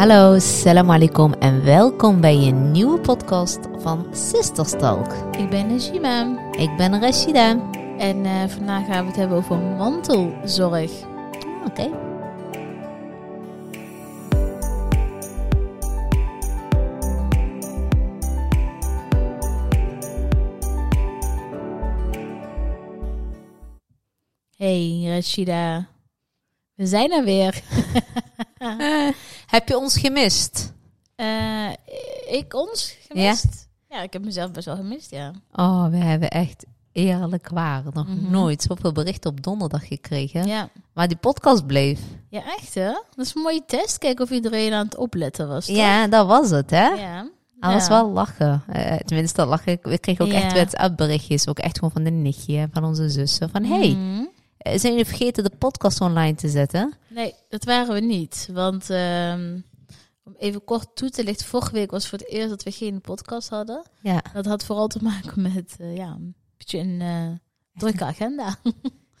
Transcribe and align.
Hallo, 0.00 0.38
salam 0.38 0.90
alaikum 0.90 1.32
en 1.32 1.64
welkom 1.64 2.20
bij 2.20 2.34
een 2.34 2.70
nieuwe 2.70 3.00
podcast 3.00 3.58
van 3.78 4.06
Sisters 4.12 4.70
Talk. 4.70 5.12
Ik 5.36 5.50
ben 5.50 5.66
Najima 5.66 6.50
Ik 6.52 6.76
ben 6.76 7.00
Rashida. 7.00 7.70
en 7.98 8.24
eh, 8.24 8.48
vandaag 8.48 8.86
gaan 8.86 9.00
we 9.00 9.06
het 9.06 9.16
hebben 9.16 9.36
over 9.36 9.56
mantelzorg. 9.56 10.90
Oké. 11.66 11.90
Hey 24.56 25.04
Rashida, 25.04 25.88
we 26.74 26.86
zijn 26.86 27.12
er 27.12 27.24
weer. 27.24 27.62
Heb 29.50 29.68
je 29.68 29.78
ons 29.78 29.96
gemist? 29.98 30.72
Eh, 31.16 31.70
ik 32.28 32.54
ons 32.54 32.96
gemist? 33.08 33.68
Ja? 33.88 34.02
ik 34.02 34.12
heb 34.12 34.24
mezelf 34.24 34.50
best 34.50 34.66
wel 34.66 34.76
gemist, 34.76 35.10
ja. 35.10 35.32
Oh, 35.52 35.86
we 35.88 35.96
hebben 35.96 36.28
echt 36.30 36.64
eerlijk 36.92 37.48
waar 37.48 37.82
nog 37.92 38.06
Mhm. 38.08 38.30
nooit 38.30 38.62
zoveel 38.62 38.92
berichten 38.92 39.30
op 39.30 39.42
donderdag 39.42 39.86
gekregen. 39.86 40.46
Ja, 40.46 40.68
Maar 40.94 41.08
die 41.08 41.16
podcast 41.16 41.66
bleef. 41.66 42.00
ja 42.28 42.42
echt 42.58 42.74
hè? 42.74 42.92
Dat 43.14 43.26
is 43.26 43.34
een 43.34 43.42
mooie 43.42 43.62
test. 43.66 43.98
Kijken 43.98 44.24
of 44.24 44.30
iedereen 44.30 44.72
aan 44.72 44.84
het 44.84 44.96
opletten 44.96 45.48
was. 45.48 45.66
toch? 45.66 45.76
Ja, 45.76 46.06
dat 46.08 46.26
was 46.26 46.50
het, 46.50 46.70
hè? 46.70 46.86
Ja. 46.88 47.28
Alles 47.60 47.82
Ja. 47.86 47.88
wel 47.88 48.10
lachen. 48.10 48.62
Eh, 48.68 48.96
tenminste, 48.96 49.44
lachen. 49.44 49.78
We 49.82 49.98
kregen 49.98 50.24
ook 50.24 50.30
Ja. 50.32 50.40
echt 50.42 50.52
WhatsApp-berichtjes. 50.52 51.48
Ook 51.48 51.58
echt 51.58 51.74
gewoon 51.78 51.90
van 51.92 52.02
de 52.04 52.10
nichtje 52.10 52.68
van 52.72 52.84
onze 52.84 53.08
zussen. 53.10 53.50
Van, 53.50 53.64
hey, 53.64 53.88
Mhm. 53.88 54.24
Zijn 54.62 54.92
jullie 54.92 55.06
vergeten 55.06 55.44
de 55.44 55.56
podcast 55.58 56.00
online 56.00 56.34
te 56.34 56.48
zetten? 56.48 56.94
Nee, 57.08 57.34
dat 57.48 57.64
waren 57.64 57.94
we 57.94 58.00
niet. 58.00 58.48
Want 58.52 58.90
ehm, 58.90 59.60
om 60.24 60.34
even 60.38 60.64
kort 60.64 60.88
toe 60.94 61.10
te 61.10 61.24
lichten, 61.24 61.46
vorige 61.46 61.72
week 61.72 61.90
was 61.90 62.08
voor 62.08 62.18
het 62.18 62.28
eerst 62.28 62.48
dat 62.48 62.62
we 62.62 62.70
geen 62.70 63.00
podcast 63.00 63.48
hadden. 63.48 63.82
Ja. 64.02 64.22
Dat 64.32 64.46
had 64.46 64.64
vooral 64.64 64.86
te 64.86 65.02
maken 65.02 65.42
met 65.52 65.76
eh, 65.78 65.96
ja, 65.96 66.06
een 66.06 66.34
beetje 66.56 66.78
een 66.78 67.00
eh, 67.00 67.28
drukke 67.74 68.04
agenda. 68.04 68.56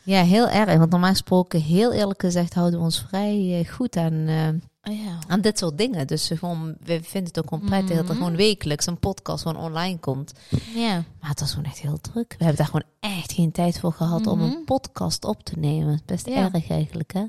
Ja, 0.02 0.22
heel 0.22 0.48
erg. 0.48 0.78
Want 0.78 0.90
normaal 0.90 1.10
gesproken, 1.10 1.60
heel 1.60 1.92
eerlijk 1.92 2.20
gezegd, 2.20 2.54
houden 2.54 2.78
we 2.78 2.84
ons 2.84 3.04
vrij 3.08 3.58
eh, 3.58 3.72
goed 3.72 3.96
aan, 3.96 4.26
eh, 4.26 4.48
Oh 4.82 4.94
ja. 5.04 5.18
aan 5.28 5.40
dit 5.40 5.58
soort 5.58 5.78
dingen. 5.78 6.06
Dus 6.06 6.28
we 6.28 6.36
gewoon, 6.36 6.76
we 6.84 7.02
vinden 7.02 7.24
het 7.32 7.38
ook 7.38 7.48
gewoon 7.48 7.68
prettig 7.68 7.96
dat 7.96 7.98
er 8.08 8.14
Mhm. 8.14 8.16
gewoon 8.22 8.36
wekelijks 8.36 8.86
een 8.86 8.98
podcast 8.98 9.42
gewoon 9.42 9.62
online 9.62 9.98
komt. 9.98 10.32
ja. 10.74 11.04
Maar 11.20 11.30
het 11.30 11.40
was 11.40 11.50
gewoon 11.50 11.64
echt 11.64 11.78
heel 11.78 11.98
druk. 12.00 12.34
We 12.38 12.44
hebben 12.44 12.56
daar 12.56 12.66
gewoon 12.66 12.86
echt 13.16 13.32
geen 13.32 13.52
tijd 13.52 13.78
voor 13.78 13.92
gehad 13.92 14.26
om 14.26 14.38
Mhm. 14.38 14.50
een 14.50 14.64
podcast 14.64 15.24
op 15.24 15.42
te 15.44 15.58
nemen. 15.58 16.00
Best 16.06 16.26
Ja. 16.28 16.50
erg 16.52 16.70
eigenlijk, 16.70 17.12
hè? 17.12 17.20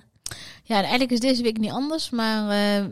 Ja, 0.63 0.75
en 0.77 0.81
eigenlijk 0.81 1.11
is 1.11 1.19
deze 1.19 1.44
week 1.44 1.57
niet 1.57 1.72
anders, 1.72 2.09
maar 2.09 2.41
eh, 2.44 2.85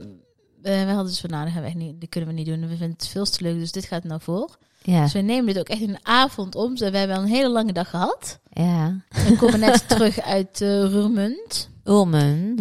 we 0.61 0.71
hadden 0.85 1.05
dus 1.05 1.19
van, 1.19 1.29
nou, 1.29 1.43
dat, 1.43 1.53
gaan 1.53 1.61
we 1.61 1.67
echt 1.67 1.77
niet, 1.77 1.99
dat 2.01 2.09
kunnen 2.09 2.29
we 2.29 2.35
niet 2.35 2.45
doen. 2.45 2.61
We 2.61 2.67
vinden 2.67 2.89
het 2.89 3.07
veel 3.07 3.25
te 3.25 3.43
leuk, 3.43 3.59
dus 3.59 3.71
dit 3.71 3.85
gaat 3.85 4.03
nou 4.03 4.21
voor. 4.21 4.57
Ja, 4.83 5.03
Dus 5.03 5.13
we 5.13 5.19
nemen 5.19 5.45
dit 5.45 5.59
ook 5.59 5.69
echt 5.69 5.81
een 5.81 5.97
avond 6.05 6.55
om. 6.55 6.75
Dus 6.75 6.89
we 6.89 6.97
hebben 6.97 7.17
al 7.17 7.21
een 7.23 7.27
hele 7.29 7.49
lange 7.49 7.73
dag 7.73 7.89
gehad. 7.89 8.39
ja. 8.51 9.01
We 9.09 9.35
komen 9.37 9.59
net 9.59 9.87
terug 9.89 10.19
uit 10.21 10.61
uh, 10.61 10.91
Roermond. 10.91 11.69
Ulmen. 11.83 12.55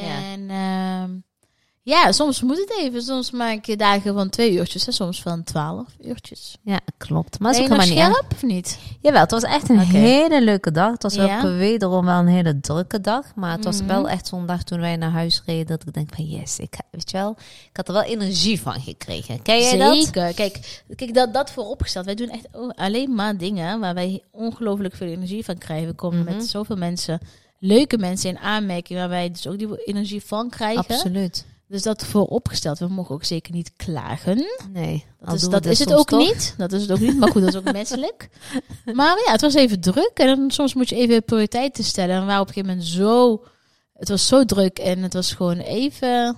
Roermond. 0.00 0.22
Ja. 0.22 0.32
En 0.32 0.50
ehm, 0.50 1.10
ja, 1.82 2.12
soms 2.12 2.42
moet 2.42 2.58
het 2.58 2.76
even. 2.78 3.02
Soms 3.02 3.30
maak 3.30 3.64
je 3.64 3.76
dagen 3.76 4.14
van 4.14 4.28
twee 4.30 4.52
uurtjes 4.52 4.86
en 4.86 4.92
soms 4.92 5.22
van 5.22 5.42
twaalf 5.44 5.86
uurtjes. 6.04 6.56
ja, 6.62 6.80
klopt. 6.96 7.38
Maar 7.38 7.52
nog 7.52 7.60
helemaal 7.60 7.86
niet 7.86 7.98
scherp 7.98 8.24
of 8.32 8.42
niet? 8.42 8.78
Jawel, 9.00 9.20
het 9.20 9.30
was 9.30 9.42
echt 9.42 9.68
een 9.68 9.78
hele 9.78 10.42
leuke 10.42 10.70
dag. 10.70 10.90
Het 10.92 11.02
was 11.02 11.14
Ja? 11.14 11.36
ook 11.36 11.42
wederom 11.42 12.04
wel 12.04 12.18
een 12.18 12.26
hele 12.26 12.60
drukke 12.60 13.00
dag. 13.00 13.34
Maar 13.34 13.52
het 13.52 13.64
was 13.64 13.78
Mhm. 13.78 13.86
wel 13.86 14.08
echt 14.08 14.26
zo'n 14.26 14.46
dag 14.46 14.62
toen 14.62 14.80
wij 14.80 14.96
naar 14.96 15.10
huis 15.10 15.42
reden. 15.46 15.66
Dat 15.66 15.86
ik 15.86 15.92
denk 15.94 16.14
van 16.14 16.24
yes, 16.24 16.58
ik, 16.58 16.74
weet 16.90 17.10
je 17.10 17.16
wel, 17.16 17.36
ik 17.70 17.76
had 17.76 17.88
er 17.88 17.94
wel 17.94 18.02
energie 18.02 18.60
van 18.60 18.80
gekregen. 18.80 19.42
Ken 19.42 19.60
jij 19.62 19.76
dat? 19.78 19.94
Zeker. 20.04 20.34
Kijk, 20.34 20.82
kijk 20.96 21.14
dat, 21.14 21.34
dat 21.34 21.50
vooropgesteld. 21.50 22.04
Wij 22.04 22.14
doen 22.14 22.28
echt 22.30 22.46
alleen 22.76 23.14
maar 23.14 23.36
dingen 23.36 23.80
waar 23.80 23.94
wij 23.94 24.22
ongelooflijk 24.32 24.94
veel 24.94 25.08
energie 25.08 25.44
van 25.44 25.58
krijgen. 25.58 25.88
We 25.88 25.94
komen 25.94 26.24
Mhm. 26.24 26.34
met 26.36 26.46
zoveel 26.46 26.76
mensen, 26.76 27.20
leuke 27.58 27.98
mensen 27.98 28.30
in 28.30 28.38
aanmerking 28.38 28.98
waar 28.98 29.08
wij 29.08 29.30
dus 29.30 29.46
ook 29.46 29.58
die 29.58 29.84
energie 29.84 30.22
van 30.24 30.48
krijgen. 30.50 30.86
Absoluut. 30.88 31.46
Dus 31.68 31.82
dat 31.82 32.04
vooropgesteld. 32.04 32.78
We 32.78 32.88
mogen 32.88 33.14
ook 33.14 33.24
zeker 33.24 33.52
niet 33.54 33.72
klagen. 33.76 34.44
Nee, 34.72 35.04
Dat 35.20 35.34
is, 35.34 35.40
dat 35.48 35.64
we 35.64 35.70
is 35.70 35.78
het 35.78 35.94
ook 35.94 36.08
toch. 36.08 36.18
niet. 36.18 36.54
Dat 36.56 36.72
is 36.72 36.82
het 36.82 36.90
ook 36.92 36.98
niet. 37.00 37.16
Maar 37.18 37.30
goed, 37.30 37.40
dat 37.42 37.54
is 37.54 37.56
ook 37.58 37.72
menselijk. 37.72 38.28
Maar 38.94 39.22
ja, 39.26 39.32
het 39.32 39.40
was 39.40 39.54
even 39.54 39.80
druk. 39.80 40.10
En 40.14 40.26
dan, 40.26 40.50
soms 40.50 40.74
moet 40.74 40.88
je 40.88 40.96
even 40.96 41.24
prioriteiten 41.24 41.84
stellen. 41.84 42.14
En 42.14 42.20
we 42.20 42.26
waren 42.26 42.40
op 42.42 42.48
een 42.48 42.54
gegeven 42.54 42.76
moment 42.76 42.92
zo... 42.94 43.44
Het 43.94 44.08
was 44.08 44.26
zo 44.26 44.44
druk 44.44 44.78
en 44.78 45.02
het 45.02 45.12
was 45.12 45.32
gewoon 45.32 45.58
even... 45.58 46.36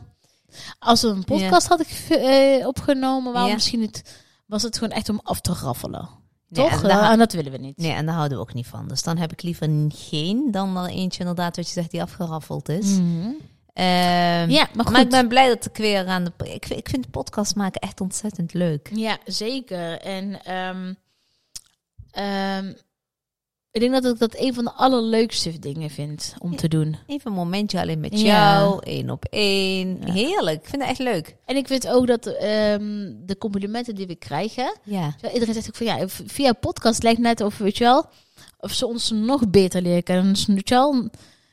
Als 0.78 1.02
we 1.02 1.08
een 1.08 1.24
podcast 1.24 1.66
hadden 1.68 1.86
ge- 1.86 2.16
eh, 2.16 2.66
opgenomen, 2.66 3.32
waarom 3.32 3.48
Ja. 3.50 3.56
misschien 3.56 3.82
het, 3.82 4.02
was 4.46 4.62
het 4.62 4.78
gewoon 4.78 4.92
echt 4.92 5.08
om 5.08 5.20
af 5.22 5.40
te 5.40 5.52
raffelen. 5.52 6.08
Nee, 6.50 6.68
Toch? 6.68 6.82
en 6.82 6.88
daar- 6.88 7.10
en 7.12 7.18
dat 7.18 7.32
willen 7.32 7.52
we 7.52 7.58
niet. 7.58 7.76
Nee, 7.76 7.92
en 7.92 8.06
daar 8.06 8.14
houden 8.14 8.36
we 8.38 8.42
ook 8.44 8.54
niet 8.54 8.66
van. 8.66 8.88
Dus 8.88 9.02
dan 9.02 9.16
heb 9.18 9.32
ik 9.32 9.42
liever 9.42 9.68
geen 9.88 10.50
dan 10.50 10.76
er 10.76 10.88
eentje 10.88 11.20
inderdaad 11.20 11.56
wat 11.56 11.66
je 11.66 11.72
zegt 11.72 11.90
die 11.90 12.02
afgeraffeld 12.02 12.68
is. 12.68 12.86
Mhm. 12.86 13.30
Ehm, 13.72 14.50
Ja, 14.50 14.68
maar 14.74 14.84
goed. 14.84 14.90
maar 14.92 15.00
ik 15.00 15.10
ben 15.10 15.28
blij 15.28 15.48
dat 15.48 15.64
ik 15.66 15.76
weer 15.76 16.06
aan 16.06 16.24
de... 16.24 16.32
Ik, 16.52 16.68
ik 16.68 16.88
vind 16.88 17.10
podcast 17.10 17.54
maken 17.54 17.80
echt 17.80 18.00
ontzettend 18.00 18.54
leuk. 18.54 18.90
Ja, 18.94 19.18
zeker. 19.24 20.00
En 20.00 20.42
ehm, 22.12 22.72
ik 23.72 23.80
denk 23.80 23.92
dat 23.92 24.04
ik 24.04 24.18
dat 24.18 24.34
een 24.38 24.54
van 24.54 24.64
de 24.64 24.72
allerleukste 24.72 25.58
dingen 25.58 25.90
vind 25.90 26.34
om 26.38 26.56
te 26.56 26.68
doen. 26.68 26.96
Even 27.06 27.30
een 27.30 27.36
momentje 27.36 27.80
alleen 27.80 28.00
met 28.00 28.20
jou, 28.20 28.80
één 28.84 29.10
op 29.10 29.24
één. 29.24 29.98
Ja. 30.04 30.12
Heerlijk, 30.12 30.60
ik 30.62 30.68
vind 30.68 30.82
het 30.82 30.90
echt 30.90 30.98
leuk. 30.98 31.36
En 31.44 31.56
ik 31.56 31.66
vind 31.66 31.88
ook 31.88 32.06
dat 32.06 32.26
ehm, 32.26 33.12
de 33.26 33.36
complimenten 33.38 33.94
die 33.94 34.06
we 34.06 34.14
krijgen, 34.14 34.78
Ja. 34.84 35.14
Iedereen 35.32 35.54
zegt 35.54 35.68
ook 35.68 35.76
van 35.76 35.86
ja, 35.86 36.08
via 36.08 36.52
podcast 36.52 37.02
lijkt 37.02 37.20
net 37.20 37.40
of, 37.40 37.58
weet 37.58 37.76
je 37.78 37.84
wel, 37.84 38.06
of 38.58 38.72
ze 38.72 38.86
ons 38.86 39.10
nog 39.10 39.48
beter 39.50 39.82
leren 39.82 40.02
kennen. 40.02 40.32
Dus, 40.32 40.46
weet 40.46 40.68
je 40.68 40.74
wel, 40.74 41.08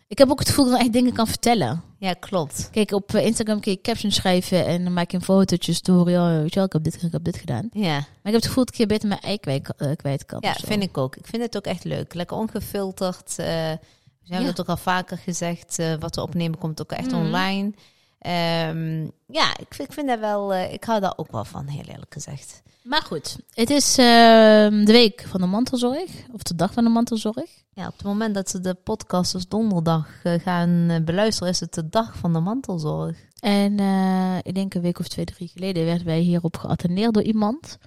ik 0.07 0.17
heb 0.17 0.29
ook 0.29 0.39
het 0.39 0.47
gevoel 0.49 0.65
dat 0.65 0.73
ik 0.73 0.81
echt 0.81 0.93
dingen 0.93 1.13
kan 1.13 1.27
vertellen. 1.27 1.83
Ja, 1.99 2.13
klopt. 2.13 2.69
Kijk, 2.71 2.91
op 2.91 3.13
eh, 3.13 3.25
Instagram 3.25 3.59
kun 3.59 3.71
je 3.71 3.81
captions 3.81 4.15
schrijven 4.15 4.65
en 4.65 4.83
dan 4.83 4.93
maak 4.93 5.11
je 5.11 5.17
een 5.17 5.23
fotootje, 5.23 5.73
story. 5.73 6.15
Oh, 6.15 6.27
weet 6.41 6.49
je 6.49 6.55
wel, 6.55 6.65
ik 6.65 6.73
heb 6.73 6.83
dit 6.83 6.93
gedaan, 6.93 7.07
ik 7.07 7.13
heb 7.13 7.23
dit 7.23 7.37
gedaan. 7.37 7.69
Ja, 7.71 7.93
Maar 7.93 7.99
ik 8.01 8.07
heb 8.23 8.33
het 8.33 8.45
gevoel 8.45 8.63
dat 8.63 8.73
ik 8.73 8.77
hier 8.79 8.87
beter 8.87 9.07
mijn 9.07 9.21
ei 9.21 9.37
kwijt, 9.39 9.73
eh, 9.77 9.91
kwijt 9.95 10.25
kan. 10.25 10.39
ja 10.41 10.53
vind 10.53 10.83
ik 10.83 10.97
ook. 10.97 11.15
Ik 11.15 11.27
vind 11.27 11.43
het 11.43 11.57
ook 11.57 11.65
echt 11.65 11.83
leuk. 11.83 12.13
Lekker 12.13 12.37
ongefilterd. 12.37 13.29
eh, 13.39 13.45
we 13.45 14.33
hebben 14.33 14.41
Ja. 14.45 14.51
het 14.51 14.59
ook 14.61 14.67
al 14.69 14.77
vaker 14.77 15.17
gezegd. 15.17 15.77
wat 15.99 16.15
we 16.15 16.21
opnemen 16.21 16.57
komt 16.59 16.81
ook 16.81 16.91
echt 16.91 17.11
Mhm. 17.11 17.15
online. 17.25 17.73
Ehm, 18.19 19.01
ja, 19.27 19.57
ik, 19.57 19.73
vind- 19.73 19.87
ik 19.89 19.93
vind 19.93 20.07
dat 20.07 20.19
wel... 20.19 20.53
eh, 20.53 20.73
ik 20.73 20.83
hou 20.83 20.99
daar 21.01 21.13
ook 21.15 21.31
wel 21.31 21.45
van, 21.45 21.67
heel 21.67 21.83
eerlijk 21.85 22.13
gezegd. 22.13 22.61
Maar 22.83 23.01
goed, 23.01 23.37
het 23.53 23.69
is 23.69 23.97
ehm, 23.97 24.85
de 24.85 24.91
week 24.91 25.25
van 25.27 25.41
de 25.41 25.47
mantelzorg, 25.47 26.11
of 26.31 26.41
de 26.43 26.55
dag 26.55 26.73
van 26.73 26.83
de 26.83 26.89
mantelzorg. 26.89 27.49
Ja, 27.73 27.87
op 27.87 27.93
het 27.97 28.03
moment 28.03 28.35
dat 28.35 28.49
ze 28.49 28.59
de 28.59 28.73
podcast 28.73 29.31
dus 29.31 29.47
donderdag 29.47 30.07
eh, 30.23 30.33
gaan 30.39 30.87
eh, 30.89 31.01
beluisteren... 31.03 31.53
is 31.53 31.59
het 31.59 31.73
de 31.73 31.89
dag 31.89 32.17
van 32.17 32.33
de 32.33 32.39
mantelzorg. 32.39 33.17
En 33.39 33.79
eh, 33.79 34.37
ik 34.41 34.55
denk 34.55 34.73
een 34.73 34.81
week 34.81 34.99
of 34.99 35.07
twee, 35.07 35.25
drie 35.25 35.47
geleden 35.47 35.85
werden 35.85 36.05
wij 36.05 36.19
hierop 36.19 36.57
geattendeerd 36.57 37.13
door 37.13 37.23
iemand, 37.23 37.77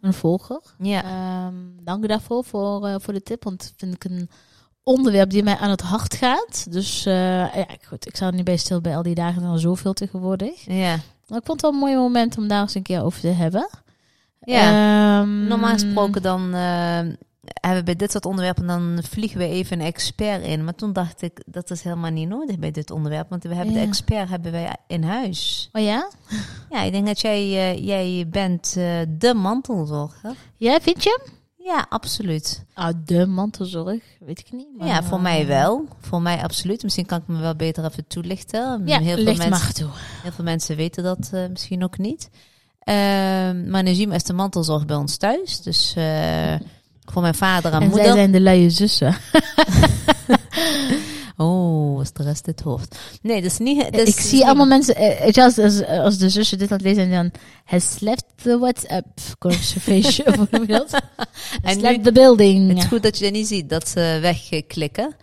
een 0.00 0.14
volger. 0.14 0.60
Ja. 0.78 1.02
Ehm, 1.04 1.54
dank 1.80 2.04
u 2.04 2.06
daarvoor, 2.06 2.44
voor, 2.44 3.00
voor 3.00 3.12
de 3.12 3.22
tip. 3.22 3.44
Want 3.44 3.72
vind 3.76 3.94
ik 3.94 4.04
een 4.04 4.30
onderwerp 4.88 5.30
die 5.30 5.42
mij 5.42 5.56
aan 5.56 5.70
het 5.70 5.80
hart 5.80 6.14
gaat. 6.14 6.66
Dus 6.70 7.06
eh, 7.06 7.54
ja, 7.54 7.66
goed, 7.86 8.06
ik 8.06 8.16
sta 8.16 8.26
er 8.26 8.34
niet 8.34 8.44
bij 8.44 8.56
stil 8.56 8.80
bij 8.80 8.96
al 8.96 9.02
die 9.02 9.14
dagen 9.14 9.42
al 9.42 9.58
zoveel 9.58 9.92
tegenwoordig. 9.92 10.64
ja. 10.64 10.96
Maar 11.26 11.38
ik 11.38 11.46
vond 11.46 11.60
het 11.62 11.70
wel 11.70 11.72
een 11.72 11.86
mooi 11.88 11.96
moment 11.96 12.38
om 12.38 12.48
daar 12.48 12.60
eens 12.60 12.74
een 12.74 12.82
keer 12.82 13.02
over 13.02 13.20
te 13.20 13.26
hebben. 13.26 13.68
Ja. 14.40 15.20
Ehm, 15.20 15.46
Normaal 15.46 15.72
gesproken 15.72 16.22
dan 16.22 16.54
eh, 16.54 16.60
hebben 17.60 17.78
we 17.78 17.82
bij 17.82 17.96
dit 17.96 18.10
soort 18.10 18.26
onderwerpen, 18.26 18.66
dan 18.66 18.98
vliegen 19.02 19.38
we 19.38 19.48
even 19.48 19.80
een 19.80 19.86
expert 19.86 20.44
in. 20.44 20.64
Maar 20.64 20.74
toen 20.74 20.92
dacht 20.92 21.22
ik, 21.22 21.42
dat 21.46 21.70
is 21.70 21.82
helemaal 21.82 22.10
niet 22.10 22.28
nodig 22.28 22.58
bij 22.58 22.70
dit 22.70 22.90
onderwerp. 22.90 23.28
Want 23.28 23.42
we 23.42 23.54
hebben 23.54 23.74
de 23.74 23.80
expert 23.80 24.28
hebben 24.28 24.52
wij 24.52 24.76
in 24.86 25.02
huis. 25.02 25.68
Oh 25.72 25.82
ja? 25.82 26.10
Ja, 26.70 26.82
ik 26.82 26.92
denk 26.92 27.06
dat 27.06 27.20
jij, 27.20 27.40
eh, 27.42 27.86
jij 27.86 28.26
bent 28.28 28.72
de 29.08 29.34
mantelzorger. 29.34 30.34
Ja, 30.56 30.80
vind 30.80 31.02
je? 31.02 31.37
Ja, 31.68 31.86
absoluut. 31.88 32.64
Ah, 32.74 32.88
de 33.04 33.26
mantelzorg, 33.26 34.02
weet 34.20 34.38
ik 34.38 34.52
niet. 34.52 34.66
maar- 34.78 34.86
Ja, 34.88 35.02
voor 35.02 35.20
mij 35.20 35.46
wel. 35.46 35.86
Voor 36.00 36.22
mij 36.22 36.42
absoluut. 36.42 36.82
Misschien 36.82 37.06
kan 37.06 37.18
ik 37.18 37.26
me 37.26 37.38
wel 37.40 37.54
beter 37.54 37.84
even 37.84 38.06
toelichten. 38.06 38.82
Ja, 38.86 38.98
heel, 38.98 39.14
veel 39.16 39.24
mensen, 39.24 39.50
maar 39.50 39.72
toe. 39.72 39.88
heel 40.22 40.32
veel 40.32 40.44
mensen 40.44 40.76
weten 40.76 41.02
dat 41.02 41.28
eh, 41.32 41.46
misschien 41.50 41.84
ook 41.84 41.98
niet. 41.98 42.30
Ehm 42.80 43.70
maar 43.70 43.82
Najima 43.82 44.14
is 44.14 44.22
de 44.24 44.32
mantelzorg 44.32 44.86
bij 44.86 44.96
ons 44.96 45.16
thuis. 45.16 45.60
Dus 45.60 45.92
eh, 45.96 46.54
voor 47.04 47.22
mijn 47.22 47.34
vader 47.34 47.72
en, 47.72 47.80
En 47.82 47.88
moeder. 47.88 48.04
zij 48.06 48.14
zijn 48.14 48.32
de 48.32 48.40
luie 48.40 48.70
zussen. 48.70 49.16
Oh, 51.40 51.96
was 51.96 52.12
de 52.12 52.22
rest 52.22 52.44
dit 52.44 52.60
hoofd? 52.60 52.98
Nee, 53.22 53.42
dat 53.42 53.50
is 53.50 53.58
niet. 53.58 53.92
Dat 53.92 54.06
is, 54.06 54.08
ik 54.08 54.20
zie 54.20 54.44
allemaal 54.44 54.66
mensen, 54.66 54.96
eh, 54.96 55.44
als, 55.44 55.58
als, 55.58 55.86
als 55.86 56.18
de 56.18 56.28
zussen 56.28 56.58
dit 56.58 56.70
aan 56.70 56.76
het 56.76 56.86
lezen 56.86 57.02
en 57.04 57.10
dan 57.10 57.30
has 57.64 58.00
left 58.00 58.24
the 58.42 58.58
WhatsApp 58.58 59.06
conversation. 59.38 60.48
En 61.62 61.80
left 61.80 62.04
the 62.04 62.12
building. 62.12 62.68
Het 62.68 62.78
is 62.78 62.84
goed 62.84 63.02
dat 63.02 63.18
je 63.18 63.24
dat 63.24 63.32
niet 63.32 63.46
ziet, 63.46 63.68
dat 63.68 63.88
ze 63.88 64.18
wegklikken. 64.20 65.16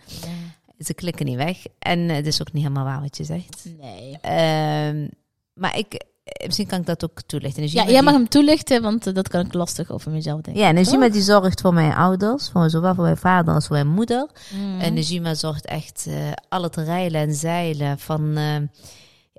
Ze 0.78 0.94
klikken 0.94 1.26
niet 1.26 1.36
weg. 1.36 1.56
En 1.78 2.10
eh, 2.10 2.16
het 2.16 2.26
is 2.26 2.40
ook 2.40 2.52
niet 2.52 2.62
helemaal 2.62 2.84
waar 2.84 3.00
wat 3.00 3.16
je 3.16 3.24
zegt. 3.24 3.64
Nee. 3.80 4.18
Ehm, 4.20 5.08
maar 5.54 5.78
ik, 5.78 6.04
misschien 6.46 6.66
kan 6.66 6.78
ik 6.80 6.86
dat 6.86 7.04
ook 7.04 7.20
toelichten. 7.26 7.62
Ja, 7.62 7.68
jij 7.68 7.84
die- 7.86 8.02
mag 8.02 8.12
hem 8.12 8.28
toelichten, 8.28 8.82
want 8.82 9.06
eh, 9.06 9.14
dat 9.14 9.28
kan 9.28 9.46
ik 9.46 9.52
lastig 9.54 9.90
over 9.90 10.10
mezelf 10.10 10.40
denken. 10.40 10.62
Ja, 10.62 10.70
Najima 10.70 11.08
die 11.08 11.22
zorgt 11.22 11.60
voor 11.60 11.74
mijn 11.74 11.94
ouders, 11.94 12.48
voor, 12.52 12.70
zowel 12.70 12.94
voor 12.94 13.04
mijn 13.04 13.16
vader 13.16 13.54
als 13.54 13.66
voor 13.66 13.76
mijn 13.76 13.88
moeder. 13.88 14.28
Mm. 14.54 14.80
En 14.80 14.94
Najima 14.94 15.34
zorgt 15.34 15.64
echt 15.66 16.04
eh, 16.08 16.14
al 16.48 16.62
het 16.62 16.76
rijlen 16.76 17.20
en 17.20 17.34
zeilen 17.34 17.98
van, 17.98 18.36
eh, 18.36 18.54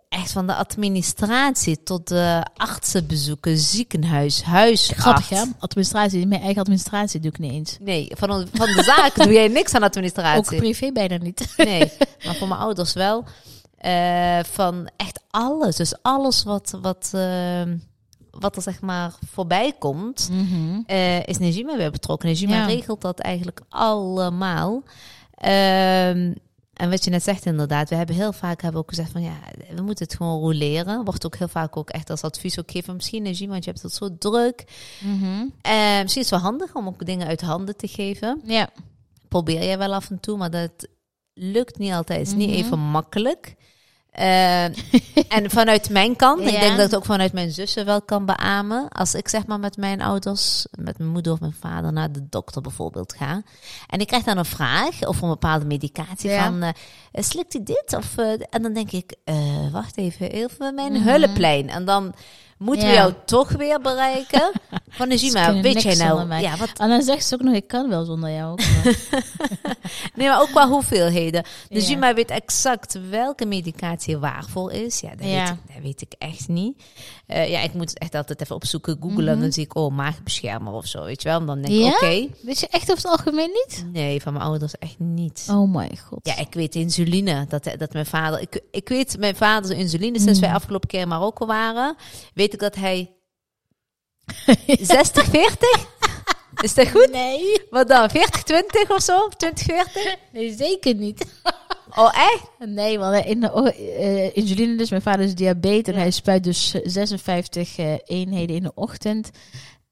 echt 0.10 0.32
van 0.32 0.48
de 0.48 0.56
administratie 0.56 1.84
tot 1.84 2.08
de 2.08 2.46
artsenbezoeken, 2.56 3.58
ziekenhuis, 3.58 4.42
huisarts. 4.42 5.02
Grappig, 5.02 5.30
hè? 5.30 5.42
Administratie, 5.60 6.28
mijn 6.28 6.42
eigen 6.42 6.60
administratie 6.62 7.20
doe 7.20 7.32
ik 7.32 7.40
niet 7.40 7.52
eens. 7.52 7.78
Nee, 7.82 8.12
van, 8.16 8.48
van 8.54 8.68
de 8.68 8.84
zaak 8.84 9.16
doe 9.16 9.34
jij 9.34 9.48
niks 9.48 9.74
aan 9.74 9.82
Ook 9.84 9.88
administratie. 9.88 10.58
privé 10.58 10.92
bijna 10.92 11.18
niet. 11.18 11.54
Nee, 11.58 11.92
maar 12.26 12.36
voor 12.36 12.48
mijn 12.48 12.60
ouders 12.60 12.94
wel. 12.94 13.24
Eh, 13.78 14.40
van 14.44 14.90
echt 14.96 15.24
alles. 15.30 15.76
Dus 15.76 15.94
alles 16.02 16.44
wat, 16.44 16.78
wat, 16.82 17.10
eh, 17.14 17.62
wat 18.32 18.56
er 18.56 18.62
zeg 18.62 18.82
maar 18.82 19.14
voorbij 19.32 19.74
komt, 19.80 20.30
eh, 20.86 21.26
is 21.28 21.38
Najima 21.38 21.78
weer 21.78 21.92
betrokken. 21.92 22.28
Najima 22.30 22.56
Ja. 22.56 22.66
regelt 22.66 23.02
dat 23.02 23.20
eigenlijk 23.20 23.62
allemaal. 23.70 24.84
Ehm, 25.34 26.34
en 26.74 26.90
wat 26.90 27.04
je 27.04 27.10
net 27.10 27.24
zegt 27.24 27.46
inderdaad, 27.46 27.90
we 27.90 27.96
hebben 27.96 28.16
heel 28.16 28.34
vaak 28.34 28.62
hebben 28.62 28.82
ook 28.82 28.90
gezegd 28.90 29.12
van 29.12 29.22
ja, 29.22 29.34
we 29.76 29.82
moeten 29.82 30.06
het 30.06 30.16
gewoon 30.16 30.40
roleren. 30.40 31.04
Wordt 31.04 31.26
ook 31.26 31.36
heel 31.36 31.48
vaak 31.48 31.78
ook 31.78 31.90
echt 31.90 32.10
als 32.10 32.22
advies 32.22 32.60
ook 32.60 32.72
gegeven. 32.72 32.96
Misschien 32.96 33.24
Najima, 33.24 33.52
want 33.52 33.64
je 33.64 33.70
hebt 33.70 33.84
het 33.84 33.94
zo 33.94 34.18
druk. 34.18 34.64
Mhm. 35.04 35.46
Eh, 35.62 36.02
misschien 36.02 36.22
is 36.24 36.30
het 36.30 36.30
wel 36.30 36.40
handig 36.40 36.76
om 36.76 36.88
ook 36.88 37.06
dingen 37.06 37.28
uit 37.28 37.42
handen 37.42 37.78
te 37.78 37.88
geven. 37.88 38.42
Ja. 38.46 38.70
Probeer 39.28 39.64
je 39.64 39.78
wel 39.78 39.94
af 39.94 40.10
en 40.10 40.20
toe, 40.20 40.38
maar 40.38 40.52
dat 40.52 40.88
lukt 41.34 41.78
niet 41.78 41.92
altijd. 41.94 42.28
Is 42.28 42.34
niet 42.34 42.50
Mhm. 42.50 42.58
even 42.58 42.80
makkelijk. 42.80 43.56
Eh, 44.18 44.64
en 45.38 45.50
vanuit 45.50 45.90
mijn 45.90 46.16
kant, 46.16 46.40
ik 46.40 46.46
denk 46.50 46.62
dat 46.62 46.72
ik 46.72 46.78
het 46.78 46.96
ook 46.96 47.06
vanuit 47.06 47.34
mijn 47.34 47.52
zussen 47.52 47.86
wel 47.86 48.02
kan 48.02 48.26
beamen. 48.26 48.90
Als 48.90 49.14
ik 49.14 49.28
zeg 49.28 49.46
maar 49.46 49.60
met 49.60 49.78
mijn 49.78 50.02
ouders, 50.02 50.66
met 50.80 50.98
mijn 50.98 51.10
moeder 51.10 51.34
of 51.34 51.40
mijn 51.40 51.56
vader 51.60 51.94
naar 51.94 52.12
de 52.12 52.28
dokter 52.30 52.62
bijvoorbeeld 52.62 53.14
ga. 53.18 53.42
En 53.88 54.00
ik 54.00 54.08
krijg 54.08 54.24
dan 54.24 54.38
een 54.38 54.46
vraag 54.46 55.08
of 55.08 55.22
een 55.22 55.30
bepaalde 55.30 55.66
medicatie 55.66 56.30
Ja. 56.30 56.44
van, 56.44 56.62
eh 56.62 56.74
slikt 57.24 57.54
u 57.56 57.64
dit? 57.64 57.94
Of, 57.98 58.18
eh, 58.18 58.32
en 58.50 58.62
dan 58.62 58.74
denk 58.74 58.92
ik, 58.92 59.16
wacht 59.72 59.98
even, 59.98 60.32
even 60.32 60.76
mijn 60.76 61.02
hulplijn. 61.02 61.70
En 61.70 61.86
dan 61.86 62.14
moeten 62.58 62.88
we 62.88 62.94
jou 62.94 63.14
toch 63.26 63.50
weer 63.52 63.82
bereiken. 63.82 64.52
Van 64.90 65.08
Najima, 65.08 65.46
kunnen 65.46 65.64
weet 65.64 65.82
jij 65.82 65.96
nou? 65.96 66.34
Ja, 66.42 66.58
wat, 66.58 66.70
En 66.78 66.90
dan 66.90 67.02
zegt 67.02 67.26
ze 67.26 67.34
ook 67.34 67.42
nog, 67.42 67.54
ik 67.54 67.68
kan 67.68 67.90
wel 67.90 68.06
zonder 68.06 68.30
jou. 68.32 68.60
Nee, 70.16 70.28
maar 70.28 70.42
ook 70.42 70.48
qua 70.52 70.68
hoeveelheden. 70.70 71.44
Ja. 71.70 71.80
Juma 71.80 72.14
weet 72.14 72.30
exact 72.30 73.00
welke 73.10 73.46
medicatie 73.46 74.18
waarvoor 74.18 74.72
is. 74.72 75.00
Ja, 75.00 75.10
dat, 75.16 75.28
Ja. 75.28 75.44
Weet, 75.44 75.50
ik, 75.50 75.74
dat 75.74 75.84
weet 75.84 76.02
ik 76.02 76.14
echt 76.18 76.48
niet. 76.48 76.84
Eh, 77.28 77.50
ja, 77.50 77.60
ik 77.62 77.74
moet 77.74 77.90
het 77.90 78.00
echt 78.00 78.16
altijd 78.16 78.42
even 78.42 78.56
opzoeken, 78.56 78.98
googlen. 79.02 79.28
En 79.28 79.40
dan 79.40 79.52
zie 79.52 79.64
ik, 79.64 79.76
oh, 79.76 79.96
maagbeschermer 79.96 80.74
of 80.74 80.86
zo, 80.86 81.04
weet 81.04 81.22
je 81.22 81.30
wel. 81.30 81.40
En 81.40 81.46
dan 81.46 81.62
denk 81.62 81.74
ik, 81.74 81.80
Mhm. 81.86 81.94
Oké. 81.94 82.28
Weet 82.42 82.60
je 82.60 82.68
echt 82.68 82.92
over 82.92 83.04
het 83.04 83.06
algemeen 83.12 83.50
niet? 83.66 83.86
Nee, 83.94 84.22
van 84.22 84.34
mijn 84.34 84.46
ouders 84.46 84.78
echt 84.78 85.00
niet. 85.00 85.48
Oh 85.52 85.74
mijn 85.74 85.98
god. 86.10 86.20
Ja, 86.22 86.38
ik 86.38 86.54
weet 86.54 86.76
insuline. 86.76 87.46
Dat, 87.50 87.64
dat 87.78 87.94
mijn 87.94 88.06
vader... 88.06 88.42
Ik, 88.42 88.62
ik 88.72 88.90
weet 88.90 89.18
mijn 89.20 89.36
vader 89.36 89.72
insuline 89.78 90.20
sinds 90.20 90.40
Mm. 90.40 90.46
wij 90.46 90.54
afgelopen 90.56 90.88
keer 90.90 91.02
in 91.02 91.08
Marokko 91.08 91.46
waren. 91.46 91.96
Weet 92.34 92.47
ik 92.54 92.60
dat 92.60 92.76
hij 92.76 93.16
60, 94.82 95.26
40? 95.26 95.88
Is 96.62 96.74
dat 96.74 96.88
goed? 96.90 97.10
Nee. 97.12 97.62
Wat 97.70 97.88
dan? 97.88 98.10
40, 98.10 98.44
20 98.44 98.90
of 98.92 99.02
zo? 99.02 99.28
20, 99.28 99.66
40? 99.66 100.16
Nee, 100.34 100.56
zeker 100.56 100.96
niet. 100.96 101.26
Oh, 101.96 102.14
echt? 102.18 102.70
Nee, 102.70 103.00
want 103.00 103.26
in 103.26 103.40
de, 103.40 103.52
o- 103.54 103.66
eh, 103.66 104.36
insuline, 104.38 104.76
dus 104.78 104.90
mijn 104.90 105.02
vader 105.02 105.26
is 105.26 105.36
diabetes. 105.36 105.94
En 105.94 106.00
hij 106.00 106.12
spuit 106.12 106.44
dus 106.44 106.70
56 106.84 107.78
eh, 107.78 107.94
eenheden 108.06 108.56
in 108.56 108.64
de 108.64 108.72
ochtend. 108.76 109.30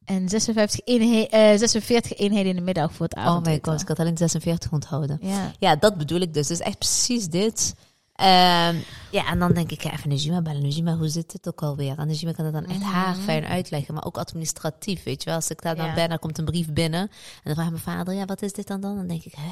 En 0.06 0.30
56 0.30 0.80
eenhe- 0.84 1.28
eh, 1.28 1.58
46 1.58 2.14
eenheden 2.18 2.50
in 2.50 2.56
de 2.56 2.62
middag 2.62 2.92
voor 2.94 3.06
het 3.06 3.16
Oh 3.18 3.26
avond. 3.26 3.46
my 3.46 3.60
god, 3.62 3.82
ik 3.82 3.88
had 3.88 4.00
alleen 4.00 4.18
46 4.18 4.72
onthouden. 4.72 5.18
Ja. 5.22 5.52
Ja, 5.60 5.76
dat 5.76 5.98
bedoel 5.98 6.20
ik 6.20 6.34
dus. 6.34 6.48
Dus 6.48 6.60
echt 6.60 6.78
precies 6.78 7.26
dit. 7.28 7.74
Ehm, 8.16 8.76
ja, 9.12 9.28
en 9.28 9.40
dan 9.40 9.54
denk 9.54 9.72
ik, 9.72 9.84
ja, 9.84 9.92
even 9.92 10.10
Najima 10.10 10.42
bellen. 10.42 10.62
Najima, 10.62 10.96
hoe 10.96 11.08
zit 11.08 11.34
het 11.34 11.48
ook 11.48 11.62
alweer? 11.62 11.98
En 12.00 12.08
Najima 12.08 12.32
kan 12.32 12.44
dat 12.44 12.54
dan 12.54 12.66
echt 12.66 12.82
haar 12.82 13.16
fijn 13.16 13.46
uitleggen. 13.46 13.94
Maar 13.94 14.06
ook 14.06 14.18
administratief, 14.18 15.04
weet 15.04 15.24
je 15.24 15.30
wel. 15.30 15.36
Als 15.36 15.50
ik 15.50 15.62
daar 15.62 15.76
dan 15.76 15.86
Ja. 15.86 15.94
ben, 15.94 16.10
dan 16.10 16.20
komt 16.20 16.38
een 16.38 16.46
brief 16.46 16.74
binnen. 16.74 17.02
En 17.02 17.10
dan 17.44 17.54
vraagt 17.54 17.70
mijn 17.70 17.82
vader, 17.82 18.14
ja, 18.14 18.26
wat 18.26 18.42
is 18.42 18.54
dit 18.54 18.68
dan 18.68 18.82
dan? 18.82 18.96
Dan 18.96 19.08
denk 19.08 19.24
ik, 19.24 19.34
hè? 19.38 19.52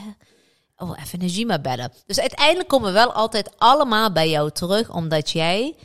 Oh, 0.77 0.97
even 1.01 1.19
Najima 1.19 1.59
bellen. 1.59 1.91
Dus 2.05 2.19
uiteindelijk 2.19 2.69
komen 2.69 2.87
we 2.87 2.93
wel 2.93 3.13
altijd 3.13 3.49
allemaal 3.57 4.11
bij 4.11 4.29
jou 4.29 4.51
terug. 4.51 4.89
Omdat 4.93 5.29
jij 5.29 5.75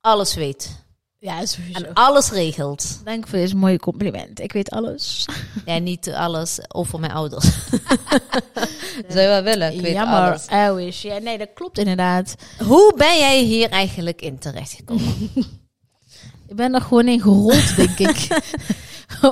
alles 0.00 0.34
weet. 0.34 0.83
Ja, 1.24 1.46
sowieso. 1.46 1.84
En 1.84 1.92
alles 1.92 2.30
regelt. 2.30 3.00
Dank 3.04 3.28
voor 3.28 3.38
deze 3.38 3.56
mooie 3.56 3.78
compliment. 3.78 4.40
Ik 4.40 4.52
weet 4.52 4.70
alles. 4.70 5.26
Ja, 5.64 5.78
niet 5.78 6.10
alles 6.12 6.58
over 6.68 7.00
mijn 7.00 7.12
ouders. 7.12 7.44
Zou 9.08 9.20
je 9.20 9.26
wel 9.28 9.42
willen? 9.42 9.72
Ik 9.74 9.80
weet 9.80 9.92
Jammer. 9.92 10.14
alles. 10.20 10.46
I 10.52 10.70
wish. 10.70 11.02
Ja, 11.02 11.18
nee, 11.18 11.38
dat 11.38 11.48
klopt 11.54 11.78
inderdaad. 11.78 12.34
Hoe 12.58 12.92
ben 12.96 13.18
jij 13.18 13.42
hier 13.42 13.68
eigenlijk 13.70 14.22
in 14.22 14.38
terechtgekomen? 14.38 15.14
Ik 16.48 16.56
ben 16.56 16.74
er 16.74 16.80
gewoon 16.80 17.08
in 17.08 17.20
gerold, 17.20 17.76
denk 17.76 17.98
ik. 17.98 18.42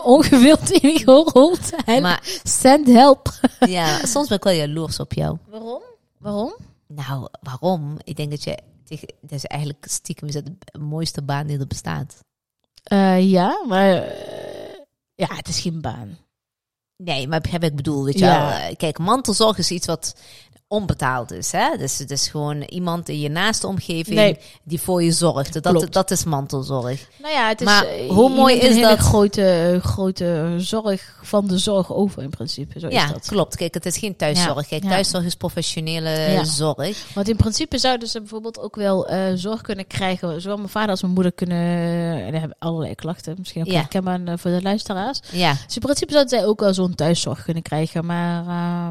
Ongewild 0.05 0.71
in 0.71 0.99
gerold. 0.99 1.61
Maar 2.01 2.23
Send 2.43 2.87
help. 2.87 3.29
ja, 3.61 4.07
soms 4.07 4.29
ben 4.29 4.37
ik 4.37 4.45
wel 4.45 4.53
jaloers 4.53 4.99
op 4.99 5.13
jou. 5.13 5.37
Waarom? 5.51 5.83
Waarom? 6.19 6.55
Nou, 6.87 7.29
waarom? 7.43 7.97
Ik 8.05 8.17
denk 8.17 8.31
dat 8.31 8.45
je... 8.45 8.59
tegen- 8.99 9.15
Dat 9.21 9.31
is 9.33 9.45
eigenlijk 9.45 9.85
stiekem 9.89 10.29
is 10.29 10.35
het 10.35 10.47
de 10.65 10.79
mooiste 10.79 11.23
baan 11.23 11.47
die 11.47 11.59
er 11.59 11.67
bestaat. 11.67 12.21
Eh, 12.83 13.31
ja, 13.31 13.65
maar... 13.69 13.93
eh, 14.03 14.79
ja, 15.15 15.35
het 15.35 15.49
is 15.49 15.61
geen 15.61 15.81
baan. 15.81 16.19
Nee, 16.97 17.29
maar 17.29 17.41
wat 17.51 17.63
ik 17.63 17.77
bedoel, 17.77 18.05
weet 18.05 18.19
je 18.19 18.25
Ja. 18.25 18.39
wel. 18.49 18.69
Eh, 18.69 18.77
Kijk, 18.77 18.99
mantelzorg 18.99 19.59
is 19.59 19.71
iets 19.71 19.87
wat 19.87 20.15
onbetaald 20.73 21.33
is. 21.33 21.53
Hè? 21.53 21.77
Dus 21.79 21.99
het 21.99 22.11
is 22.11 22.29
gewoon 22.29 22.63
iemand 22.63 23.09
in 23.09 23.21
je 23.21 23.29
naaste 23.29 23.67
omgeving 23.67 24.17
Nee. 24.17 24.39
die 24.63 24.81
voor 24.81 25.03
je 25.03 25.13
zorgt. 25.13 25.63
Dat, 25.63 25.87
dat 25.93 26.11
is 26.11 26.25
mantelzorg. 26.25 27.09
Nou 27.23 27.35
ja, 27.35 27.49
het 27.49 27.61
is... 27.61 27.67
Maar 27.67 27.85
eh, 27.87 28.09
hoe 28.11 28.31
mooi 28.31 28.55
een 28.63 28.69
is 28.77 28.81
dat? 28.83 28.99
grote, 28.99 29.79
grote 29.83 30.55
zorg 30.59 31.19
van 31.23 31.47
de 31.47 31.59
zorg 31.59 31.93
over 31.95 32.23
in 32.23 32.31
principe. 32.31 32.79
Zo 32.81 32.89
ja, 32.89 33.05
is 33.05 33.11
dat. 33.13 33.27
klopt. 33.27 33.57
Kijk, 33.57 33.75
het 33.75 33.87
is 33.87 33.97
geen 33.99 34.17
thuiszorg. 34.17 34.67
Kijk, 34.69 34.83
thuiszorg 34.83 35.25
is 35.25 35.35
professionele 35.35 36.11
Ja. 36.11 36.45
zorg. 36.45 37.07
Want 37.15 37.29
in 37.29 37.37
principe 37.37 37.79
zouden 37.79 38.09
ze 38.09 38.19
bijvoorbeeld 38.21 38.59
ook 38.61 38.77
wel 38.77 39.09
eh, 39.09 39.19
zorg 39.35 39.61
kunnen 39.61 39.87
krijgen. 39.87 40.41
Zowel 40.41 40.57
mijn 40.57 40.69
vader 40.69 40.91
als 40.91 41.03
mijn 41.03 41.15
moeder 41.15 41.33
kunnen... 41.33 41.59
En 42.27 42.35
hebben 42.35 42.57
allerlei 42.59 42.95
klachten. 42.95 43.35
Misschien 43.39 43.63
ook 43.63 43.69
Ja. 43.73 43.79
herkenbaar 43.79 44.21
eh, 44.25 44.35
voor 44.37 44.51
de 44.51 44.63
luisteraars. 44.63 45.21
Ja. 45.33 45.53
Dus 45.67 45.75
in 45.75 45.81
principe 45.83 46.13
zouden 46.13 46.39
zij 46.39 46.47
ook 46.47 46.61
wel 46.61 46.75
zo'n 46.75 46.95
thuiszorg 46.95 47.43
kunnen 47.45 47.63
krijgen. 47.63 48.07
Maar... 48.07 48.47
eh, 48.47 48.89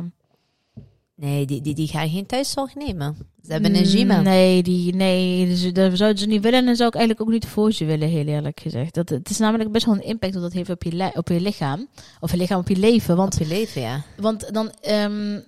Nee, 1.21 1.45
die, 1.45 1.61
die, 1.61 1.75
die 1.75 1.87
gaan 1.87 2.09
geen 2.09 2.25
thuiszorg 2.25 2.75
nemen. 2.75 3.17
Ze 3.45 3.51
hebben 3.51 3.75
een 3.75 3.85
gym. 3.85 4.07
Mm, 4.07 4.23
Nee, 4.23 4.63
die, 4.63 4.95
nee 4.95 5.45
dus 5.47 5.73
dat 5.73 5.97
zouden 5.97 6.19
ze 6.19 6.27
niet 6.27 6.41
willen. 6.41 6.67
En 6.67 6.75
zou 6.75 6.89
ik 6.89 6.95
eigenlijk 6.95 7.27
ook 7.27 7.33
niet 7.33 7.45
voor 7.45 7.71
ze 7.71 7.85
willen, 7.85 8.07
heel 8.09 8.25
eerlijk 8.25 8.59
gezegd. 8.59 8.93
Dat, 8.93 9.09
het 9.09 9.29
is 9.29 9.37
namelijk 9.37 9.71
best 9.71 9.85
wel 9.85 9.95
een 9.95 10.03
impact 10.03 10.33
dat 10.33 10.41
dat 10.41 10.53
heeft 10.53 10.69
op 10.69 10.83
je, 10.83 11.11
op 11.13 11.27
je 11.27 11.41
lichaam. 11.41 11.87
Of 12.19 12.31
je 12.31 12.37
lichaam, 12.37 12.59
op 12.59 12.67
je 12.67 12.75
leven. 12.75 13.15
Want, 13.15 13.33
Op 13.33 13.39
je 13.39 13.47
leven, 13.47 13.81
ja. 13.81 14.03
want 14.17 14.53
dan, 14.53 14.71
ehm, 14.81 15.39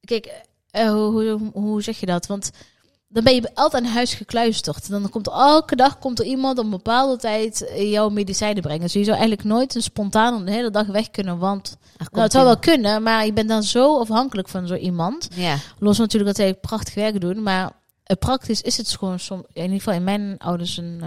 kijk, 0.00 0.42
eh, 0.70 0.90
hoe, 0.90 1.28
hoe, 1.30 1.50
hoe 1.52 1.82
zeg 1.82 2.00
je 2.00 2.06
dat? 2.06 2.26
Want 2.26 2.50
dan 3.08 3.24
ben 3.24 3.34
je 3.34 3.54
altijd 3.54 3.84
aan 3.84 3.90
huis 3.90 4.14
gekluisterd. 4.14 4.90
Dan 4.90 5.08
komt 5.08 5.26
er 5.26 5.32
elke 5.32 5.76
dag 5.76 5.98
komt 5.98 6.18
er 6.18 6.24
iemand 6.24 6.58
op 6.58 6.64
een 6.64 6.70
bepaalde 6.70 7.16
tijd 7.16 7.66
eh, 7.66 7.90
jouw 7.90 8.08
medicijnen 8.08 8.62
brengen. 8.62 8.80
Dus 8.80 8.92
je 8.92 9.04
zou 9.04 9.16
eigenlijk 9.16 9.48
nooit 9.48 9.74
een 9.74 9.82
spontaan 9.82 10.44
de 10.44 10.50
hele 10.50 10.70
dag 10.70 10.86
weg 10.86 11.10
kunnen. 11.10 11.38
Want 11.38 11.76
nou, 12.10 12.22
het 12.22 12.32
zou 12.32 12.44
wel 12.44 12.58
kunnen, 12.58 13.02
maar 13.02 13.26
je 13.26 13.32
bent 13.32 13.48
dan 13.48 13.62
zo 13.62 13.98
afhankelijk 13.98 14.48
van 14.48 14.66
zo 14.66 14.74
iemand. 14.74 15.28
Ja, 15.34 15.56
Los 15.78 15.98
natuurlijk 15.98 16.36
dat 16.36 16.46
zij 16.46 16.54
prachtig 16.54 16.94
werk 16.94 17.20
doen, 17.20 17.42
maar 17.42 17.72
praktisch 18.18 18.62
is 18.62 18.76
het 18.76 18.96
gewoon 18.98 19.18
soms, 19.18 19.42
in 19.52 19.62
ieder 19.62 19.76
geval 19.76 19.94
in 19.94 20.04
mijn 20.04 20.38
ouders 20.38 20.76
een 20.76 21.02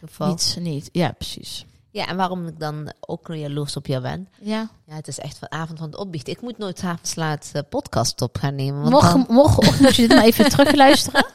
geval. 0.00 0.32
iets 0.32 0.56
niet. 0.56 0.88
Ja, 0.92 1.12
precies. 1.12 1.64
Ja, 1.98 2.06
en 2.06 2.16
waarom 2.16 2.46
ik 2.46 2.58
dan 2.60 2.92
ook 3.00 3.28
jaloers 3.32 3.76
op 3.76 3.86
jou 3.86 4.02
ben. 4.02 4.28
Ja. 4.40 4.68
Ja, 4.86 4.94
het 4.94 5.08
is 5.08 5.18
echt 5.18 5.38
van 5.38 5.50
avond 5.50 5.78
van 5.78 5.88
het 5.88 5.96
opbiechten. 5.98 6.32
Ik 6.32 6.40
moet 6.40 6.58
nooit 6.58 6.82
avonds 6.84 7.14
laat 7.14 7.50
eh, 7.52 7.62
podcast 7.68 8.22
op 8.22 8.36
gaan 8.38 8.54
nemen. 8.54 8.80
Want, 8.80 8.92
Morgen, 8.92 9.24
dan- 9.26 9.34
morgenochtend 9.36 9.80
moet 9.80 9.96
je 9.96 10.06
dit 10.08 10.16
maar 10.16 10.26
even 10.26 10.48
terugluisteren. 10.56 11.26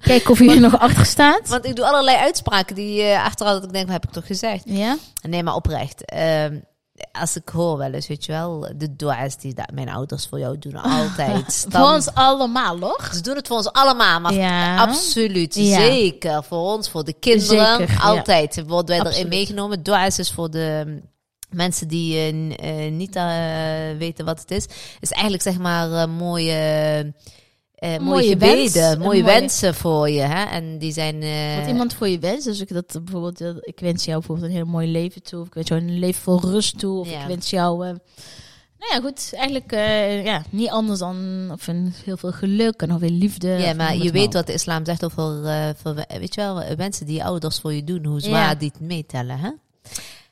Kijken 0.00 0.30
of 0.30 0.38
je 0.38 0.50
er 0.50 0.60
nog 0.60 0.78
achter 0.78 1.06
staat. 1.06 1.48
want 1.48 1.64
ik 1.66 1.76
doe 1.76 1.86
allerlei 1.86 2.16
uitspraken 2.16 2.74
die 2.74 3.02
eh 3.02 3.24
achteraf 3.24 3.52
dat 3.52 3.64
ik 3.64 3.72
denk, 3.72 3.84
wat 3.84 3.94
heb 3.94 4.04
ik 4.04 4.10
toch 4.10 4.26
gezegd? 4.26 4.62
Ja? 4.64 4.96
Nee, 5.22 5.42
maar 5.42 5.54
oprecht. 5.54 6.04
Ehm, 6.04 6.58
als 7.12 7.36
ik 7.36 7.48
hoor 7.48 7.76
wel 7.76 7.92
eens, 7.92 8.06
weet 8.06 8.24
je 8.24 8.32
wel, 8.32 8.68
de 8.76 8.96
dua's 8.96 9.36
die 9.36 9.54
dat 9.54 9.70
mijn 9.72 9.88
ouders 9.88 10.26
voor 10.26 10.38
jou 10.38 10.58
doen, 10.58 10.74
altijd. 11.00 11.42
Voor 11.42 11.52
Stand- 11.52 11.94
ons 11.94 12.14
allemaal, 12.14 12.78
hoor. 12.78 13.08
Ze 13.12 13.20
doen 13.20 13.36
het 13.36 13.46
voor 13.46 13.56
ons 13.56 13.72
allemaal, 13.72 14.20
maar 14.20 14.34
Ja. 14.34 14.76
absoluut. 14.78 15.54
Ja. 15.54 15.80
Zeker. 15.80 16.42
Voor 16.44 16.72
ons, 16.72 16.88
voor 16.90 17.04
de 17.04 17.12
kinderen. 17.12 17.76
Zeker, 17.76 17.94
ja. 17.94 18.00
altijd 18.00 18.62
worden 18.66 19.02
wij 19.02 19.12
erin 19.12 19.28
meegenomen. 19.28 19.82
Dua's 19.82 20.18
is 20.18 20.30
voor 20.32 20.50
de 20.50 20.82
mm, 20.86 21.00
mensen 21.50 21.88
die 21.88 22.14
eh, 22.16 22.86
eh, 22.86 22.92
niet 22.92 23.16
eh, 23.16 23.24
weten 23.98 24.24
wat 24.24 24.40
het 24.40 24.50
is. 24.50 24.66
is 25.00 25.10
eigenlijk 25.10 25.42
zeg 25.42 25.58
maar 25.58 25.90
een 25.90 26.10
mooie 26.10 27.12
eh, 27.80 27.98
mooie 27.98 28.28
gebeden, 28.28 28.72
wens, 28.72 28.96
mooie 28.96 29.22
wensen 29.24 29.74
voor 29.74 30.10
je. 30.10 30.20
Hè? 30.20 30.44
En 30.44 30.78
die 30.78 30.92
zijn... 30.92 31.22
eh, 31.22 31.58
Wat 31.58 31.66
iemand 31.68 31.94
voor 31.94 32.08
je 32.08 32.18
wenst. 32.18 32.44
Dus 32.44 32.60
ik, 32.60 32.72
dat, 32.74 33.00
bijvoorbeeld, 33.04 33.40
eh, 33.40 33.48
ik 33.60 33.80
wens 33.80 34.04
jou 34.04 34.18
bijvoorbeeld 34.18 34.48
een 34.48 34.56
heel 34.56 34.66
mooi 34.66 34.90
leven 34.90 35.22
toe. 35.22 35.40
Of 35.40 35.46
ik 35.46 35.54
wens 35.54 35.68
jou 35.68 35.80
een 35.80 35.98
leven 35.98 36.22
vol 36.22 36.40
rust 36.40 36.78
toe. 36.78 36.98
Of 36.98 37.10
Ja. 37.10 37.20
ik 37.20 37.26
wens 37.26 37.50
jou... 37.50 37.78
nou 37.78 38.92
ja, 38.92 39.00
goed. 39.00 39.30
Eigenlijk 39.34 39.70
ja, 40.26 40.42
niet 40.50 40.68
anders 40.68 40.98
dan 40.98 41.48
of 41.52 41.66
een, 41.66 41.92
heel 42.04 42.16
veel 42.16 42.32
geluk 42.32 42.82
en 42.82 42.98
veel 42.98 43.10
liefde. 43.10 43.48
Ja, 43.48 43.70
of 43.70 43.76
maar 43.76 43.96
je 43.96 44.10
weet 44.10 44.32
wat 44.32 44.46
de 44.46 44.52
islam 44.52 44.84
zegt 44.84 45.04
over, 45.04 45.22
voor, 45.82 45.94
weet 46.08 46.34
je 46.34 46.40
wel, 46.40 46.62
wensen 46.76 47.06
die 47.06 47.24
ouders 47.24 47.58
voor 47.60 47.72
je 47.72 47.84
doen, 47.84 48.04
hoe 48.04 48.20
zwaar 48.20 48.48
Ja. 48.48 48.54
die 48.54 48.70
het 48.72 48.80
meetellen, 48.88 49.38
hè? 49.38 49.50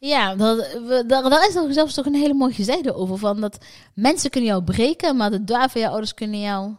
Ja, 0.00 0.35
dat, 0.35 0.78
daar, 1.07 1.23
daar 1.31 1.49
is 1.49 1.55
er 1.55 1.73
zelfs 1.73 1.95
toch 1.95 2.07
een 2.07 2.14
hele 2.14 2.35
mooie 2.35 2.52
gezegde 2.52 2.95
over. 2.95 3.19
Van 3.19 3.40
dat 3.40 3.59
mensen 3.95 4.31
kunnen 4.31 4.50
jou 4.50 4.62
breken, 4.62 5.17
maar 5.17 5.31
de 5.31 5.45
dua 5.45 5.69
van 5.69 5.81
jouw 5.81 5.90
ouders 5.90 6.14
kunnen 6.14 6.40
jou... 6.40 6.71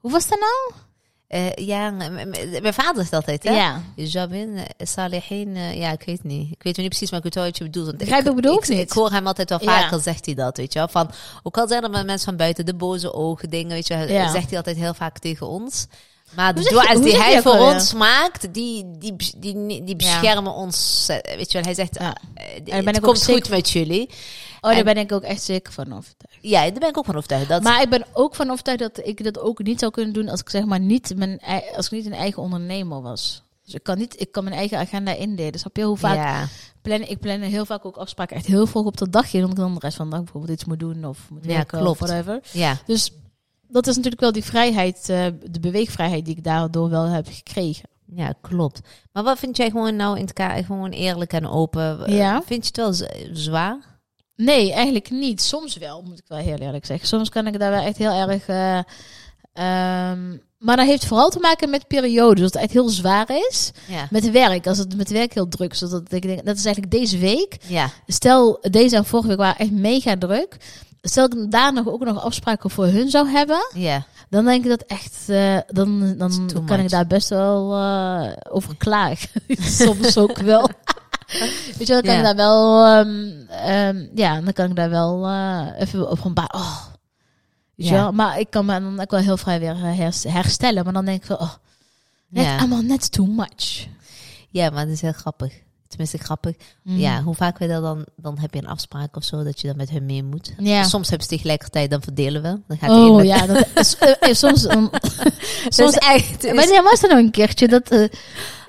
Hoe 0.00 0.10
was 0.10 0.28
dat 0.28 0.38
nou? 0.38 0.80
Eh, 1.26 1.54
ja, 1.54 1.90
mijn 1.90 2.74
vader 2.74 2.96
zegt 2.96 3.12
altijd, 3.12 3.42
hè? 3.42 3.50
Ja. 3.50 3.82
Jabin, 3.96 4.56
eh, 4.56 4.86
Salihin, 4.86 5.56
eh, 5.56 5.76
ja, 5.78 5.90
ik 5.92 6.02
weet 6.02 6.24
niet. 6.24 6.50
Ik 6.52 6.62
weet 6.62 6.76
niet 6.76 6.88
precies, 6.88 7.10
maar 7.10 7.18
ik 7.18 7.24
weet 7.24 7.34
wel 7.34 7.44
wat 7.44 7.58
je 7.58 7.64
bedoelt. 7.64 7.86
Want 7.86 7.98
Begrijp 7.98 8.26
ik 8.28 8.34
bedoel 8.34 8.58
ik, 8.58 8.66
ik 8.68 8.90
hoor 8.92 9.10
hem 9.10 9.26
altijd 9.26 9.48
wel 9.48 9.62
Ja. 9.62 9.80
vaker, 9.80 10.00
zegt 10.00 10.26
hij 10.26 10.34
dat, 10.34 10.56
weet 10.56 10.72
je 10.72 10.78
wel. 10.78 10.88
Van, 10.88 11.10
ook 11.42 11.58
al 11.58 11.68
zijn 11.68 11.82
er 11.82 11.90
maar 11.90 12.04
mensen 12.04 12.26
van 12.26 12.36
buiten, 12.36 12.66
de 12.66 12.74
boze 12.74 13.12
ogen, 13.12 13.50
dingen, 13.50 13.72
weet 13.72 13.86
je 13.86 13.96
wel, 13.96 14.08
Ja. 14.08 14.30
zegt 14.32 14.48
hij 14.48 14.56
altijd 14.56 14.76
heel 14.76 14.94
vaak 14.94 15.18
tegen 15.18 15.46
ons. 15.48 15.86
Maar 16.36 16.54
de 16.54 16.60
je- 16.60 17.00
die 17.00 17.10
je 17.12 17.18
hij 17.18 17.42
voor 17.42 17.58
ons 17.58 17.92
maakt, 17.94 18.54
die, 18.54 18.90
die, 18.98 19.16
die, 19.36 19.84
die, 19.84 19.96
beschermen 19.96 20.52
ons. 20.54 21.06
eh, 21.08 21.36
Weet 21.36 21.52
je 21.52 21.58
wel, 21.58 21.62
hij 21.66 21.74
zegt, 21.74 21.96
eh, 21.96 22.10
ben 22.64 22.86
het 22.86 23.00
komt 23.00 23.24
goed 23.24 23.48
met 23.48 23.70
jullie. 23.70 24.08
Oh, 24.60 24.70
daar 24.70 24.78
En- 24.78 24.84
ben 24.84 24.96
ik 24.96 25.12
ook 25.12 25.22
echt 25.22 25.42
zeker 25.42 25.72
van 25.72 25.84
overtuigd. 25.86 26.38
Ja, 26.40 26.60
daar 26.62 26.78
ben 26.78 26.88
ik 26.88 26.98
ook 26.98 27.04
van 27.04 27.16
overtuigd. 27.16 27.48
Dat, 27.48 27.62
Maar 27.62 27.82
ik 27.82 27.90
ben 27.90 28.04
ook 28.12 28.34
van 28.34 28.50
overtuigd 28.50 28.80
dat 28.80 29.06
ik 29.06 29.24
dat 29.24 29.38
ook 29.40 29.62
niet 29.62 29.78
zou 29.80 29.92
kunnen 29.92 30.12
doen 30.12 30.28
als 30.28 30.40
ik 30.40 30.50
zeg 30.50 30.64
maar 30.64 30.80
niet 30.80 31.12
mijn 31.16 31.40
als 31.76 31.86
ik 31.86 31.92
niet 31.92 32.06
een 32.06 32.12
eigen 32.12 32.42
ondernemer 32.42 33.02
was. 33.02 33.42
Dus 33.64 33.74
ik 33.74 33.82
kan 33.82 33.98
niet, 33.98 34.20
ik 34.20 34.32
kan 34.32 34.44
mijn 34.44 34.56
eigen 34.56 34.78
agenda 34.78 35.12
indelen. 35.14 35.58
Snap 35.60 35.76
je 35.76 35.82
hoe 35.82 35.96
vaak 35.96 36.16
ja. 36.16 36.46
plan 36.82 37.00
ik 37.02 37.20
plan 37.20 37.40
heel 37.40 37.64
vaak 37.66 37.84
ook 37.84 37.96
afspraken 37.96 38.36
echt 38.36 38.46
heel 38.46 38.66
vroeg 38.66 38.84
op 38.84 38.96
de 38.96 39.10
dag 39.10 39.32
in, 39.32 39.40
omdat 39.40 39.58
ik 39.58 39.62
dan 39.64 39.74
de 39.74 39.80
rest 39.80 39.96
van 39.96 40.04
de 40.04 40.10
dag 40.10 40.22
bijvoorbeeld 40.24 40.52
iets 40.52 40.64
moet 40.64 40.80
doen 40.80 41.04
of 41.04 41.18
moet 41.30 41.44
Ja, 41.44 41.48
werken 41.54 41.78
klopt. 41.78 42.00
of 42.00 42.08
whatever. 42.08 42.40
ja. 42.52 42.76
Dus 42.86 43.12
dat 43.70 43.86
is 43.86 43.94
natuurlijk 43.94 44.22
wel 44.22 44.32
die 44.32 44.44
vrijheid, 44.44 45.08
eh, 45.08 45.24
de 45.50 45.60
beweegvrijheid 45.60 46.24
die 46.24 46.36
ik 46.36 46.44
daardoor 46.44 46.90
wel 46.90 47.04
heb 47.04 47.26
gekregen. 47.30 47.88
Ja, 48.14 48.34
klopt. 48.40 48.80
Maar 49.12 49.22
wat 49.22 49.38
vind 49.38 49.56
jij 49.56 49.70
gewoon 49.70 49.96
nou 49.96 50.16
in 50.16 50.22
het 50.22 50.32
kader, 50.32 50.64
gewoon 50.64 50.90
eerlijk 50.90 51.32
en 51.32 51.46
open? 51.48 52.06
Eh, 52.06 52.16
Ja. 52.16 52.42
Vind 52.46 52.62
je 52.66 52.82
het 52.82 53.00
wel 53.00 53.08
zwaar? 53.32 53.78
Nee, 54.36 54.72
eigenlijk 54.72 55.10
niet. 55.10 55.42
Soms 55.42 55.76
wel, 55.76 56.02
moet 56.02 56.18
ik 56.18 56.24
wel 56.26 56.38
heel 56.38 56.56
eerlijk 56.56 56.86
zeggen. 56.86 57.08
Soms 57.08 57.28
kan 57.28 57.46
ik 57.46 57.58
daar 57.58 57.70
wel 57.70 57.82
echt 57.84 57.96
heel 57.96 58.28
erg. 58.28 58.46
eh, 58.48 58.78
ehm, 59.52 60.36
maar 60.58 60.76
dat 60.76 60.86
heeft 60.86 61.06
vooral 61.06 61.30
te 61.30 61.38
maken 61.38 61.70
met 61.70 61.86
periodes. 61.86 62.40
Dat 62.42 62.52
het 62.52 62.62
echt 62.62 62.72
heel 62.72 62.88
zwaar 62.88 63.30
is. 63.48 63.70
Ja. 63.88 64.06
Met 64.10 64.30
werk. 64.30 64.66
Als 64.66 64.78
het 64.78 64.96
met 64.96 65.10
werk 65.10 65.34
heel 65.34 65.48
druk 65.48 65.72
is. 65.72 65.78
Dat, 65.78 66.12
ik 66.12 66.22
denk, 66.22 66.44
dat 66.44 66.56
is 66.56 66.64
eigenlijk 66.64 66.94
deze 66.94 67.18
week. 67.18 67.56
Ja. 67.66 67.90
Stel, 68.06 68.58
deze 68.70 68.96
en 68.96 69.04
vorige 69.04 69.28
week 69.28 69.36
waren 69.36 69.58
echt 69.58 69.70
mega 69.70 70.16
druk. 70.16 70.56
Stel 71.02 71.24
ik 71.24 71.50
daar 71.50 71.72
nog 71.72 71.86
ook 71.88 72.04
nog 72.04 72.22
afspraken 72.24 72.70
voor 72.70 72.86
hun 72.86 73.08
zou 73.10 73.28
hebben. 73.28 73.70
Dan 74.28 74.44
denk 74.44 74.64
ik 74.64 74.70
dat 74.70 74.82
echt. 74.86 75.24
eh, 75.28 75.58
dan 75.66 76.14
dan 76.18 76.28
It's 76.28 76.52
too 76.52 76.62
kan 76.64 76.78
ik 76.78 76.90
daar 76.90 77.06
best 77.06 77.28
wel 77.28 77.74
eh, 77.76 78.32
over 78.50 78.76
klagen. 78.76 79.28
Soms 79.80 80.16
ook 80.18 80.38
wel. 80.38 80.68
Weet 81.78 81.86
je, 81.86 81.92
dan 81.92 82.02
kan 82.02 82.14
ik 82.16 82.22
daar 82.22 82.36
wel. 82.36 82.84
ehm, 82.86 83.30
ehm, 83.48 84.06
ja, 84.14 84.40
dan 84.40 84.52
kan 84.52 84.70
ik 84.70 84.76
daar 84.76 84.90
wel 84.90 85.26
eh, 85.26 85.66
even 85.78 86.10
over 86.10 86.26
een 86.26 86.34
paar. 86.34 86.52
Oh, 86.54 86.84
weet 87.74 87.88
je? 88.06 88.12
Maar 88.12 88.38
ik 88.40 88.50
kan 88.50 88.64
me 88.66 88.80
dan 88.80 89.00
ook 89.00 89.10
wel 89.10 89.20
heel 89.20 89.36
vrij 89.36 89.60
weer 89.60 89.70
eh, 89.84 89.96
hers- 89.98 90.24
herstellen. 90.24 90.84
Maar 90.84 90.92
dan 90.92 91.04
denk 91.04 91.22
ik 91.22 91.28
wel. 91.28 91.38
Oh, 91.38 91.52
net 92.28 92.44
allemaal 92.58 92.82
net 92.82 93.12
too 93.12 93.26
much. 93.26 93.86
ja, 94.48 94.70
maar 94.70 94.84
dat 94.84 94.94
is 94.94 95.00
heel 95.00 95.12
grappig. 95.12 95.52
Tenminste, 95.90 96.18
grappig. 96.18 96.56
Mm. 96.82 96.98
Ja, 96.98 97.22
hoe 97.22 97.34
vaak 97.34 97.58
we 97.58 97.66
dat 97.66 97.82
dan... 97.82 98.04
Dan 98.16 98.38
heb 98.38 98.54
je 98.54 98.60
een 98.60 98.66
afspraak 98.68 99.16
of 99.16 99.24
zo, 99.24 99.42
dat 99.44 99.60
je 99.60 99.66
dan 99.66 99.76
met 99.76 99.90
hun 99.90 100.06
mee 100.06 100.22
moet. 100.22 100.52
Ja. 100.58 100.82
Soms 100.82 101.08
hebben 101.08 101.28
ze 101.28 101.34
tegelijkertijd, 101.36 101.90
dan 101.90 102.02
verdelen 102.02 102.42
we. 102.42 102.60
Dan 102.66 102.78
gaat 102.78 102.90
Oh 102.90 103.24
ja, 103.24 103.46
dat 103.46 103.66
is, 103.74 103.96
eh, 103.98 104.10
eh, 104.20 104.34
soms. 104.34 104.60
soms 105.68 105.94
echt... 105.96 106.44
is- 106.44 106.54
Wanneer 106.54 106.82
was 106.82 107.00
dat 107.00 107.10
nou 107.10 107.22
een 107.22 107.30
keertje? 107.30 107.68
Dat, 107.68 107.90
eh, 107.90 108.08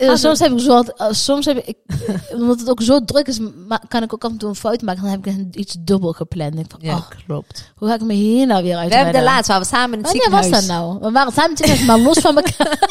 eh, 0.02 0.10
Ah, 0.10 0.16
soms 0.16 0.40
heb 0.40 0.52
ik 0.52 0.60
zo, 0.60 0.74
wat- 0.74 0.94
eh, 1.00 1.08
soms 1.12 1.46
heb 1.46 1.58
ik, 1.58 1.78
omdat 2.40 2.60
het 2.60 2.70
ook 2.70 2.82
zo 2.82 3.04
druk 3.06 3.28
is, 3.28 3.40
kan 3.88 4.04
ik 4.04 4.14
ook 4.14 4.24
af 4.24 4.32
en 4.32 4.38
toe 4.38 4.50
een 4.50 4.56
fout 4.56 4.82
maken. 4.82 5.02
Dan 5.02 5.12
heb 5.12 5.26
ik 5.26 5.56
iets 5.56 5.76
dubbel 5.80 6.12
gepland. 6.12 6.60
Ik 6.60 6.66
van, 6.70 6.80
Ja, 6.84 6.96
oh, 6.96 7.08
klopt. 7.26 7.72
hoe 7.76 7.88
ga 7.88 7.94
ik 7.96 8.02
me 8.02 8.14
hier 8.14 8.48
nou 8.48 8.64
weer 8.64 8.76
uit? 8.78 8.90
We 8.90 8.96
hebben 8.96 9.14
de 9.14 9.22
laatste, 9.24 9.52
waar 9.52 9.62
we 9.62 9.68
samen 9.68 9.98
in 10.00 10.04
het 10.06 10.08
Wanneer 10.14 10.30
was 10.30 10.44
ziekenhuis... 10.46 10.68
dat 10.68 10.78
nou? 10.78 11.00
We 11.02 11.12
waren 11.12 11.34
samen 11.34 11.58
zitten, 11.58 11.86
maar 11.86 12.00
los 12.00 12.18
van 12.18 12.36
elkaar. 12.36 12.78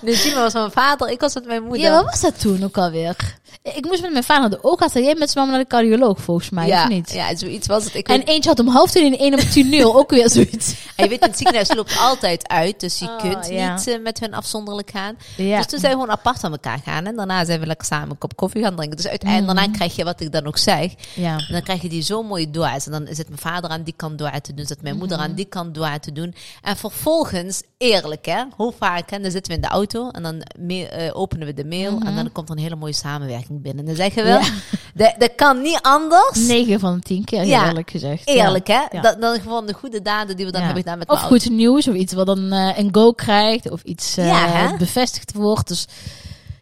Dus 0.00 0.22
Simon 0.22 0.38
was 0.42 0.52
met 0.52 0.62
mijn 0.62 0.72
vader, 0.72 1.08
ik 1.10 1.20
was 1.20 1.34
met 1.34 1.46
mijn 1.46 1.62
moeder. 1.62 1.80
Ja, 1.80 1.92
wat 1.94 2.04
was 2.04 2.20
dat 2.20 2.40
toen 2.40 2.64
ook 2.64 2.78
alweer? 2.78 3.16
Ik 3.62 3.84
moest 3.84 4.00
met 4.02 4.12
mijn 4.12 4.24
vader 4.24 4.40
naar 4.42 4.50
de 4.60 4.64
oogarts 4.68 4.94
en 4.94 5.02
jij 5.04 5.14
met 5.14 5.30
z'n 5.30 5.38
mama 5.38 5.50
naar 5.50 5.60
de 5.60 5.66
cardioloog, 5.66 6.20
volgens 6.20 6.50
mij, 6.50 6.66
ja, 6.66 6.82
of 6.82 6.88
niet? 6.88 7.12
Ja, 7.12 7.36
zoiets 7.36 7.66
was 7.66 7.84
het. 7.84 7.94
Ik 7.94 8.08
En 8.08 8.16
weet- 8.18 8.28
eentje 8.28 8.48
had 8.48 8.58
om 8.58 8.68
half 8.68 8.90
tien 8.90 9.12
en 9.12 9.18
één 9.18 9.32
om 9.34 9.48
tien 9.50 9.72
uur, 9.74 9.94
ook 9.94 10.10
weer 10.10 10.30
zoiets. 10.30 10.74
En 10.96 11.04
je 11.04 11.10
weet, 11.10 11.24
het 11.24 11.36
ziekenhuis 11.36 11.74
loopt 11.74 11.98
altijd 11.98 12.48
uit, 12.48 12.80
dus 12.80 12.98
je 12.98 13.04
Oh, 13.06 13.18
kunt 13.18 13.46
ja. 13.48 13.74
niet 13.74 13.86
eh, 13.88 13.98
met 14.02 14.20
hun 14.20 14.34
afzonderlijk 14.34 14.90
gaan. 14.90 15.16
Ja. 15.36 15.56
Dus 15.56 15.66
toen 15.66 15.78
zijn 15.78 15.92
we 15.92 15.98
gewoon 16.00 16.14
apart 16.26 16.40
van 16.40 16.52
elkaar 16.52 16.78
gaan. 16.84 17.06
En 17.06 17.16
daarna 17.16 17.44
zijn 17.44 17.60
we 17.60 17.66
lekker 17.66 17.86
samen 17.86 18.10
een 18.10 18.18
kop 18.18 18.36
koffie 18.36 18.62
gaan 18.62 18.74
drinken. 18.76 18.96
Dus 18.96 19.08
uiteindelijk 19.08 19.52
Mhm. 19.52 19.56
daarna 19.60 19.76
krijg 19.76 19.96
je 19.96 20.04
wat 20.04 20.20
ik 20.20 20.32
dan 20.32 20.46
ook 20.46 20.58
zeg. 20.58 20.92
ja. 21.14 21.36
En 21.36 21.46
dan 21.52 21.62
krijg 21.62 21.82
je 21.82 21.88
die 21.88 22.02
zo 22.02 22.22
mooie 22.22 22.50
dua's. 22.50 22.86
En 22.86 22.92
dan 22.92 23.06
is 23.06 23.18
het 23.18 23.28
mijn 23.28 23.40
vader 23.40 23.70
aan 23.70 23.82
die 23.82 23.94
kant 23.96 24.18
dua 24.18 24.40
te 24.40 24.54
doen. 24.54 24.66
Zit 24.66 24.82
mijn 24.82 24.96
moeder 24.96 25.16
Mhm. 25.18 25.26
aan 25.26 25.34
die 25.34 25.44
kant 25.44 25.74
dua 25.74 25.98
te 25.98 26.12
doen. 26.12 26.34
En 26.62 26.76
vervolgens, 26.76 27.62
eerlijk 27.78 28.26
hè, 28.26 28.42
hoe 28.56 28.72
vaak, 28.78 29.10
hè, 29.10 29.20
dan 29.20 29.30
zitten 29.30 29.52
we 29.52 29.58
in 29.58 29.64
de 29.64 29.68
auto. 29.72 30.08
En 30.10 30.22
dan 30.22 30.42
me- 30.58 30.88
eh, 30.88 31.16
openen 31.18 31.46
we 31.46 31.54
de 31.54 31.64
mail. 31.64 32.00
En 32.04 32.14
dan 32.14 32.32
komt 32.32 32.48
er 32.48 32.56
een 32.56 32.62
hele 32.62 32.76
mooie 32.76 32.92
samenwerking 32.92 33.62
binnen. 33.62 33.80
En 33.80 33.86
dan 33.86 33.96
zeggen 33.96 34.24
we, 34.24 34.30
Mhm. 34.30 34.44
Ja. 34.44 34.52
dat, 35.04 35.14
dat 35.18 35.34
kan 35.36 35.62
niet 35.62 35.78
anders. 35.82 36.46
9 36.46 36.80
van 36.80 36.94
de 36.94 37.00
10 37.00 37.24
keer, 37.24 37.44
Ja, 37.44 37.66
eerlijk 37.66 37.90
gezegd. 37.90 38.28
Eerlijk 38.28 38.66
hè, 38.66 38.82
Ja. 38.90 39.00
dat, 39.00 39.20
dan 39.20 39.40
gewoon 39.40 39.66
de 39.66 39.72
goede 39.72 40.02
daden 40.02 40.36
die 40.36 40.46
we 40.46 40.52
dan 40.52 40.62
hebben 40.62 40.82
gedaan 40.82 40.98
met 40.98 41.08
Of 41.08 41.20
goed 41.20 41.50
nieuws, 41.50 41.88
of 41.88 41.94
iets 41.94 42.12
wat 42.12 42.26
dan 42.26 42.52
eh, 42.52 42.78
een 42.78 42.88
go 42.92 43.12
krijgt, 43.12 43.70
of 43.70 43.82
iets 43.82 44.14
hè? 44.16 44.76
bevestigd 44.78 45.32
wordt. 45.32 45.68
Dus 45.68 45.86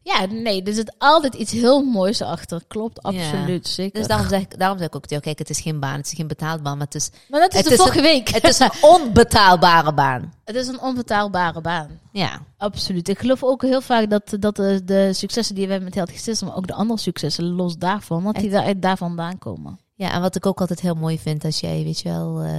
ja, 0.06 0.26
nee, 0.26 0.62
er 0.62 0.72
zit 0.72 0.94
altijd 0.98 1.34
iets 1.34 1.52
heel 1.52 1.82
moois 1.82 2.22
achter. 2.22 2.62
Klopt, 2.68 3.02
absoluut, 3.02 3.68
zeker. 3.68 3.98
Dus 3.98 4.08
daarom 4.08 4.28
zeg, 4.28 4.40
ik, 4.40 4.58
daarom 4.58 4.78
zeg 4.78 4.86
ik 4.86 4.94
ook 4.96 5.06
kijk, 5.06 5.38
het 5.38 5.50
is 5.50 5.60
geen 5.60 5.80
baan, 5.80 5.96
het 5.96 6.06
is 6.06 6.12
geen 6.12 6.26
betaald 6.26 6.62
baan, 6.62 6.76
maar 6.76 6.86
het 6.86 6.94
is, 6.94 7.10
maar 7.28 7.40
dat 7.40 7.50
is 7.52 7.58
het 7.58 7.66
de 7.66 7.72
is 7.74 7.78
vorige 7.78 7.96
een- 7.98 8.02
week. 8.04 8.28
het 8.28 8.44
is 8.44 8.58
een 8.58 8.70
onbetaalbare 8.96 9.94
baan. 9.94 10.32
het 10.44 10.56
is 10.56 10.66
een 10.68 10.80
onbetaalbare 10.80 11.60
baan. 11.60 11.88
Ja, 12.12 12.40
Absoluut. 12.56 13.08
Ik 13.08 13.18
geloof 13.18 13.42
ook 13.42 13.62
heel 13.62 13.80
vaak 13.80 14.10
dat, 14.10 14.36
dat 14.40 14.56
de, 14.56 14.80
de 14.84 15.12
successen 15.12 15.54
die 15.54 15.64
we 15.64 15.70
hebben 15.72 15.88
met 15.88 15.98
Healthy 15.98 16.18
System, 16.18 16.48
maar 16.48 16.56
ook 16.56 16.66
de 16.66 16.74
andere 16.74 17.00
successen, 17.00 17.44
los 17.44 17.76
daarvan, 17.76 18.24
dat 18.24 18.34
die 18.34 18.50
daar, 18.50 18.80
daar 18.80 18.96
vandaan 18.96 19.38
komen. 19.38 19.78
ja, 19.94 20.12
en 20.12 20.20
wat 20.20 20.36
ik 20.36 20.46
ook 20.46 20.60
altijd 20.60 20.80
heel 20.80 20.94
mooi 20.94 21.18
vind, 21.18 21.44
als 21.44 21.60
jij, 21.60 21.82
weet 21.84 22.00
je 22.00 22.08
wel, 22.08 22.40
eh, 22.40 22.52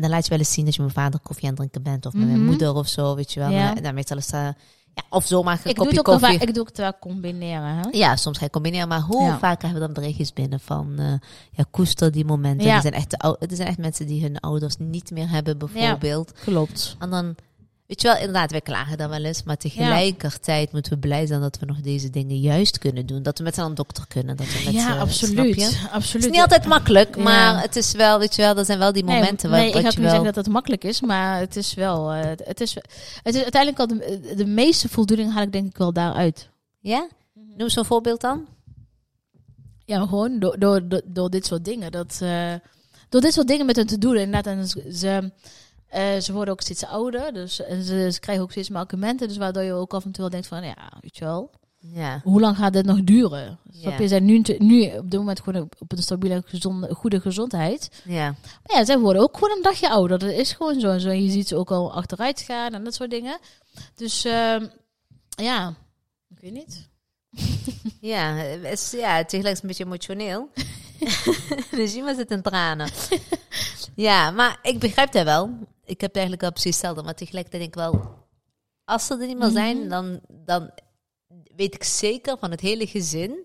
dan 0.00 0.10
laat 0.10 0.24
je 0.24 0.30
wel 0.30 0.38
eens 0.38 0.52
zien 0.52 0.64
dat 0.64 0.74
je 0.74 0.82
met 0.82 0.94
mijn 0.94 1.06
vader 1.06 1.20
koffie 1.20 1.44
aan 1.48 1.50
het 1.50 1.58
drinken 1.58 1.82
bent, 1.82 2.06
of 2.06 2.12
met 2.12 2.26
mijn 2.26 2.38
Mhm. 2.38 2.46
moeder 2.46 2.74
of 2.74 2.88
zo, 2.88 3.14
weet 3.14 3.32
je 3.32 3.40
wel. 3.40 3.50
Ja. 3.50 3.76
En 3.76 3.82
dan 3.82 3.94
meestal 3.94 4.16
is 4.16 4.26
dat, 4.28 4.54
ja, 4.94 5.02
of 5.08 5.26
zomaar 5.26 5.52
een 5.64 5.70
Ik 5.70 5.76
doe, 5.76 5.84
kopje 5.84 6.12
het 6.12 6.20
wel 6.20 6.30
ik 6.30 6.54
doe 6.54 6.64
het 6.64 6.76
wel 6.78 6.98
combineren. 7.00 7.74
Hè? 7.76 7.88
Ja, 7.90 8.16
soms 8.16 8.38
ga 8.38 8.44
je 8.44 8.50
combineren, 8.50 8.88
maar 8.88 9.00
hoe 9.00 9.22
Ja. 9.22 9.38
vaak 9.38 9.62
hebben 9.62 9.80
we 9.80 9.86
dan 9.86 9.94
berichtjes 9.94 10.32
binnen 10.32 10.60
van, 10.60 10.92
eh, 10.98 11.12
ja, 11.50 11.64
koester 11.70 12.12
die 12.12 12.24
momenten. 12.24 12.66
Ja. 12.66 12.74
Er, 12.74 12.80
zijn 12.80 12.94
echt, 12.94 13.10
de 13.10 13.36
er 13.38 13.56
zijn 13.56 13.68
echt 13.68 13.78
mensen 13.78 14.06
die 14.06 14.22
hun 14.22 14.40
ouders 14.40 14.76
niet 14.78 15.10
meer 15.10 15.30
hebben, 15.30 15.58
bijvoorbeeld. 15.58 16.32
Klopt. 16.44 16.96
En 16.98 17.10
dan, 17.10 17.34
weet 17.86 18.02
je 18.02 18.08
wel, 18.08 18.16
inderdaad, 18.16 18.50
wij 18.50 18.60
klagen 18.60 18.98
dan 18.98 19.08
wel 19.10 19.24
eens. 19.24 19.42
Maar 19.42 19.56
tegelijkertijd 19.56 20.72
moeten 20.72 20.92
we 20.92 20.98
blij 20.98 21.26
zijn 21.26 21.40
dat 21.40 21.58
we 21.58 21.66
nog 21.66 21.80
deze 21.80 22.10
dingen 22.10 22.40
juist 22.40 22.78
kunnen 22.78 23.06
doen. 23.06 23.22
Dat 23.22 23.38
we 23.38 23.44
met 23.44 23.54
z'n 23.54 23.60
een 23.60 23.74
dokter 23.74 24.04
kunnen. 24.08 24.36
Dat 24.36 24.46
we 24.46 24.62
met 24.64 24.74
Ja, 24.74 24.80
snap 24.86 24.98
absoluut. 24.98 25.78
absoluut. 25.92 26.12
Het 26.12 26.24
is 26.24 26.30
niet 26.30 26.40
altijd 26.40 26.64
makkelijk, 26.66 27.16
Ja. 27.16 27.22
maar 27.22 27.62
het 27.62 27.76
is 27.76 27.92
wel, 27.92 28.18
weet 28.18 28.34
je 28.36 28.42
wel, 28.42 28.56
er 28.56 28.64
zijn 28.64 28.78
wel 28.78 28.92
die 28.92 29.04
momenten 29.04 29.50
nee, 29.50 29.58
waar 29.60 29.60
nee, 29.60 29.68
ik 29.68 29.74
je 29.76 29.82
niet 29.82 29.98
wel... 29.98 30.08
zeggen 30.08 30.24
dat 30.24 30.44
het 30.44 30.48
makkelijk 30.54 30.84
is, 30.84 31.00
maar 31.00 31.38
het 31.38 31.56
is 31.56 31.74
wel. 31.74 32.12
eh, 32.12 32.30
het, 32.44 32.60
is, 32.60 32.74
het 33.22 33.34
is 33.34 33.42
uiteindelijk 33.42 33.78
al 33.80 33.86
de, 33.86 34.34
de 34.36 34.46
meeste 34.46 34.88
voldoening 34.88 35.32
haal 35.32 35.42
ik 35.42 35.52
denk 35.52 35.66
ik 35.66 35.76
wel 35.76 35.92
daaruit. 35.92 36.48
Ja? 36.80 37.08
Noem 37.56 37.68
zo'n 37.68 37.84
voorbeeld 37.84 38.20
dan. 38.20 38.46
Ja, 39.84 40.00
gewoon 40.06 40.38
door, 40.38 40.58
door, 40.58 40.88
door, 40.88 41.00
door 41.04 41.30
dit 41.30 41.46
soort 41.46 41.64
dingen. 41.64 41.92
Dat, 41.92 42.18
eh, 42.22 42.52
door 43.08 43.20
dit 43.20 43.32
soort 43.32 43.46
dingen 43.48 43.66
met 43.66 43.76
hen 43.76 43.86
te 43.86 43.98
doen. 43.98 44.16
Inderdaad, 44.16 44.46
en 44.46 44.66
ze, 44.94 45.32
ze, 45.92 45.98
eh, 45.98 46.20
ze 46.20 46.32
worden 46.32 46.54
ook 46.54 46.60
steeds 46.60 46.84
ouder. 46.84 47.32
Dus 47.32 47.62
en 47.62 47.82
ze, 47.82 48.12
ze 48.12 48.20
krijgen 48.20 48.44
ook 48.44 48.50
steeds 48.50 48.68
meer 48.68 48.78
argumenten. 48.78 49.28
Dus 49.28 49.36
waardoor 49.36 49.62
je 49.62 49.72
ook 49.72 49.94
af 49.94 50.04
en 50.04 50.10
toe 50.12 50.20
wel 50.20 50.30
denkt 50.30 50.46
van, 50.46 50.64
ja, 50.64 50.92
weet 51.00 51.16
je 51.16 51.24
wel. 51.24 51.50
Ja. 51.78 52.20
Hoe 52.24 52.40
lang 52.40 52.56
gaat 52.56 52.72
dit 52.72 52.84
nog 52.84 53.04
duren? 53.04 53.58
Ja. 53.70 53.98
je? 53.98 54.08
Zijn 54.08 54.24
nu, 54.24 54.42
nu 54.58 54.84
op 54.84 55.10
dit 55.10 55.18
moment 55.18 55.40
gewoon 55.40 55.68
op, 55.78 55.92
een 55.92 56.02
stabiele, 56.02 56.42
gezonde, 56.46 56.94
goede 56.94 57.20
gezondheid. 57.20 58.02
Ja. 58.04 58.24
Maar 58.40 58.78
ja, 58.78 58.84
zij 58.84 58.98
worden 58.98 59.22
ook 59.22 59.34
gewoon 59.34 59.56
een 59.56 59.62
dagje 59.62 59.90
ouder. 59.90 60.18
Dat 60.18 60.30
is 60.30 60.52
gewoon 60.52 60.80
zo. 60.80 60.90
En 60.90 61.00
zo. 61.00 61.10
Je 61.10 61.30
ziet 61.30 61.48
ze 61.48 61.56
ook 61.56 61.70
al 61.70 61.92
achteruit 61.92 62.40
gaan 62.40 62.74
en 62.74 62.84
dat 62.84 62.94
soort 62.94 63.10
dingen. 63.10 63.38
Dus 63.94 64.24
ehm, 64.24 64.66
ja, 65.28 65.74
ik 66.28 66.40
weet 66.40 66.52
niet. 66.52 66.88
Ja, 68.00 68.34
het 68.34 68.72
is, 68.72 68.90
ja, 68.90 69.24
tegelijk 69.24 69.54
is 69.54 69.62
een 69.62 69.68
beetje 69.68 69.84
emotioneel. 69.84 70.48
dus 71.78 71.94
iemand 71.94 72.16
zit 72.16 72.30
in 72.30 72.42
tranen. 72.42 72.90
ja, 73.94 74.30
maar 74.30 74.58
ik 74.62 74.78
begrijp 74.78 75.12
dat 75.12 75.24
wel. 75.24 75.50
Ik 75.94 76.00
heb 76.00 76.12
eigenlijk 76.12 76.42
wel 76.42 76.52
precies 76.52 76.70
hetzelfde. 76.74 77.02
Maar 77.02 77.14
tegelijkertijd 77.14 77.62
denk 77.62 77.74
ik 77.74 77.80
wel, 77.92 78.14
als 78.84 79.06
ze 79.06 79.18
er 79.20 79.26
niet 79.26 79.38
meer 79.38 79.50
zijn, 79.50 79.78
Mhm. 79.78 79.88
dan, 79.88 80.20
dan 80.28 80.70
weet 81.56 81.74
ik 81.74 81.84
zeker 81.84 82.36
van 82.38 82.50
het 82.50 82.60
hele 82.60 82.86
gezin. 82.86 83.36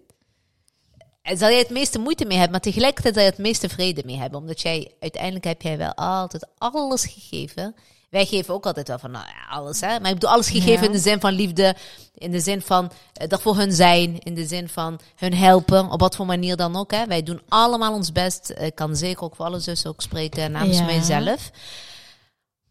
En 1.21 1.37
zal 1.37 1.49
jij 1.49 1.59
het 1.59 1.69
meeste 1.69 1.99
moeite 1.99 2.25
mee 2.25 2.33
hebben, 2.37 2.51
maar 2.51 2.61
tegelijkertijd 2.61 3.13
zal 3.13 3.23
je 3.23 3.29
het 3.29 3.39
meeste 3.39 3.69
vrede 3.69 4.01
mee 4.05 4.17
hebben. 4.17 4.39
Omdat 4.39 4.61
jij, 4.61 4.91
uiteindelijk 4.99 5.45
heb 5.45 5.61
jij 5.61 5.77
wel 5.77 5.93
altijd 5.93 6.47
alles 6.57 7.05
gegeven. 7.05 7.75
Wij 8.09 8.25
geven 8.25 8.53
ook 8.53 8.65
altijd 8.65 8.87
wel 8.87 8.99
van 8.99 9.11
nou, 9.11 9.25
alles, 9.49 9.79
hè. 9.81 9.99
Maar 9.99 10.07
ik 10.07 10.13
bedoel 10.13 10.29
alles 10.29 10.49
gegeven 10.49 10.81
Ja. 10.81 10.85
in 10.85 10.91
de 10.91 10.99
zin 10.99 11.19
van 11.19 11.33
liefde. 11.33 11.75
In 12.13 12.31
de 12.31 12.39
zin 12.39 12.61
van 12.61 12.91
eh, 13.13 13.31
er 13.31 13.39
voor 13.39 13.55
hun 13.57 13.71
zijn. 13.71 14.19
In 14.19 14.33
de 14.35 14.45
zin 14.47 14.69
van 14.69 14.99
hun 15.15 15.33
helpen. 15.33 15.89
Op 15.91 15.99
wat 15.99 16.15
voor 16.15 16.25
manier 16.25 16.55
dan 16.55 16.75
ook, 16.75 16.91
hè. 16.91 17.05
Wij 17.05 17.23
doen 17.23 17.41
allemaal 17.47 17.93
ons 17.93 18.11
best. 18.11 18.53
Ik 18.57 18.75
kan 18.75 18.95
zeker 18.95 19.23
ook 19.23 19.35
voor 19.35 19.45
alle 19.45 19.59
zussen 19.59 19.89
ook 19.89 20.01
spreken 20.01 20.51
namens 20.51 20.77
Ja. 20.77 20.85
mijzelf. 20.85 21.51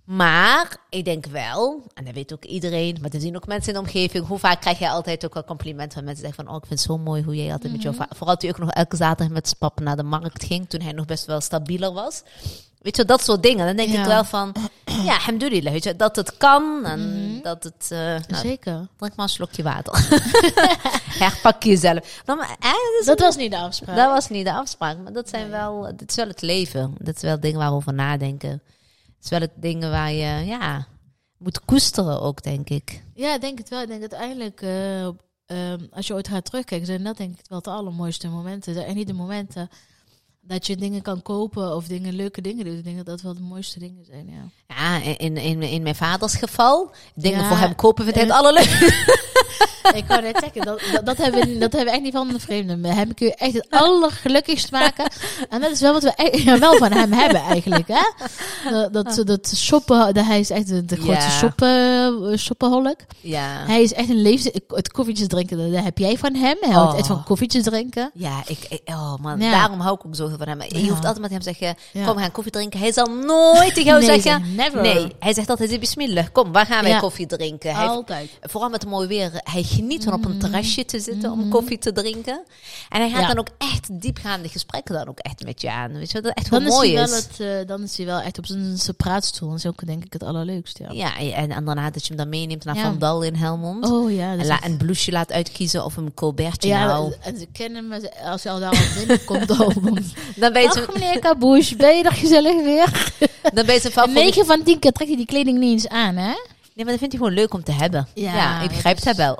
Maar 0.06 0.76
ik 0.90 1.04
denk 1.04 1.26
wel, 1.26 1.82
en 1.94 2.04
dat 2.04 2.14
weet 2.14 2.32
ook 2.32 2.44
iedereen, 2.44 2.98
maar 3.00 3.10
er 3.10 3.20
zien 3.20 3.36
ook 3.36 3.46
mensen 3.46 3.68
in 3.74 3.78
de 3.78 3.84
omgeving. 3.86 4.26
Hoe 4.26 4.38
vaak 4.38 4.60
krijg 4.60 4.78
jij 4.78 4.90
altijd 4.90 5.24
ook 5.24 5.34
een 5.34 5.44
compliment 5.44 5.92
van 5.92 6.04
mensen 6.04 6.22
die 6.24 6.32
zeggen 6.32 6.44
van, 6.44 6.54
oh, 6.54 6.60
ik 6.62 6.68
vind 6.68 6.80
het 6.80 6.88
zo 6.90 6.98
mooi 6.98 7.22
hoe 7.22 7.36
jij 7.36 7.52
altijd 7.52 7.72
met 7.72 7.84
Mhm. 7.84 7.94
va- 7.94 8.08
Vooral 8.16 8.36
toen 8.36 8.48
je 8.48 8.54
ook 8.54 8.60
nog 8.60 8.70
elke 8.70 8.96
zaterdag 8.96 9.34
met 9.34 9.46
zijn 9.46 9.58
papa 9.58 9.82
naar 9.82 9.96
de 9.96 10.02
markt 10.02 10.44
ging, 10.44 10.68
toen 10.68 10.80
hij 10.80 10.92
nog 10.92 11.04
best 11.04 11.24
wel 11.26 11.40
stabieler 11.40 11.92
was. 11.92 12.22
Weet 12.82 12.96
je, 12.96 13.04
dat 13.04 13.22
soort 13.24 13.42
dingen. 13.42 13.66
Dan 13.66 13.76
denk 13.76 13.88
Ja. 13.92 14.00
ik 14.00 14.06
wel 14.06 14.24
van, 14.24 14.54
ja, 14.84 15.12
alhamdulillah, 15.14 15.72
weet 15.72 15.84
je, 15.84 15.96
dat 15.96 16.16
het 16.16 16.36
kan 16.36 16.84
en 16.84 17.30
Mhm. 17.32 17.42
dat 17.42 17.62
het... 17.64 17.86
eh 17.90 17.98
nou, 17.98 18.22
Zeker. 18.42 18.86
drink 18.96 19.16
maar 19.16 19.26
een 19.26 19.28
slokje 19.28 19.62
water. 19.62 19.92
Herpak 21.18 21.62
jezelf. 21.62 22.22
Nou, 22.26 22.38
maar, 22.38 22.56
eh, 22.60 23.06
dat, 23.06 23.20
was 23.20 23.36
niet 23.36 23.50
de 23.50 23.58
afspraak. 23.58 23.96
dat 23.96 24.10
was 24.10 24.28
niet 24.28 24.44
de 24.44 24.52
afspraak, 24.52 24.96
maar 25.02 25.12
dat 25.12 25.28
zijn 25.28 25.50
wel, 25.50 25.92
dit 25.96 26.10
is 26.10 26.16
wel 26.16 26.26
het 26.28 26.42
leven. 26.42 26.94
Dat 26.98 27.14
is 27.16 27.22
wel 27.22 27.40
dingen 27.40 27.58
waar 27.58 27.70
we 27.70 27.76
over 27.76 27.94
nadenken. 27.94 28.62
Is 29.26 29.32
wel 29.32 29.40
het 29.40 29.52
dingen 29.54 29.90
waar 29.90 30.12
je, 30.12 30.44
ja, 30.46 30.86
moet 31.38 31.64
koesteren 31.64 32.20
ook, 32.20 32.42
denk 32.42 32.68
ik. 32.68 33.02
Ja, 33.14 33.34
ik 33.34 33.40
denk 33.40 33.58
het 33.58 33.68
wel. 33.68 33.82
Ik 33.82 33.88
denk 33.88 34.00
uiteindelijk, 34.00 34.60
ehm, 35.46 35.78
als 35.92 36.06
je 36.06 36.14
ooit 36.14 36.28
gaat 36.28 36.44
terugkijken, 36.44 36.86
zijn 36.86 37.02
dat 37.04 37.16
denk 37.16 37.38
ik 37.38 37.44
wel 37.48 37.62
de 37.62 37.70
allermooiste 37.70 38.28
momenten. 38.28 38.86
En 38.86 38.94
niet 38.94 39.06
de 39.06 39.12
momenten 39.12 39.68
dat 40.40 40.66
je 40.66 40.76
dingen 40.76 41.02
kan 41.02 41.22
kopen 41.22 41.74
of 41.74 41.86
dingen, 41.86 42.12
leuke 42.14 42.40
dingen 42.40 42.64
doet. 42.64 42.78
Ik 42.78 42.84
denk 42.84 42.96
dat 42.96 43.06
dat 43.06 43.20
wel 43.20 43.34
de 43.34 43.40
mooiste 43.40 43.78
dingen 43.78 44.04
zijn, 44.04 44.26
ja. 44.28 44.50
Ja, 44.66 45.02
in, 45.18 45.36
in, 45.36 45.62
in 45.62 45.82
mijn 45.82 45.94
vaders 45.94 46.34
geval, 46.34 46.90
dingen 47.14 47.40
Ja. 47.40 47.48
voor 47.48 47.56
hem 47.56 47.74
kopen 47.74 48.04
vindt 48.04 48.18
hij 48.18 48.28
het 48.28 48.36
allerleukste. 48.36 48.94
ik 49.94 50.04
wou 50.08 50.22
net 50.22 50.38
zeggen, 50.40 50.60
dat, 50.64 50.80
dat, 50.92 51.06
dat, 51.06 51.16
hebben, 51.16 51.40
we, 51.40 51.58
dat 51.58 51.72
hebben 51.72 51.84
we 51.84 51.90
echt 51.90 52.02
niet 52.02 52.12
van 52.12 52.28
de 52.28 52.40
vreemden. 52.40 52.80
Met 52.80 52.92
hem 52.92 53.14
kun 53.14 53.26
je 53.26 53.34
echt 53.34 53.52
het 53.54 53.66
allergelukkigst 53.70 54.70
maken. 54.70 55.10
En 55.48 55.60
dat 55.60 55.70
is 55.70 55.80
wel 55.80 55.92
wat 55.92 56.02
we 56.02 56.56
wel 56.60 56.76
van 56.76 56.92
hem 56.92 57.12
hebben 57.12 57.40
eigenlijk, 57.40 57.88
hè. 57.88 58.02
Dat, 58.70 58.92
dat, 58.92 59.26
dat 59.26 59.52
shoppen, 59.56 60.14
dat 60.14 60.24
hij 60.24 60.40
is 60.40 60.50
echt 60.50 60.68
de, 60.68 60.84
de 60.84 60.96
grootste 60.96 61.30
Ja. 61.30 61.30
shoppen. 61.30 63.04
Ja. 63.20 63.64
Hij 63.66 63.82
is 63.82 63.92
echt 63.92 64.08
een 64.08 64.22
leeftijd. 64.22 64.60
Het 64.68 64.92
koffietjes 64.92 65.26
drinken, 65.28 65.72
dat 65.72 65.84
heb 65.84 65.98
jij 65.98 66.18
van 66.18 66.34
hem. 66.34 66.56
Hij 66.60 66.70
houdt 66.72 66.92
Oh. 66.92 66.98
echt 66.98 67.06
van 67.06 67.24
koffietjes 67.24 67.62
drinken. 67.62 68.10
Ja, 68.14 68.42
ik, 68.46 68.80
oh 68.84 69.14
man, 69.20 69.40
Ja. 69.40 69.50
daarom 69.50 69.80
hou 69.80 69.94
ik 69.94 70.06
ook 70.06 70.14
zo 70.14 70.28
van 70.38 70.48
hem. 70.48 70.62
Je 70.68 70.80
Ja. 70.82 70.88
hoeft 70.88 71.04
altijd 71.04 71.18
met 71.20 71.30
hem 71.30 71.38
te 71.40 71.44
zeggen, 71.54 71.76
kom, 72.06 72.14
we 72.14 72.20
gaan 72.20 72.32
koffie 72.32 72.52
drinken. 72.52 72.80
Hij 72.80 72.92
zal 72.92 73.06
nooit 73.06 73.68
tegen 73.74 73.84
jou 73.84 73.98
Nee, 74.04 74.20
zeggen, 74.20 74.44
zeg, 74.46 74.54
never. 74.56 74.80
nee. 74.82 75.12
Hij 75.18 75.34
zegt 75.34 75.50
altijd, 75.50 75.80
bismillah, 75.80 76.24
kom, 76.32 76.52
waar 76.52 76.66
gaan 76.66 76.82
wij 76.84 76.98
koffie 76.98 77.26
drinken? 77.26 77.74
Hij 77.74 77.86
Altijd. 77.86 78.30
Vooral 78.42 78.70
met 78.70 78.82
het 78.82 78.90
mooie 78.90 79.06
weer. 79.06 79.30
Hij 79.34 79.62
geniet 79.76 80.04
van 80.04 80.12
op 80.12 80.24
een 80.24 80.38
terrasje 80.38 80.84
te 80.84 81.00
zitten 81.00 81.30
om 81.32 81.48
koffie 81.48 81.78
te 81.78 81.92
drinken. 81.92 82.42
En 82.88 83.00
hij 83.00 83.10
gaat 83.10 83.20
Ja. 83.20 83.26
dan 83.26 83.38
ook 83.38 83.48
echt 83.58 84.00
diepgaande 84.00 84.48
gesprekken 84.48 84.94
dan 84.94 85.08
ook 85.08 85.18
echt 85.18 85.44
met 85.44 85.60
je 85.60 85.70
aan. 85.70 85.92
Weet 85.92 86.06
je 86.10 86.12
wat 86.12 86.22
dat 86.22 86.34
echt 86.36 86.50
Dan 86.50 86.58
wel 86.58 86.68
is, 86.68 86.74
mooi 86.74 86.94
hij 86.94 87.02
is? 87.04 87.10
wel 87.10 87.18
het, 87.18 87.60
eh, 87.60 87.68
dan 87.68 87.82
is 87.82 87.96
hij 87.96 88.06
wel 88.06 88.20
echt 88.20 88.38
op 88.38 88.46
zijn, 88.46 88.76
zijn 88.78 88.96
praatstoel. 88.96 89.48
Dat 89.48 89.58
is 89.58 89.66
ook 89.66 89.86
denk 89.86 90.04
ik 90.04 90.12
het 90.12 90.22
allerleukste. 90.22 90.82
Ja. 90.82 90.90
Ja, 90.92 91.34
en, 91.34 91.50
en 91.50 91.64
daarna 91.64 91.90
dat 91.90 92.02
je 92.02 92.08
hem 92.08 92.16
dan 92.16 92.28
meeneemt 92.28 92.64
naar 92.64 92.74
Ja. 92.76 92.82
Van 92.82 92.98
Dal 92.98 93.22
in 93.22 93.34
Helmond. 93.34 93.84
Oh 93.90 94.12
ja. 94.12 94.32
en 94.36 94.46
la- 94.46 94.64
een 94.64 94.76
blouseje 94.76 95.12
laat 95.12 95.32
uitkiezen 95.32 95.84
of 95.84 95.96
een 95.96 96.14
colbertje 96.14 96.68
ja, 96.68 96.86
nou. 96.86 97.14
en 97.20 97.38
ze 97.38 97.46
kennen 97.52 97.88
me. 97.88 98.10
Als 98.24 98.42
je 98.42 98.50
al 98.50 98.60
daar 98.60 98.70
al 98.70 98.84
binnenkomt, 98.98 99.48
dan... 99.48 99.74
Dan 100.36 100.52
ben 100.52 100.62
je 100.62 100.68
Ach, 100.68 100.92
meneer 100.92 101.18
Kabouche, 101.18 101.76
ben 101.76 101.96
je 101.96 102.02
er 102.02 102.12
gezellig 102.12 102.62
weer? 102.64 103.12
dan 103.54 103.66
ben 103.66 103.74
je 103.74 103.80
favoriet. 103.80 104.14
9 104.14 104.46
van 104.46 104.62
10 104.62 104.78
keer 104.78 104.92
trekt 104.92 105.08
hij 105.10 105.16
die 105.18 105.26
kleding 105.26 105.58
niet 105.58 105.70
eens 105.72 105.88
aan, 105.88 106.16
hè? 106.16 106.34
Nee, 106.76 106.84
maar 106.84 106.94
dat 106.94 106.98
vindt 106.98 107.14
hij 107.18 107.24
gewoon 107.26 107.38
leuk 107.42 107.54
om 107.54 107.62
te 107.64 107.72
hebben. 107.72 108.06
Ja, 108.14 108.34
Ja, 108.34 108.54
ik 108.54 108.60
dat 108.60 108.68
begrijp 108.68 109.04
het 109.04 109.16
wel. 109.16 109.36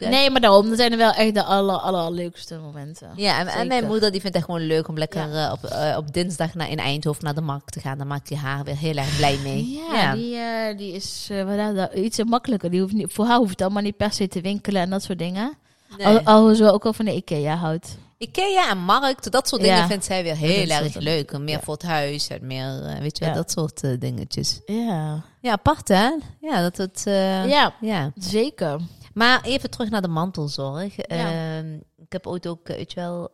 Nee, 0.10 0.30
maar 0.30 0.40
daarom. 0.40 0.68
Dat 0.68 0.78
zijn 0.78 0.92
er 0.92 0.98
wel 0.98 1.12
echt 1.12 1.34
de 1.34 1.42
aller, 1.44 1.76
allerleukste 1.76 2.58
momenten. 2.58 3.08
Ja, 3.16 3.38
en, 3.38 3.46
en 3.46 3.66
mijn 3.66 3.86
moeder 3.86 4.10
die 4.12 4.20
vindt 4.20 4.36
het 4.36 4.44
gewoon 4.44 4.60
leuk 4.66 4.88
om 4.88 4.98
lekker 4.98 5.34
eh, 5.34 5.52
op, 5.52 5.64
eh, 5.70 5.96
op 5.96 6.12
dinsdag 6.12 6.54
naar, 6.54 6.70
in 6.70 6.78
Eindhoven 6.78 7.24
naar 7.24 7.34
de 7.34 7.40
markt 7.40 7.72
te 7.72 7.80
gaan. 7.80 7.98
Dan 7.98 8.06
maakt 8.06 8.28
hij 8.28 8.38
haar 8.38 8.64
weer 8.64 8.76
heel 8.76 8.96
erg 8.96 9.16
blij 9.16 9.38
mee. 9.42 9.80
Ja, 9.92 10.14
Die, 10.14 10.36
eh, 10.36 10.76
die 10.76 10.92
is 10.92 11.30
wat 11.46 11.56
dat- 11.56 11.76
dat- 11.76 11.92
iets 11.94 12.24
makkelijker. 12.24 12.70
Die 12.70 12.80
hoeft 12.80 12.92
niet, 12.92 13.12
voor 13.12 13.26
haar 13.26 13.38
hoeft 13.38 13.50
het 13.50 13.62
allemaal 13.62 13.82
niet 13.82 13.96
per 13.96 14.12
se 14.12 14.28
te 14.28 14.40
winkelen 14.40 14.82
en 14.82 14.90
dat 14.90 15.02
soort 15.02 15.18
dingen. 15.18 15.52
Nee. 15.96 16.06
Al, 16.06 16.20
al 16.20 16.54
zo 16.54 16.66
ook 16.68 16.82
wel 16.82 16.92
van 16.92 17.04
de 17.04 17.14
IKEA 17.14 17.54
houdt. 17.56 17.96
Ikea 18.22 18.70
en 18.70 18.78
markt, 18.78 19.30
dat 19.30 19.48
soort 19.48 19.62
Ja. 19.62 19.74
dingen 19.74 19.88
vindt 19.88 20.04
zij 20.04 20.22
weer 20.22 20.36
heel 20.36 20.66
Dat 20.68 20.80
erg 20.82 20.94
leuk. 20.94 21.38
Meer 21.38 21.48
ja. 21.56 21.60
voor 21.60 21.74
het 21.74 21.82
huis 21.82 22.28
en 22.28 22.46
meer, 22.46 22.82
eh, 22.84 22.98
weet 23.00 23.18
je, 23.18 23.24
wel, 23.24 23.34
Ja. 23.34 23.40
dat 23.40 23.50
soort 23.50 23.82
eh, 23.82 23.90
dingetjes. 23.98 24.60
Ja. 24.66 25.24
Ja, 25.40 25.52
apart 25.52 25.88
hè? 25.88 26.10
Ja, 26.40 26.62
dat 26.62 26.76
het... 26.76 27.02
eh, 27.06 27.48
ja, 27.48 27.74
ja. 27.80 28.12
zeker. 28.14 28.80
Maar 29.14 29.42
even 29.42 29.70
terug 29.70 29.90
naar 29.90 30.02
de 30.02 30.08
mantelzorg. 30.08 30.98
Ehm, 30.98 31.74
ik 31.96 32.12
heb 32.12 32.26
ooit 32.26 32.46
ook, 32.46 32.68
weet 32.68 32.92
je 32.92 33.00
wel, 33.00 33.30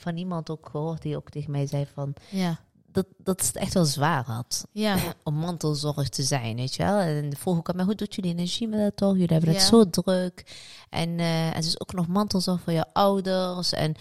van 0.00 0.16
iemand 0.16 0.50
ook 0.50 0.68
gehoord 0.70 1.02
die 1.02 1.16
ook 1.16 1.30
tegen 1.30 1.50
mij 1.50 1.66
zei 1.66 1.86
van... 1.94 2.14
Ja. 2.28 2.58
Dat, 2.92 3.06
dat 3.16 3.40
het 3.46 3.56
echt 3.56 3.74
wel 3.74 3.84
zwaar 3.84 4.24
had 4.24 4.66
Ja. 4.72 4.96
om 5.24 5.34
mantelzorg 5.34 6.08
te 6.08 6.22
zijn, 6.22 6.56
weet 6.56 6.74
je 6.74 6.82
wel. 6.82 6.98
En 6.98 7.36
vroeg 7.38 7.58
ik 7.58 7.74
mij, 7.74 7.84
hoe 7.84 7.94
doet 7.94 8.14
jullie 8.14 8.30
energie 8.30 8.68
met 8.68 8.80
dat 8.80 8.96
toch? 8.96 9.12
Jullie 9.12 9.32
hebben 9.32 9.50
het 9.50 9.60
Ja. 9.60 9.66
zo 9.66 9.90
druk. 9.90 10.44
En, 10.90 11.18
eh 11.18 11.56
en 11.56 11.60
dus 11.60 11.80
ook 11.80 11.92
nog 11.92 12.06
mantelzorg 12.06 12.60
voor 12.60 12.72
je 12.72 12.84
ouders. 12.92 13.72
En 13.72 13.94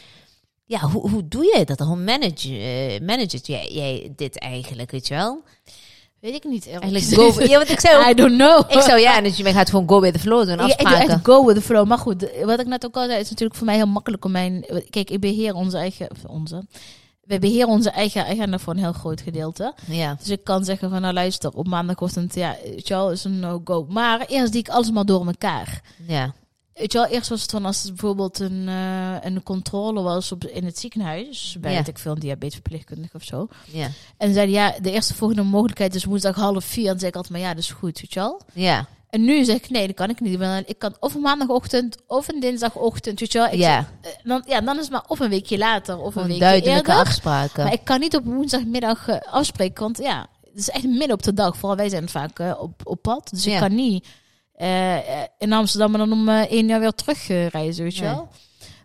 ja, 0.65 0.79
hoe, 0.79 1.09
hoe 1.09 1.27
doe 1.27 1.51
jij 1.53 1.65
dat? 1.65 1.79
Hoe 1.79 1.95
manage, 1.95 2.57
eh, 2.57 2.99
managet 3.07 3.47
jij, 3.47 3.67
jij 3.71 4.13
dit 4.15 4.39
eigenlijk, 4.39 4.91
weet 4.91 5.07
je 5.07 5.13
wel? 5.13 5.41
Weet 6.19 6.33
ik 6.33 6.43
niet. 6.43 6.67
Eigenlijk 6.67 7.05
ja, 7.51 7.57
want 7.57 7.69
ik 7.69 7.79
zou, 7.79 8.09
I 8.09 8.13
don't 8.13 8.35
know. 8.37 8.59
ik 8.77 8.81
zou 8.81 8.99
ja, 8.99 9.17
energie, 9.17 9.39
maar 9.39 9.47
ik 9.51 9.53
ga 9.55 9.61
het 9.61 9.69
gewoon 9.69 9.89
go 9.89 9.99
with 9.99 10.13
the 10.13 10.19
flow 10.19 10.45
doen, 10.45 10.47
Ja, 10.47 10.53
ik 10.53 10.57
doe 10.57 10.87
afspraken. 10.87 11.09
echt 11.09 11.25
go 11.25 11.45
with 11.45 11.55
the 11.55 11.61
flow. 11.61 11.87
Maar 11.87 11.97
goed, 11.97 12.29
wat 12.43 12.59
ik 12.59 12.67
net 12.67 12.85
ook 12.85 12.95
al 12.95 13.05
zei, 13.05 13.19
is 13.19 13.29
natuurlijk 13.29 13.57
voor 13.57 13.65
mij 13.65 13.75
heel 13.75 13.87
makkelijk 13.87 14.25
om 14.25 14.31
mijn... 14.31 14.65
Kijk, 14.89 15.09
ik 15.09 15.19
beheer 15.19 15.53
onze 15.55 15.77
eigen... 15.77 16.07
Onze. 16.27 16.63
Wij 17.31 17.39
beheren 17.39 17.67
onze 17.67 17.89
eigen 17.89 18.25
agenda 18.25 18.57
voor 18.59 18.73
een 18.73 18.79
heel 18.79 18.91
groot 18.93 19.21
gedeelte. 19.21 19.73
Ja, 19.87 20.15
Dus 20.19 20.29
ik 20.29 20.43
kan 20.43 20.63
zeggen 20.65 20.89
van, 20.89 21.01
nou 21.01 21.13
luister, 21.13 21.51
op 21.53 21.67
maandagochtend, 21.67 22.35
ja, 22.35 22.55
wel, 22.87 23.11
is 23.11 23.23
een 23.23 23.39
no-go. 23.39 23.85
Maar 23.89 24.25
eerst 24.27 24.51
die 24.51 24.61
ik 24.61 24.69
alles 24.69 24.91
maar 24.91 25.05
door 25.05 25.25
elkaar. 25.25 25.81
ja, 26.07 26.33
Weet 26.73 26.91
je 26.91 26.97
wel, 26.97 27.07
eerst 27.07 27.29
was 27.29 27.41
het 27.41 27.51
van 27.51 27.65
als 27.65 27.77
het 27.83 27.87
bijvoorbeeld 27.87 28.39
een, 28.39 28.67
eh, 28.67 29.15
een 29.21 29.43
controle 29.43 30.01
was 30.01 30.31
op, 30.31 30.43
in 30.45 30.65
het 30.65 30.79
ziekenhuis, 30.79 31.57
bij 31.59 31.73
Ja. 31.73 31.85
ik 31.85 31.97
veel, 31.97 32.11
een 32.11 32.19
diabetesverpleegkundige 32.19 33.15
of 33.17 33.23
zo. 33.23 33.47
ja, 33.71 33.87
En 34.17 34.33
zeiden 34.33 34.55
ja, 34.55 34.73
de 34.81 34.91
eerste 34.91 35.13
volgende 35.13 35.43
mogelijkheid 35.43 35.95
is 35.95 36.03
woensdag 36.03 36.35
half 36.35 36.65
vier. 36.65 36.89
En 36.89 36.97
zei 36.99 37.09
ik 37.09 37.15
altijd, 37.15 37.33
maar 37.33 37.41
ja, 37.41 37.53
dat 37.53 37.63
is 37.63 37.71
goed, 37.71 37.99
weet 38.01 38.13
je 38.13 38.19
wel. 38.19 38.41
ja, 38.53 38.87
En 39.11 39.23
nu 39.23 39.43
zeg 39.45 39.55
ik, 39.55 39.69
nee, 39.69 39.87
dat 39.87 39.95
kan 39.95 40.09
ik 40.09 40.19
niet. 40.19 40.37
Want 40.39 40.69
ik 40.69 40.79
kan 40.79 40.95
of 40.99 41.13
een 41.15 41.21
maandagochtend 41.21 41.97
of 42.07 42.27
een 42.27 42.39
dinsdagochtend, 42.39 43.19
weet 43.19 43.31
je 43.31 43.37
wel. 43.37 43.47
Ik 43.47 43.53
ja. 43.59 43.87
zeg, 44.01 44.13
eh, 44.13 44.19
dan, 44.23 44.43
ja, 44.47 44.61
dan 44.61 44.75
is 44.75 44.81
het 44.81 44.91
maar 44.91 45.03
of 45.07 45.19
een 45.19 45.29
weekje 45.29 45.57
later 45.57 45.97
of 45.97 46.05
een 46.05 46.11
Gewoon 46.11 46.27
weekje 46.27 46.43
duidelijke 46.43 46.77
eerder. 46.91 47.05
afspraken. 47.05 47.63
Maar 47.63 47.73
ik 47.73 47.83
kan 47.83 47.99
niet 47.99 48.15
op 48.15 48.23
woensdagmiddag 48.25 49.07
eh, 49.07 49.17
afspreken, 49.33 49.83
want 49.83 49.97
ja, 49.97 50.27
het 50.41 50.59
is 50.59 50.69
echt 50.69 50.83
midden 50.83 51.11
op 51.11 51.23
de 51.23 51.33
dag. 51.33 51.57
Vooral 51.57 51.77
wij 51.77 51.89
zijn 51.89 52.09
vaak 52.09 52.39
eh, 52.39 52.53
op, 52.59 52.81
op 52.83 53.01
pad, 53.01 53.29
dus 53.31 53.43
Ja. 53.43 53.53
ik 53.53 53.59
kan 53.59 53.75
niet 53.75 54.07
in 55.37 55.53
Amsterdam 55.53 55.93
en 55.93 55.99
dan 55.99 56.11
om 56.11 56.29
één 56.29 56.67
jaar 56.67 56.79
weer 56.79 56.91
terug 56.91 57.29
eh, 57.29 57.47
reizen, 57.47 57.83
weet 57.83 57.95
je 57.95 58.01
Nee. 58.03 58.13
wel. 58.13 58.29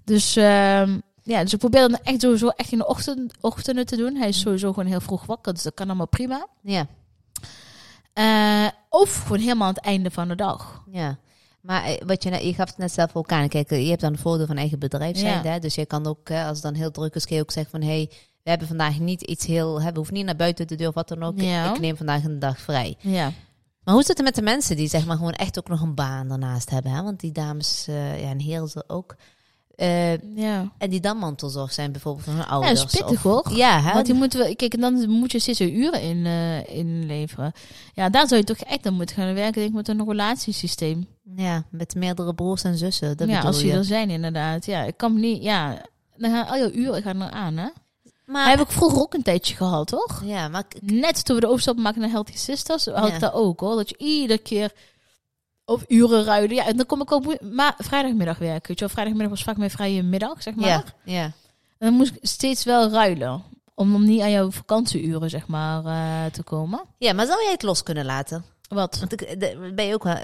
Dus 0.05 0.37
ehm, 0.37 0.99
ja, 1.23 1.43
dus 1.43 1.53
ik 1.53 1.59
probeer 1.59 1.81
dan 1.89 1.99
echt 2.03 2.21
sowieso 2.21 2.49
echt 2.49 2.73
in 2.73 2.79
de 2.79 2.87
ochtend, 2.87 3.33
ochtenden 3.41 3.87
te 3.87 3.97
doen. 3.97 4.15
Hij 4.17 4.29
is 4.29 4.41
sowieso 4.41 4.73
gewoon 4.73 4.89
heel 4.89 5.01
vroeg 5.01 5.27
wakker, 5.27 5.55
dus 5.55 5.63
dat 5.63 5.75
kan 5.75 5.87
allemaal 5.87 6.09
prima. 6.09 6.47
Ja, 6.63 6.87
Eh, 8.17 8.67
of 8.89 9.23
gewoon 9.23 9.39
helemaal 9.39 9.69
aan 9.69 9.75
het 9.75 9.85
einde 9.85 10.11
van 10.11 10.29
de 10.29 10.35
dag. 10.35 10.83
ja. 10.91 11.19
Maar 11.61 11.85
eh, 11.85 12.03
wat 12.07 12.23
je, 12.23 12.47
je 12.47 12.55
gaf 12.55 12.69
het 12.69 12.79
net 12.79 12.93
zelf 12.93 13.17
ook 13.17 13.33
aan. 13.33 13.49
Kijk, 13.49 13.71
eh, 13.71 13.83
je 13.83 13.89
hebt 13.89 14.01
dan 14.01 14.13
een 14.13 14.19
voordeel 14.19 14.47
van 14.47 14.57
eigen 14.57 14.79
bedrijf 14.79 15.19
zijn. 15.19 15.43
Ja. 15.43 15.51
Hè? 15.51 15.59
Dus 15.59 15.75
je 15.75 15.87
kan 15.87 16.07
ook, 16.07 16.31
als 16.31 16.49
het 16.49 16.63
dan 16.63 16.75
heel 16.75 16.91
druk 16.91 17.15
is, 17.15 17.27
kun 17.27 17.37
je 17.37 17.43
ook 17.43 17.51
zeggen 17.51 17.81
van... 17.81 17.89
Hey, 17.89 18.11
we 18.43 18.51
hebben 18.51 18.69
vandaag 18.69 18.99
niet 18.99 19.23
iets 19.23 19.47
heel... 19.47 19.81
Hè, 19.83 19.91
we 19.91 19.97
hoeven 19.97 20.15
niet 20.15 20.25
naar 20.25 20.37
buiten 20.37 20.67
de 20.67 20.75
deur 20.75 20.89
of 20.89 20.95
wat 20.95 21.09
dan 21.09 21.23
ook. 21.23 21.41
Ja. 21.41 21.75
Ik 21.75 21.81
neem 21.81 21.97
vandaag 21.97 22.25
een 22.25 22.39
dag 22.39 22.61
vrij. 22.61 22.97
Ja. 23.01 23.33
Maar 23.85 23.95
hoe 23.95 24.05
zit 24.05 24.17
het 24.17 24.27
met 24.27 24.35
de 24.35 24.43
mensen 24.43 24.77
die 24.77 24.89
zeg 24.89 25.07
maar 25.07 25.17
gewoon 25.17 25.33
echt 25.33 25.59
ook 25.59 25.69
nog 25.69 25.81
een 25.81 25.95
baan 25.95 26.29
daarnaast 26.29 26.71
hebben? 26.71 26.93
Hè? 26.93 27.03
Want 27.03 27.21
die 27.21 27.33
dames 27.33 27.87
eh, 27.89 28.21
ja, 28.21 28.29
en 28.29 28.41
heren 28.41 28.89
ook. 28.89 29.17
Eh, 29.77 30.19
Ja. 30.37 30.73
en 30.79 30.91
die 30.91 31.01
dan 31.01 31.17
mantelzorg 31.17 31.73
zijn 31.73 31.93
bijvoorbeeld 31.93 32.25
van 32.25 32.35
hun 32.35 32.43
Ja, 32.43 32.49
ouders. 32.51 32.81
dat 32.81 32.93
is 32.93 32.99
pittig 33.01 33.25
of- 33.25 33.45
hoor. 33.45 33.57
Ja, 33.57 33.81
hè? 33.81 33.93
Want 33.93 34.07
die 34.07 34.15
moeten 34.15 34.41
we, 34.41 34.57
kijk, 34.57 34.75
en 34.75 34.81
dan 34.81 35.11
moet 35.11 35.33
je 35.33 35.39
steeds 35.39 35.61
uren 35.61 36.01
in, 36.03 36.27
eh, 36.27 36.77
inleveren. 36.79 37.53
Ja, 37.95 38.09
daar 38.09 38.29
zou 38.29 38.41
je 38.41 38.47
toch 38.47 38.57
echt 38.57 38.87
aan 38.87 38.95
moeten 38.95 39.17
gaan 39.17 39.35
werken, 39.35 39.53
denk 39.55 39.69
ik, 39.69 39.75
met 39.75 39.89
een 39.89 40.05
relatiesysteem. 40.09 41.07
ja, 41.37 41.65
met 41.71 41.95
meerdere 41.95 42.35
broers 42.35 42.63
en 42.63 42.77
zussen. 42.79 43.17
Dat 43.17 43.29
ja, 43.29 43.41
als 43.41 43.59
die 43.59 43.73
er 43.73 43.85
zijn, 43.85 44.11
inderdaad. 44.11 44.67
Ja, 44.67 44.83
ik 44.83 44.97
kan 44.97 45.21
niet, 45.21 45.43
ja, 45.43 45.83
dan 46.17 46.31
gaan 46.31 46.47
al 46.47 46.57
je 46.57 46.73
uren 46.73 47.03
gaan 47.03 47.21
er 47.21 47.31
aan, 47.31 47.57
hè? 47.57 47.69
Maar, 48.27 48.49
heb 48.51 48.61
ik 48.61 48.71
vroeger 48.71 49.01
ook 49.01 49.15
een 49.15 49.23
tijdje 49.23 49.55
gehad, 49.57 49.87
toch? 49.87 50.23
ja, 50.25 50.49
maar 50.49 50.65
Net 50.81 51.25
toen 51.25 51.35
we 51.35 51.41
de 51.41 51.49
overstap 51.49 51.77
maken 51.77 52.01
naar 52.01 52.11
Healthy 52.11 52.37
Sisters, 52.37 52.85
had 52.85 53.09
Ja. 53.09 53.15
ik 53.15 53.21
dat 53.21 53.33
ook 53.33 53.61
hoor. 53.61 53.77
Dat 53.77 53.89
je 53.89 53.97
iedere 53.99 54.39
keer 54.39 54.73
op 55.67 55.85
uren 55.89 56.25
ruilen. 56.25 56.57
Ja, 56.57 56.67
en 56.67 56.77
dan 56.77 56.87
kom 56.87 57.01
ik 57.01 57.13
ook 57.13 57.25
moe- 57.25 57.39
maar 57.53 57.75
vrijdagmiddag 57.79 58.39
werken. 58.39 58.69
Weet 58.69 58.79
je 58.79 58.85
wel, 58.85 58.95
vrijdagmiddag 58.95 59.31
was 59.33 59.43
vaak 59.43 59.57
mijn 59.57 59.71
vrije 59.71 60.03
middag, 60.03 60.43
zeg 60.43 60.55
maar. 60.55 60.67
ja, 60.69 60.85
ja. 61.05 61.23
En 61.79 61.87
dan 61.89 61.93
moest 61.93 62.13
ik 62.15 62.19
steeds 62.23 62.65
wel 62.65 62.91
ruilen. 62.91 63.43
Om, 63.75 63.95
om 63.95 64.05
niet 64.05 64.21
aan 64.21 64.31
jouw 64.31 64.51
vakantieuren, 64.51 65.31
zeg 65.31 65.47
maar, 65.47 65.85
eh, 65.85 66.31
te 66.33 66.43
komen. 66.43 66.81
ja, 66.99 67.13
maar 67.13 67.27
zou 67.27 67.43
jij 67.43 67.53
het 67.53 67.63
los 67.63 67.83
kunnen 67.83 68.05
laten? 68.05 68.45
Wat? 68.69 68.99
Want 68.99 69.13
ik, 69.13 69.41
de- 69.41 69.73
ben 69.75 69.87
je 69.87 69.95
ook 69.95 70.03
wel... 70.05 70.17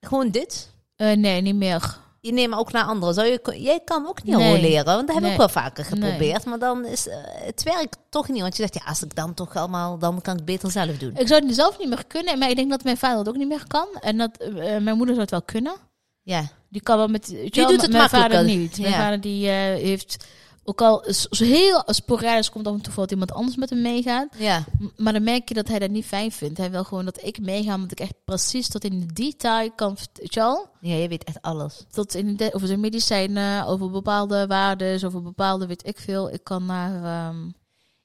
Gewoon 0.00 0.30
dit? 0.30 0.70
Eh, 0.96 1.16
nee, 1.16 1.40
niet 1.40 1.54
meer. 1.54 1.98
Je 2.24 2.32
neemt 2.32 2.54
ook 2.54 2.72
naar 2.72 2.84
anderen. 2.84 3.14
Zou 3.14 3.26
je, 3.26 3.60
jij 3.62 3.80
kan 3.84 4.06
ook 4.06 4.22
niet 4.22 4.36
Nee. 4.36 4.54
roleren, 4.56 4.84
want 4.84 5.06
dat 5.06 5.14
heb 5.14 5.24
ik 5.24 5.28
Nee. 5.28 5.36
wel 5.38 5.48
vaker 5.48 5.84
geprobeerd. 5.84 6.44
Maar 6.44 6.58
dan 6.58 6.84
is 6.84 7.08
eh, 7.08 7.16
het 7.22 7.62
werkt 7.62 7.98
toch 8.08 8.28
niet. 8.28 8.40
Want 8.40 8.56
je 8.56 8.62
zegt, 8.62 8.74
ja, 8.74 8.80
als 8.90 9.02
ik 9.02 9.14
dan 9.14 9.34
toch 9.34 9.56
allemaal, 9.56 9.98
dan 9.98 10.20
kan 10.20 10.32
ik 10.32 10.38
het 10.38 10.44
beter 10.44 10.70
zelf 10.70 10.98
doen. 10.98 11.16
Ik 11.16 11.28
zou 11.28 11.46
het 11.46 11.54
zelf 11.54 11.78
niet 11.78 11.88
meer 11.88 12.06
kunnen. 12.06 12.38
Maar 12.38 12.50
ik 12.50 12.56
denk 12.56 12.70
dat 12.70 12.84
mijn 12.84 12.96
vader 12.96 13.18
het 13.18 13.28
ook 13.28 13.36
niet 13.36 13.48
meer 13.48 13.64
kan. 13.66 13.86
En 14.00 14.16
dat 14.18 14.36
eh, 14.36 14.52
mijn 14.78 14.96
moeder 14.96 15.06
zou 15.08 15.20
het 15.20 15.30
wel 15.30 15.42
kunnen. 15.42 15.74
Ja, 16.22 16.44
Die 16.68 16.82
kan 16.82 16.96
wel 16.96 17.08
met. 17.08 17.26
Die 17.26 17.50
doet 17.66 17.82
het 17.82 17.92
mijn 17.92 18.08
vader 18.08 18.44
niet. 18.44 18.78
Mijn 18.78 18.92
Ja. 18.92 18.98
vader 18.98 19.20
die 19.20 19.48
eh, 19.48 19.54
heeft 19.54 20.24
ook 20.64 20.80
al 20.82 21.04
s- 21.06 21.26
zo 21.30 21.44
heel 21.44 21.82
sporadisch 21.86 22.50
komt 22.50 22.66
af 22.66 22.74
en 22.74 22.80
toe 22.80 22.94
dat 22.94 23.10
iemand 23.10 23.32
anders 23.32 23.56
met 23.56 23.70
hem 23.70 23.82
meegaat. 23.82 24.28
ja. 24.38 24.64
Maar 24.96 25.12
dan 25.12 25.22
merk 25.22 25.48
je 25.48 25.54
dat 25.54 25.68
hij 25.68 25.78
dat 25.78 25.90
niet 25.90 26.04
fijn 26.04 26.32
vindt. 26.32 26.58
Hij 26.58 26.70
wil 26.70 26.84
gewoon 26.84 27.04
dat 27.04 27.22
ik 27.24 27.40
meega, 27.40 27.74
omdat 27.74 27.90
ik 27.92 28.00
echt 28.00 28.14
precies 28.24 28.68
tot 28.68 28.84
in 28.84 29.00
de 29.00 29.12
detail 29.12 29.70
kan. 29.72 29.96
vert- 29.96 30.18
Weet 30.18 30.34
je 30.34 30.40
wel? 30.40 30.66
ja, 30.80 30.94
je 30.94 31.08
weet 31.08 31.24
echt 31.24 31.42
alles. 31.42 31.84
Tot 31.90 32.14
in 32.14 32.36
de, 32.36 32.54
over 32.54 32.66
zijn 32.66 32.80
medicijnen, 32.80 33.66
over 33.66 33.90
bepaalde 33.90 34.46
waarden, 34.46 35.04
over 35.04 35.22
bepaalde 35.22 35.66
weet 35.66 35.86
ik 35.86 35.98
veel. 35.98 36.32
Ik 36.32 36.44
kan 36.44 36.66
naar. 36.66 37.04
ehm, 37.28 37.36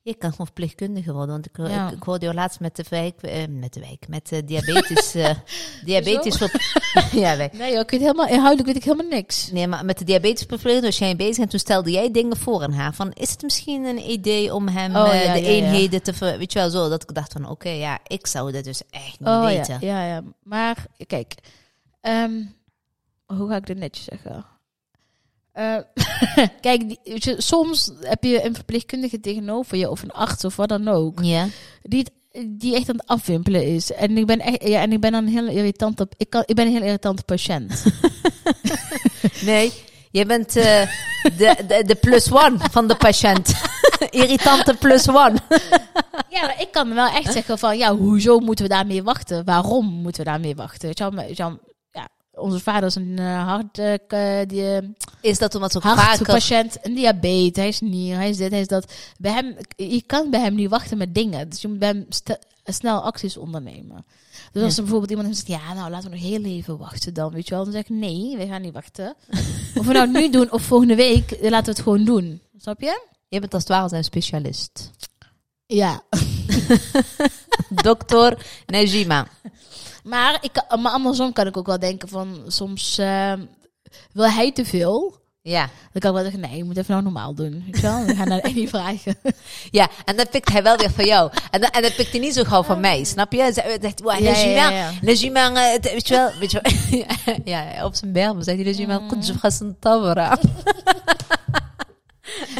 Je 0.07 0.15
kan 0.15 0.31
gewoon 0.31 0.45
verpleegkundige 0.45 1.11
worden. 1.13 1.29
Want 1.29 1.45
ik, 1.45 1.57
Ja. 1.57 1.87
ik, 1.87 1.95
ik 1.95 2.03
hoorde 2.03 2.23
jou 2.25 2.37
laatst 2.37 2.59
met 2.59 2.75
de 2.75 2.83
wijk, 2.89 3.21
eh, 3.21 3.47
met 3.49 3.73
de 3.73 3.79
wijk, 3.79 4.07
met 4.07 4.31
eh, 4.31 4.39
diabetes. 4.45 5.15
eh 5.15 5.35
diabetes 5.85 6.39
ja, 7.11 7.37
wij. 7.37 7.49
Nee, 7.53 7.71
joh, 7.71 7.79
ik 7.81 7.89
weet 7.91 7.99
helemaal, 7.99 8.27
inhoudelijk 8.27 8.67
weet 8.67 8.75
ik 8.75 8.83
helemaal 8.83 9.07
niks. 9.07 9.51
Nee, 9.51 9.67
maar 9.67 9.85
met 9.85 9.97
de 9.97 10.05
diabetesverpleegster 10.05 10.83
was 10.85 10.97
jij 10.97 11.15
bezig 11.15 11.43
en 11.43 11.49
toen 11.49 11.59
stelde 11.59 11.91
jij 11.91 12.11
dingen 12.11 12.37
voor 12.37 12.63
aan 12.63 12.71
haar. 12.73 12.93
Van, 12.93 13.11
is 13.13 13.31
het 13.31 13.41
misschien 13.41 13.85
een 13.85 14.09
idee 14.09 14.53
om 14.53 14.67
hem 14.67 14.95
Oh, 14.95 15.05
ja, 15.05 15.33
de 15.33 15.39
ja, 15.41 15.47
eenheden 15.47 16.03
te... 16.03 16.13
ver- 16.13 16.37
Weet 16.37 16.53
je 16.53 16.59
wel, 16.59 16.69
zo. 16.69 16.89
Dat 16.89 17.03
ik 17.03 17.13
dacht 17.15 17.31
van, 17.33 17.49
oké, 17.49 17.69
ja, 17.69 17.99
ik 18.07 18.27
zou 18.27 18.51
dat 18.51 18.63
dus 18.63 18.81
echt 18.89 19.19
niet 19.19 19.29
Oh 19.29 19.43
weten. 19.45 19.77
ja, 19.81 20.03
ja, 20.03 20.13
ja. 20.13 20.23
Maar 20.43 20.85
kijk, 21.07 21.33
ehm, 22.01 22.31
hoe 23.25 23.49
ga 23.49 23.55
ik 23.55 23.65
dit 23.65 23.77
netjes 23.77 24.05
zeggen? 24.05 24.45
Eh, 25.57 25.75
kijk, 26.61 26.87
die, 26.89 26.99
je, 27.03 27.35
soms 27.37 27.91
heb 28.01 28.23
je 28.23 28.45
een 28.45 28.55
verpleegkundige 28.55 29.19
tegenover 29.19 29.77
je 29.77 29.89
of 29.89 30.01
een 30.03 30.11
arts 30.11 30.45
of 30.45 30.55
wat 30.55 30.69
dan 30.69 30.87
ook, 30.87 31.19
Ja. 31.23 31.47
die, 31.83 31.99
het- 31.99 32.11
die 32.59 32.75
echt 32.75 32.89
aan 32.89 32.95
het 32.95 33.07
afwimpelen 33.07 33.65
is. 33.65 33.91
En 33.93 34.17
ik 34.17 34.25
ben 34.25 34.39
echt, 34.39 34.67
ja, 34.67 34.81
en 34.81 34.91
ik 34.91 34.99
ben 34.99 35.11
dan 35.11 35.23
een 35.23 35.31
heel 35.33 35.47
irritante, 35.47 36.07
ik, 36.17 36.29
kan, 36.29 36.43
ik 36.45 36.55
ben 36.55 36.65
een 36.65 36.71
heel 36.71 36.81
irritante 36.83 37.23
patiënt. 37.23 37.83
Nee, 39.41 39.71
jij 40.11 40.25
bent 40.25 40.55
eh, 40.55 40.81
de, 41.37 41.55
de, 41.67 41.83
de 41.85 41.95
plus 41.95 42.31
one 42.31 42.57
van 42.71 42.87
de 42.87 42.95
patiënt. 42.95 43.53
Irritante 44.09 44.73
plus 44.73 45.09
one. 45.09 45.35
ja, 46.29 46.41
maar 46.41 46.55
ik 46.61 46.71
kan 46.71 46.93
wel 46.93 47.07
echt 47.07 47.33
zeggen 47.33 47.57
van, 47.57 47.77
ja, 47.77 47.95
hoezo 47.95 48.39
moeten 48.39 48.65
we 48.67 48.71
daarmee 48.73 49.03
wachten? 49.03 49.45
Waarom 49.45 49.85
moeten 49.85 50.23
we 50.23 50.29
daarmee 50.29 50.55
wachten? 50.55 50.87
Weet 50.87 50.97
je 50.97 51.09
wel, 51.11 51.59
onze 52.37 52.59
vader 52.59 52.87
is 52.87 52.95
een 52.95 53.17
uh, 53.19 53.47
hart, 53.47 53.77
eh, 53.77 54.39
die, 54.47 54.75
eh, 54.75 54.87
Is 55.21 55.37
dat 55.37 55.55
omdat 55.55 55.71
ze 55.71 55.77
ook 55.77 55.83
vaker... 55.83 56.03
hartpatiënt, 56.03 56.77
een 56.81 56.95
diabetes, 56.95 57.55
hij 57.55 57.67
is 57.67 57.79
nier, 57.79 58.15
hij 58.15 58.29
is 58.29 58.37
dit, 58.37 58.51
hij 58.51 58.59
is 58.59 58.67
dat. 58.67 58.93
Bij 59.17 59.31
hem, 59.31 59.55
je 59.75 60.03
kan 60.05 60.29
bij 60.29 60.39
hem 60.39 60.55
niet 60.55 60.69
wachten 60.69 60.97
met 60.97 61.15
dingen. 61.15 61.49
Dus 61.49 61.61
je 61.61 61.67
moet 61.67 61.79
bij 61.79 61.87
hem 61.87 62.07
snel 62.63 63.01
acties 63.01 63.37
ondernemen. 63.37 64.05
Dus 64.51 64.63
als 64.63 64.75
er 64.75 64.81
bijvoorbeeld 64.81 65.11
iemand 65.11 65.35
zegt, 65.35 65.47
ja, 65.47 65.73
nou 65.73 65.89
laten 65.89 66.09
we 66.09 66.15
nog 66.15 66.25
heel 66.25 66.43
even 66.43 66.77
wachten 66.77 67.13
dan, 67.13 67.31
weet 67.31 67.47
je 67.47 67.55
wel. 67.55 67.63
Dan 67.63 67.73
zeg 67.73 67.81
ik, 67.81 67.89
nee, 67.89 68.37
we 68.37 68.47
gaan 68.47 68.61
niet 68.61 68.73
wachten. 68.73 69.15
of 69.79 69.85
we 69.85 69.93
nou 69.93 70.11
nu 70.11 70.29
doen 70.29 70.51
of 70.51 70.61
volgende 70.61 70.95
week, 70.95 71.31
eh, 71.31 71.49
laten 71.49 71.65
we 71.65 71.71
het 71.71 71.81
gewoon 71.81 72.05
doen. 72.05 72.41
Snap 72.57 72.81
je? 72.81 73.01
Je 73.27 73.39
bent 73.39 73.53
als 73.53 73.63
het 73.63 73.71
ware 73.71 73.89
zijn 73.89 74.03
specialist. 74.03 74.91
Ja. 75.65 76.01
Dokter 77.83 78.45
Najima. 78.65 79.27
Maar, 80.07 80.37
ik, 80.41 80.49
kan- 80.67 80.81
maar 80.81 80.91
andersom 80.91 81.33
kan 81.33 81.47
ik 81.47 81.57
ook 81.57 81.65
wel 81.67 81.79
denken 81.79 82.07
van, 82.09 82.41
soms 82.47 82.97
eh, 82.97 83.33
wil 84.11 84.29
hij 84.29 84.51
te 84.51 84.65
veel. 84.65 85.15
Ja. 85.41 85.69
Dan 85.91 86.01
kan 86.01 86.09
ik 86.09 86.15
wel 86.15 86.31
zeggen, 86.31 86.39
nee, 86.49 86.57
je 86.57 86.63
moet 86.63 86.77
even 86.77 86.91
nou 86.91 87.03
normaal 87.03 87.33
doen. 87.33 87.63
Weet 87.65 87.75
je 87.75 87.81
wel? 87.81 88.05
We 88.05 88.15
gaan 88.15 88.27
naar 88.27 88.51
niet 88.53 88.69
vragen. 88.69 89.15
ja, 89.71 89.87
en 90.05 90.15
dat 90.15 90.29
pikt 90.29 90.51
hij 90.51 90.63
wel 90.63 90.77
weer 90.77 90.91
van 90.91 91.05
jou. 91.05 91.31
En, 91.51 91.61
dat 91.61 91.95
pikt 91.95 92.11
hij 92.11 92.19
niet 92.19 92.33
zo 92.33 92.43
gauw 92.43 92.63
van 92.63 92.79
mij, 92.79 93.03
snap 93.03 93.31
je? 93.31 93.39
Hij 93.39 93.53
zegt, 93.53 93.99
wow, 94.01 94.19
Ja, 94.19 94.35
ja, 94.35 94.89
eh, 95.55 95.81
weet 95.91 96.07
je 96.07 96.13
wel, 96.15 96.31
weet 96.39 96.51
je 96.51 96.61
wel. 96.61 97.35
ja, 97.53 97.85
op 97.85 97.95
zijn 97.95 98.11
berm 98.11 98.41
zegt 98.41 98.77
hij 98.77 98.99
goed, 99.07 99.25
ze 99.25 99.33
gaan 99.39 99.51
zijn 99.51 99.75
tabera. 99.79 100.37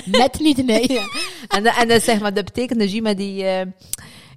Net 0.06 0.40
niet, 0.40 0.66
nee. 0.66 1.00
En, 1.48 1.66
en 1.66 1.88
dan 1.88 2.00
zeg 2.00 2.20
maar, 2.20 2.34
dat 2.34 2.46
betekent 2.46 2.80
Najima 2.80 3.14
die... 3.14 3.44
eh, 3.44 3.66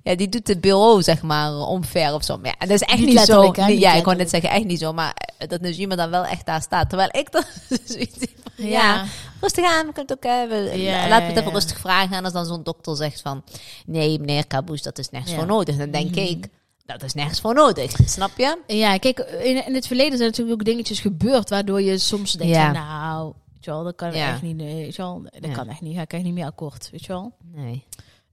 ja, 0.03 0.15
die 0.15 0.29
doet 0.29 0.49
het 0.49 0.61
bureau, 0.61 1.03
zeg 1.03 1.23
maar, 1.23 1.53
omver 1.55 2.15
of 2.15 2.25
zo. 2.25 2.37
Maar 2.39 2.55
ja, 2.59 2.67
dat 2.67 2.81
is 2.81 2.81
echt 2.87 2.99
Niet 2.99 3.09
niet, 3.09 3.19
zo. 3.21 3.53
hè? 3.53 3.67
Niet 3.67 3.81
ja, 3.81 3.95
ik 3.95 4.05
wou 4.05 4.17
net 4.17 4.31
zeggen, 4.31 4.51
echt 4.51 4.65
niet 4.65 4.79
zo. 4.79 4.93
Maar 4.93 5.15
eh, 5.39 5.49
dat 5.49 5.61
Najima 5.61 5.97
dan 5.97 6.11
wel 6.11 6.25
echt 6.25 6.47
daar 6.47 6.63
staat. 6.63 6.89
Terwijl 6.89 7.09
ik 7.13 7.33
dan 7.33 7.43
zoiets 7.85 8.21
heb 8.21 8.31
van, 8.57 8.67
ja, 8.67 8.71
Ja. 8.95 9.05
rustig 9.41 9.65
aan, 9.65 9.87
we 9.87 9.93
kunnen 9.93 10.13
het 10.13 10.13
ook 10.13 10.25
hebben. 10.33 10.81
Ja, 10.81 11.09
Laten 11.09 11.27
we 11.27 11.33
het 11.33 11.41
even 11.41 11.53
rustig 11.53 11.79
vragen. 11.79 12.17
En 12.17 12.25
als 12.25 12.33
dan 12.33 12.47
zo'n 12.47 12.63
dokter 12.63 12.97
zegt 12.97 13.21
van, 13.21 13.43
nee, 13.87 14.19
meneer 14.19 14.47
Kaboes, 14.47 14.83
dat 14.83 14.99
is 14.99 15.11
nergens 15.11 15.35
voor 15.35 15.47
nodig. 15.47 15.77
Dan 15.77 15.91
denk 15.91 16.11
Mhm. 16.11 16.19
ik, 16.27 16.47
dat 16.87 17.03
is 17.03 17.15
nergens 17.15 17.41
voor 17.41 17.55
nodig. 17.55 17.93
Snap 18.05 18.31
je? 18.37 18.59
Ja, 18.67 18.97
kijk, 18.99 19.19
in, 19.19 19.67
in 19.67 19.75
het 19.75 19.87
verleden 19.87 20.17
zijn 20.19 20.29
natuurlijk 20.31 20.61
ook 20.61 20.67
dingetjes 20.67 21.01
gebeurd 21.01 21.51
waardoor 21.51 21.83
je 21.83 21.99
soms 21.99 22.33
denkt, 22.33 22.55
Ja. 22.55 22.73
nou, 22.73 23.33
weet 23.53 23.65
je 23.65 23.71
wel, 23.71 23.85
dat 23.85 23.95
kan 23.97 24.13
echt 24.13 24.43
niet, 24.43 24.57
nee, 24.57 24.75
weet 24.85 24.97
je 24.97 25.03
wel, 25.03 25.23
dat 25.41 25.51
kan 25.53 25.69
echt 25.69 25.81
niet, 25.81 25.97
ga 25.97 26.03
ik 26.03 26.13
echt 26.13 26.23
niet 26.23 26.35
meer 26.35 26.45
akkoord, 26.47 26.89
weet 26.93 27.01
je 27.05 27.13
wel. 27.13 27.33
Nee. 27.55 27.85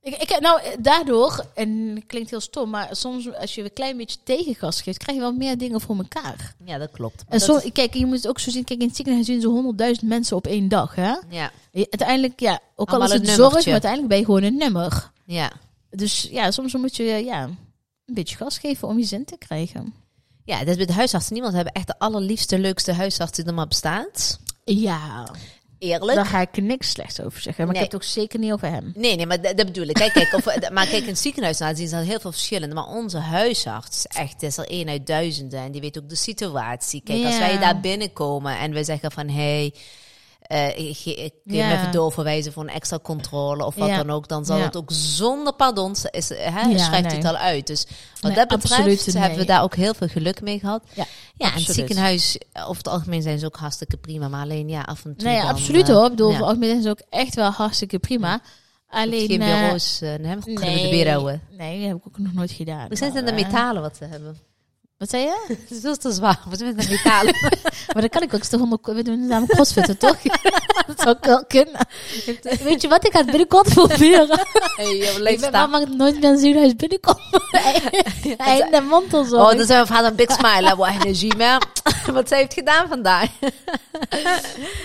Ik, 0.08 0.16
ik 0.22 0.30
heb 0.30 0.42
nou, 0.42 0.62
daardoor, 0.80 1.46
en 1.56 1.92
het 1.96 2.06
klinkt 2.06 2.30
heel 2.30 2.40
stom, 2.40 2.70
maar 2.70 2.88
soms 2.92 3.34
als 3.34 3.56
je 3.56 3.64
een 3.64 3.74
klein 3.74 3.98
beetje 3.98 4.18
tegengas 4.24 4.82
geeft, 4.82 4.98
krijg 4.98 5.18
je 5.18 5.24
wel 5.24 5.34
meer 5.34 5.58
dingen 5.58 5.82
voor 5.82 5.98
elkaar. 5.98 6.56
Ja, 6.66 6.78
dat 6.78 6.92
klopt. 6.92 7.24
En 7.30 7.40
zo, 7.40 7.56
is- 7.56 7.72
kijk, 7.72 7.94
je 7.94 8.06
moet 8.06 8.16
het 8.16 8.28
ook 8.28 8.40
zo 8.40 8.52
zien, 8.52 8.64
kijk, 8.64 8.80
in 8.80 8.88
het 8.88 8.96
ziekenhuis 8.96 9.26
zien 9.26 9.42
ze 9.42 9.48
honderdduizend 9.48 10.08
mensen 10.10 10.36
op 10.38 10.48
één 10.48 10.68
dag, 10.68 10.96
hè. 10.96 11.16
ja, 11.30 11.52
Uiteindelijk, 11.74 12.40
ja, 12.40 12.60
ook 12.76 12.90
al 12.92 13.04
is 13.04 13.12
het 13.12 13.28
een 13.28 13.34
zorg, 13.36 13.54
maar 13.66 13.72
uiteindelijk 13.72 14.10
ben 14.10 14.18
je 14.20 14.26
gewoon 14.26 14.44
een 14.44 14.58
nummer. 14.58 15.12
ja. 15.26 15.52
Dus 15.90 16.28
ja, 16.32 16.52
soms 16.52 16.74
moet 16.74 16.96
je, 16.96 17.04
ja, 17.04 17.44
een 17.44 18.14
beetje 18.14 18.36
gas 18.36 18.58
geven 18.58 18.88
om 18.88 18.98
je 19.00 19.06
zin 19.06 19.26
te 19.26 19.38
krijgen. 19.38 19.94
Ja, 20.44 20.60
dat 20.60 20.68
is 20.68 20.76
bij 20.76 20.86
de 20.86 20.94
huisartsen. 20.94 21.34
Niemand 21.34 21.54
hebben 21.54 21.74
echt 21.74 21.88
de 21.88 22.00
allerliefste, 22.00 22.60
leukste 22.60 22.92
huisarts 22.94 23.36
die 23.36 23.46
er 23.46 23.54
maar 23.54 23.68
bestaat. 23.68 24.40
Ja, 24.64 25.28
Eerlijk. 25.80 26.16
daar 26.16 26.26
ga 26.26 26.42
ik 26.42 26.62
niks 26.62 26.90
slechts 26.90 27.22
over 27.22 27.42
zeggen. 27.42 27.66
Maar 27.66 27.74
Nee. 27.74 27.84
ik 27.84 27.92
heb 27.92 28.02
het 28.02 28.10
ook 28.10 28.14
zeker 28.16 28.40
niet 28.40 28.52
over 28.52 28.68
hem. 28.70 28.92
Nee, 28.96 29.16
nee, 29.16 29.26
maar 29.26 29.42
dat, 29.42 29.58
dat 29.58 29.66
bedoel 29.66 29.88
ik. 29.88 29.94
Kijk, 29.94 30.14
kijk, 30.14 30.34
of, 30.34 30.46
maar 30.74 30.88
kijk, 30.88 31.02
in 31.02 31.08
het 31.08 31.20
ziekenhuis 31.20 31.58
nou, 31.58 31.76
zien 31.76 31.88
ze 31.88 31.96
heel 31.96 32.20
veel 32.20 32.32
verschillende. 32.32 32.76
Maar 32.76 32.88
onze 32.88 33.18
huisarts, 33.18 34.06
echt, 34.08 34.44
is 34.44 34.58
er 34.58 34.68
één 34.68 34.90
uit 34.90 35.08
duizenden. 35.08 35.60
En 35.60 35.72
die 35.72 35.82
weet 35.82 35.98
ook 35.98 36.10
de 36.10 36.16
situatie. 36.16 37.02
Kijk, 37.04 37.26
als 37.26 37.38
wij 37.38 37.60
daar 37.60 37.80
binnenkomen 37.80 38.58
en 38.60 38.74
we 38.74 38.84
zeggen 38.84 39.12
van... 39.12 39.30
Hey, 39.30 39.74
eh, 40.48 40.78
ik 40.90 41.32
kun 41.46 41.56
Ja. 41.56 41.74
even 41.74 41.92
doorverwijzen 41.92 42.54
voor 42.54 42.64
een 42.64 42.70
extra 42.70 43.00
controle 43.00 43.66
of 43.66 43.76
wat 43.76 43.88
Ja. 43.88 43.98
dan 43.98 44.10
ook. 44.10 44.28
Dan 44.28 44.46
zal 44.46 44.58
Ja. 44.58 44.64
het 44.64 44.76
ook 44.78 44.92
zonder 44.92 45.54
pardon, 45.54 45.96
is, 46.12 46.30
hè, 46.30 46.62
Ja, 46.62 46.78
schrijft 46.78 47.08
nee. 47.08 47.16
het 47.18 47.26
al 47.26 47.36
uit. 47.38 47.68
Dus 47.68 47.86
wat 48.22 48.36
Nee, 48.36 48.46
dat 48.46 48.62
betreft 48.62 49.14
hebben 49.14 49.38
we 49.40 49.46
daar 49.46 49.64
ook 49.64 49.76
heel 49.76 49.94
veel 49.94 50.08
geluk 50.08 50.42
mee 50.42 50.60
gehad. 50.60 50.84
Ja, 50.94 51.06
Ja, 51.36 51.54
en 51.54 51.64
het 51.64 51.74
ziekenhuis, 51.74 52.38
over 52.54 52.78
het 52.78 52.88
algemeen 52.88 53.22
zijn 53.22 53.40
ze 53.40 53.46
ook 53.46 53.56
hartstikke 53.56 53.98
prima. 53.98 54.28
Maar 54.28 54.42
alleen 54.44 54.70
ja, 54.70 54.82
af 54.82 55.06
en 55.06 55.16
toe 55.16 55.28
Nee, 55.28 55.38
dan, 55.42 55.48
absoluut 55.50 55.90
eh, 55.90 55.96
hoor. 55.96 56.04
Ik 56.06 56.10
bedoel, 56.12 56.32
ja. 56.32 56.38
voor 56.38 56.46
algemeen 56.48 56.70
is 56.78 56.84
het 56.84 56.88
ook 56.90 57.02
echt 57.10 57.36
wel 57.36 57.50
hartstikke 57.52 58.00
prima. 58.00 58.42
Alleen... 58.90 59.28
Geen 59.28 59.42
eh, 59.42 59.48
bureaus, 59.48 60.02
uh, 60.02 60.10
nee, 60.16 60.38
kunnen 60.44 60.74
we 60.74 60.82
de 60.82 60.90
bureau. 60.90 61.40
nee, 61.58 61.80
dat 61.80 61.88
heb 61.88 61.98
ik 61.98 62.08
ook 62.08 62.18
nog 62.18 62.34
nooit 62.34 62.52
gedaan. 62.52 62.88
We 62.88 62.96
zijn 62.96 63.18
aan 63.18 63.26
de 63.26 63.32
eh, 63.32 63.44
metalen 63.44 63.82
wat 63.82 63.98
ze 63.98 64.04
hebben. 64.06 64.38
Wat 64.98 65.10
zei 65.10 65.24
je? 65.24 65.46
Het 65.60 65.72
is 65.72 65.80
veel 65.80 65.96
te 65.98 66.12
zwaar. 66.12 66.40
We 66.50 66.56
zijn 66.58 66.76
de 66.76 66.88
metalen. 66.90 67.36
Maar 67.94 68.02
dan 68.02 68.10
kan 68.10 68.22
ik 68.22 68.34
ook 68.34 68.42
toch 68.42 68.62
onder... 68.62 68.80
We 68.82 69.04
doen 69.04 69.28
namelijk 69.28 69.54
crossfitten, 69.54 69.98
toch? 69.98 70.18
dat 70.88 71.00
zou 71.02 71.10
ik 71.18 71.24
wel 71.24 71.46
kunnen. 71.46 71.88
Weet 72.64 72.82
je 72.82 72.88
wat? 72.88 73.06
Ik 73.06 73.12
ga 73.12 73.18
het 73.18 73.28
binnenkort 73.30 73.74
proberen. 73.74 74.28
hey, 74.78 74.98
ik 74.98 75.40
ben 75.52 75.82
ik 75.82 75.88
nooit 75.90 76.20
meer 76.22 76.30
een 76.30 76.38
ziekenhuis 76.38 76.76
binnenkom. 76.76 77.16
Einde 78.38 78.82
mantelzorg. 78.82 79.52
Oh, 79.52 79.58
dan 79.58 79.66
zijn 79.66 79.82
we 79.82 79.88
vader 79.88 80.10
een 80.10 80.16
big 80.16 80.32
smile. 80.32 80.76
Wow, 80.76 80.88
energie, 80.88 81.36
man. 81.36 81.62
Wat 82.14 82.28
ze 82.28 82.36
heeft 82.36 82.54
gedaan 82.54 82.88
vandaag. 82.88 83.30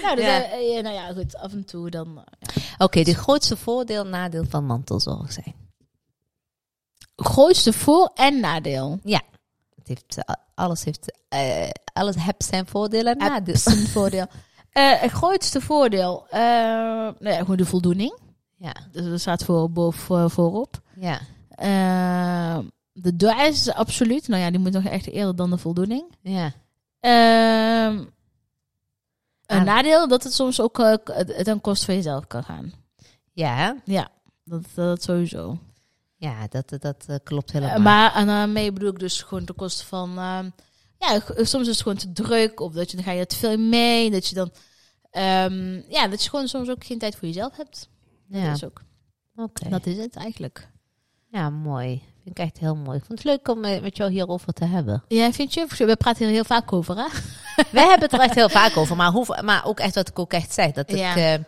nou, 0.02 0.16
dus, 0.16 0.24
Ja. 0.24 0.42
eh, 0.44 0.76
eh, 0.78 0.82
nou 0.82 0.94
ja, 0.94 1.12
goed. 1.12 1.36
Af 1.36 1.52
en 1.52 1.64
toe 1.64 1.90
dan... 1.90 2.24
eh, 2.38 2.62
Oké, 2.78 3.02
de 3.02 3.14
grootste 3.14 3.56
voordeel, 3.56 4.04
nadeel 4.06 4.44
van 4.48 4.64
mantelzorg 4.64 5.32
zijn. 5.32 5.54
grootste 7.16 7.72
voor- 7.72 8.10
en 8.14 8.40
nadeel. 8.40 9.00
Het 9.84 9.88
heeft, 9.88 10.24
eh, 10.24 10.34
alles 10.54 10.84
heeft, 10.84 11.20
eh, 11.28 11.68
alles 11.92 12.16
heeft 12.18 12.44
zijn 12.44 12.66
voordelen 12.66 13.16
en 13.18 13.28
nadeel. 13.28 13.54
Een 13.64 13.86
voordeel. 13.86 14.26
Het 15.00 15.10
grootste 15.10 15.60
voordeel, 15.60 16.26
eh, 16.30 16.40
nou 17.18 17.30
ja, 17.30 17.38
gewoon 17.38 17.56
de 17.56 17.64
voldoening. 17.66 18.18
Ja. 18.56 18.72
Dus 18.92 19.04
dat 19.04 19.20
staat 19.20 19.44
voor, 19.44 19.70
boven, 19.70 20.00
voor, 20.00 20.30
voorop. 20.30 20.80
Ja. 20.96 21.20
De 22.92 23.16
dua 23.16 23.42
is 23.42 23.72
absoluut. 23.72 24.28
Nou 24.28 24.42
ja, 24.42 24.50
die 24.50 24.58
moet 24.58 24.72
nog 24.72 24.84
echt 24.84 25.06
eerder 25.06 25.36
dan 25.36 25.50
de 25.50 25.58
voldoening. 25.58 26.04
Ja. 26.20 26.52
Ehm, 27.00 27.98
een 29.46 29.58
Ah. 29.58 29.62
nadeel 29.64 30.08
dat 30.08 30.22
het 30.22 30.34
soms 30.34 30.60
ook 30.60 30.76
ten 31.42 31.60
koste 31.60 31.84
van 31.84 31.94
jezelf 31.94 32.26
kan 32.26 32.44
gaan. 32.44 32.72
Ja? 33.32 33.76
Ja, 33.84 34.08
dat, 34.44 34.62
dat 34.74 35.02
sowieso. 35.02 35.58
Ja 36.22 36.46
dat, 36.48 36.68
dat, 36.68 36.82
dat 36.82 37.04
eh, 37.06 37.16
klopt 37.24 37.52
helemaal. 37.52 37.76
Eh, 37.76 37.82
maar 37.82 38.14
en 38.14 38.26
daarmee 38.26 38.72
bedoel 38.72 38.90
ik 38.90 38.98
dus 38.98 39.22
gewoon 39.22 39.44
ten 39.44 39.54
koste 39.54 39.86
van... 39.86 40.18
ehm, 40.18 40.50
ja, 40.98 41.20
soms 41.36 41.62
is 41.62 41.66
het 41.66 41.82
gewoon 41.82 41.96
te 41.96 42.12
druk. 42.12 42.60
Of 42.60 42.72
dat 42.72 42.90
je, 42.90 42.96
dan 42.96 43.04
ga 43.04 43.12
je 43.12 43.26
te 43.26 43.36
veel 43.36 43.58
mee. 43.58 44.10
Dat 44.10 44.26
je 44.26 44.34
dan... 44.34 44.50
ehm, 45.10 45.80
ja, 45.88 46.08
dat 46.08 46.22
je 46.22 46.30
gewoon 46.30 46.48
soms 46.48 46.68
ook 46.68 46.84
geen 46.84 46.98
tijd 46.98 47.16
voor 47.16 47.28
jezelf 47.28 47.56
hebt. 47.56 47.88
Dat 48.28 48.40
ja, 48.40 48.52
is 48.52 48.64
ook. 48.64 48.82
oké. 49.36 49.68
Dat 49.68 49.86
is 49.86 49.96
het 49.96 50.16
eigenlijk. 50.16 50.68
Ja, 51.30 51.50
mooi. 51.50 52.02
Vind 52.22 52.38
ik 52.38 52.44
echt 52.44 52.58
heel 52.58 52.76
mooi. 52.76 52.98
Ik 52.98 53.04
vond 53.04 53.18
het 53.18 53.28
leuk 53.28 53.48
om 53.48 53.64
eh, 53.64 53.82
met 53.82 53.96
jou 53.96 54.10
hierover 54.10 54.52
te 54.52 54.64
hebben. 54.64 55.04
Ja, 55.08 55.32
vind 55.32 55.54
je? 55.54 55.66
We 55.78 55.96
praten 55.96 56.24
hier 56.24 56.34
heel 56.34 56.44
vaak 56.44 56.72
over, 56.72 56.96
hè? 56.96 57.06
Wij 57.70 57.82
hebben 57.88 58.00
het 58.00 58.12
er 58.12 58.20
echt 58.20 58.34
heel 58.42 58.48
vaak 58.48 58.76
over, 58.76 58.96
maar, 58.96 59.10
hoe, 59.10 59.42
maar 59.44 59.64
ook 59.64 59.80
echt 59.80 59.94
wat 59.94 60.08
ik 60.08 60.18
ook 60.18 60.32
echt 60.32 60.52
zeg. 60.52 60.72
Dat 60.72 60.90
ik, 60.90 60.96
Ja. 60.96 61.38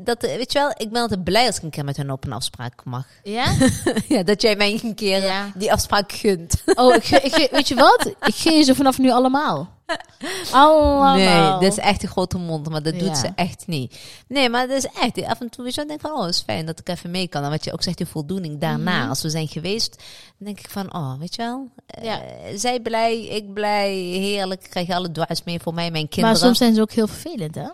Dat, 0.00 0.22
eh, 0.22 0.36
weet 0.36 0.52
je 0.52 0.58
wel, 0.58 0.70
ik 0.76 0.90
ben 0.90 1.00
altijd 1.02 1.24
blij 1.24 1.46
als 1.46 1.56
ik 1.56 1.62
een 1.62 1.70
keer 1.70 1.84
met 1.84 1.96
hun 1.96 2.10
op 2.10 2.24
een 2.24 2.32
afspraak 2.32 2.84
mag. 2.84 3.06
Ja? 3.22 3.54
ja, 4.08 4.22
dat 4.22 4.42
jij 4.42 4.56
mij 4.56 4.80
een 4.82 4.94
keer 4.94 5.22
Ja. 5.22 5.52
die 5.54 5.72
afspraak 5.72 6.12
gunt. 6.12 6.62
Oh, 6.74 6.94
ik, 6.94 7.48
weet 7.52 7.68
je 7.68 7.74
wat? 7.74 8.06
Ik 8.06 8.34
geef 8.34 8.64
ze 8.64 8.74
vanaf 8.74 8.98
nu 8.98 9.10
allemaal. 9.10 9.74
Allemaal. 10.52 11.14
Nee, 11.16 11.58
dit 11.58 11.78
is 11.78 11.84
echt 11.84 12.02
een 12.02 12.08
grote 12.08 12.38
mond, 12.38 12.68
maar 12.68 12.82
dat 12.82 12.98
doet 12.98 13.16
ze 13.18 13.28
echt 13.34 13.66
niet. 13.66 13.96
Nee, 14.28 14.48
maar 14.48 14.66
dat 14.68 14.76
is 14.76 14.86
echt, 15.00 15.24
af 15.24 15.40
en 15.40 15.50
toe 15.50 15.64
weet 15.64 15.74
je 15.74 15.80
wel, 15.80 15.88
denk 15.88 16.00
ik 16.00 16.06
van, 16.06 16.16
oh, 16.18 16.24
het 16.24 16.34
is 16.34 16.42
fijn 16.42 16.66
dat 16.66 16.78
ik 16.78 16.88
even 16.88 17.10
mee 17.10 17.28
kan. 17.28 17.44
En 17.44 17.50
wat 17.50 17.64
je 17.64 17.72
ook 17.72 17.82
zegt, 17.82 17.98
de 17.98 18.06
voldoening 18.06 18.60
daarna, 18.60 18.98
Mhm. 19.00 19.08
als 19.08 19.22
we 19.22 19.30
zijn 19.30 19.48
geweest, 19.48 19.96
dan 20.38 20.46
denk 20.46 20.58
ik 20.58 20.70
van, 20.70 20.94
oh, 20.94 21.18
weet 21.18 21.34
je 21.34 21.42
wel, 21.42 21.68
eh, 21.86 22.04
Ja. 22.04 22.20
zij 22.58 22.80
blij, 22.80 23.20
ik 23.26 23.52
blij, 23.52 23.92
heerlijk, 23.94 24.66
krijg 24.70 24.90
alle 24.90 25.10
dwaas 25.12 25.42
mee 25.44 25.60
voor 25.60 25.74
mij, 25.74 25.90
mijn 25.90 26.08
kinderen. 26.08 26.30
Maar 26.30 26.44
soms 26.46 26.58
zijn 26.58 26.74
ze 26.74 26.80
ook 26.80 26.92
heel 26.92 27.06
vervelend, 27.06 27.54
hè? 27.54 27.68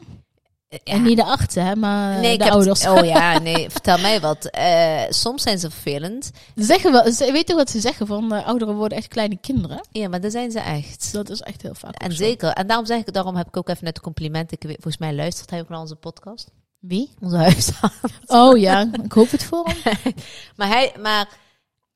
Ja. 0.73 0.93
En 0.93 1.03
niet 1.03 1.17
de 1.17 1.25
achten, 1.25 1.65
hè, 1.65 1.77
maar 1.77 2.21
Nee, 2.21 2.39
de 2.39 2.51
ouders. 2.51 2.85
Het, 2.85 2.99
oh 2.99 3.05
ja, 3.05 3.39
nee, 3.39 3.71
vertel 3.71 3.99
mij 3.99 4.21
wat. 4.21 4.45
Eh, 4.45 5.01
soms 5.09 5.43
zijn 5.43 5.59
ze 5.59 5.71
vervelend. 5.71 6.31
Ze 6.57 6.65
zeggen 6.65 6.93
wel, 6.93 7.13
ze, 7.13 7.33
weet 7.33 7.49
je 7.49 7.55
wat 7.55 7.71
ze 7.71 7.81
zeggen? 7.81 8.07
Van 8.07 8.35
eh, 8.35 8.47
ouderen 8.47 8.75
worden 8.75 8.99
echt 8.99 9.09
kleine 9.09 9.37
kinderen. 9.37 9.87
Ja, 9.91 10.09
maar 10.09 10.21
dat 10.21 10.33
zijn 10.33 10.51
ze 10.51 10.61
echt. 10.61 11.13
Dat 11.13 11.31
is 11.31 11.41
echt 11.41 11.63
heel 11.63 11.75
vaak. 11.75 11.95
En 11.95 12.13
zeker. 12.13 12.51
En 12.51 12.67
daarom 12.67 12.87
zeg 12.87 12.99
ik, 12.99 13.13
daarom 13.13 13.37
heb 13.37 13.47
ik 13.47 13.57
ook 13.57 13.69
even 13.69 13.85
net 13.85 13.97
een 13.97 14.03
compliment. 14.03 14.53
Ik 14.53 14.63
weet, 14.63 14.75
volgens 14.81 14.99
mij 14.99 15.15
luistert 15.15 15.51
hij 15.51 15.61
ook 15.61 15.69
naar 15.69 15.81
onze 15.81 15.97
podcast. 15.97 16.51
Wie? 16.79 17.11
Onze 17.21 17.37
huisarts. 17.37 17.97
Oh 18.27 18.59
ja, 18.59 18.89
ik 19.03 19.13
hoop 19.13 19.31
het 19.31 19.45
voor 19.45 19.67
hem. 19.67 20.03
Maar 20.57 20.69
hij, 20.69 20.93
maar 21.01 21.29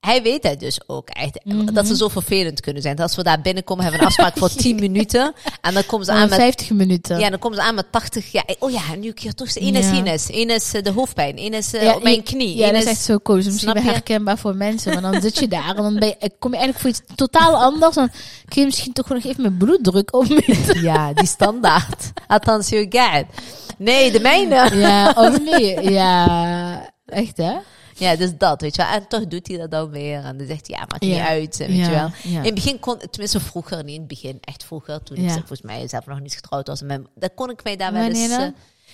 hij 0.06 0.22
weet 0.22 0.42
het 0.42 0.60
dus 0.60 0.80
ook 0.86 1.08
echt. 1.08 1.44
Mhm. 1.44 1.72
Dat 1.74 1.86
ze 1.86 1.96
zo 1.96 2.08
vervelend 2.08 2.60
kunnen 2.60 2.82
zijn. 2.82 2.96
Dat 2.96 3.06
als 3.06 3.16
we 3.16 3.22
daar 3.22 3.40
binnenkomen, 3.40 3.84
hebben 3.84 4.00
we 4.00 4.06
een 4.06 4.12
afspraak 4.12 4.38
voor 4.38 4.60
10 4.64 4.76
minuten. 4.76 5.34
En 5.60 5.74
dan 5.74 5.86
komen 5.86 6.06
ze 6.06 6.12
aan 6.12 6.28
met 6.28 6.38
50 6.38 6.70
minuten. 6.70 7.18
Ja, 7.18 7.30
dan 7.30 7.38
komen 7.38 7.58
ze 7.58 7.64
aan 7.64 7.74
met 7.74 7.92
80. 7.92 8.32
Ja, 8.32 8.44
oh 8.58 8.70
ja, 8.70 8.80
nu 8.98 9.12
hier 9.14 9.34
terug. 9.34 9.56
Eén 9.56 9.74
is. 9.74 9.90
Ines. 9.90 10.26
Eén 10.30 10.50
is 10.50 10.74
eh, 10.74 10.82
de 10.82 10.90
hoofdpijn. 10.90 11.38
Eén 11.38 11.54
is 11.54 11.74
eh, 11.74 11.82
Ja, 11.82 11.94
op 11.94 12.02
mijn 12.02 12.22
knie. 12.22 12.56
Ja, 12.56 12.66
Eén 12.66 12.72
dat 12.72 12.82
is 12.82 12.88
echt 12.88 13.00
zo 13.00 13.18
cool. 13.18 13.36
Dus 13.36 13.46
misschien 13.46 13.78
herkenbaar 13.82 14.38
voor 14.38 14.54
mensen. 14.54 14.92
Maar 14.92 15.12
dan 15.12 15.20
zit 15.26 15.38
je 15.38 15.48
daar 15.48 15.68
en 15.68 15.82
dan 15.82 15.98
ben 15.98 16.08
je, 16.08 16.30
kom 16.38 16.50
je 16.52 16.56
eigenlijk 16.56 16.78
voor 16.78 16.90
iets 16.90 17.14
totaal 17.14 17.56
anders. 17.56 17.94
Dan 17.94 18.10
kun 18.48 18.60
je 18.60 18.66
misschien 18.66 18.92
toch 18.92 19.06
gewoon 19.06 19.22
nog 19.22 19.30
even 19.30 19.42
mijn 19.42 19.56
bloeddruk 19.56 20.14
opmeten. 20.14 20.82
Ja, 20.82 21.12
die 21.12 21.26
standaard. 21.26 22.12
Althans, 22.26 22.68
je 22.68 22.86
gaat. 22.88 23.24
Nee, 23.78 24.12
de 24.12 24.20
mijne. 24.20 24.76
Ja, 24.76 25.12
of 25.16 25.40
nee. 25.50 25.90
Ja, 25.90 26.92
echt 27.06 27.36
hè? 27.36 27.52
Ja, 27.98 28.16
dus 28.16 28.30
dat, 28.38 28.60
weet 28.60 28.76
je 28.76 28.82
wel. 28.82 28.90
En 28.92 29.08
toch 29.08 29.26
doet 29.26 29.48
hij 29.48 29.56
dat 29.56 29.70
dan 29.70 29.90
weer. 29.90 30.24
En 30.24 30.36
dan 30.38 30.46
zegt 30.46 30.66
hij, 30.66 30.76
ja, 30.76 30.84
maakt 30.88 31.02
niet 31.02 31.14
Ja. 31.14 31.26
uit, 31.26 31.56
weet 31.56 31.68
ja, 31.76 31.84
je 31.84 31.90
wel. 31.90 32.10
In 32.22 32.44
het 32.44 32.54
begin 32.54 32.78
kon, 32.78 32.98
tenminste 33.10 33.40
vroeger, 33.40 33.84
niet 33.84 33.94
in 33.94 33.98
het 34.00 34.08
begin, 34.08 34.38
echt 34.40 34.64
vroeger, 34.64 35.02
toen 35.02 35.16
ik 35.16 35.30
volgens 35.30 35.62
mij 35.62 35.88
zelf 35.88 36.06
nog 36.06 36.20
niet 36.20 36.34
getrouwd 36.34 36.66
was. 36.66 36.80
Dan 37.14 37.30
kon 37.34 37.50
ik 37.50 37.64
mij 37.64 37.76
daar 37.76 37.92
wel 37.92 38.02
eens, 38.08 38.30
eh, 38.30 38.46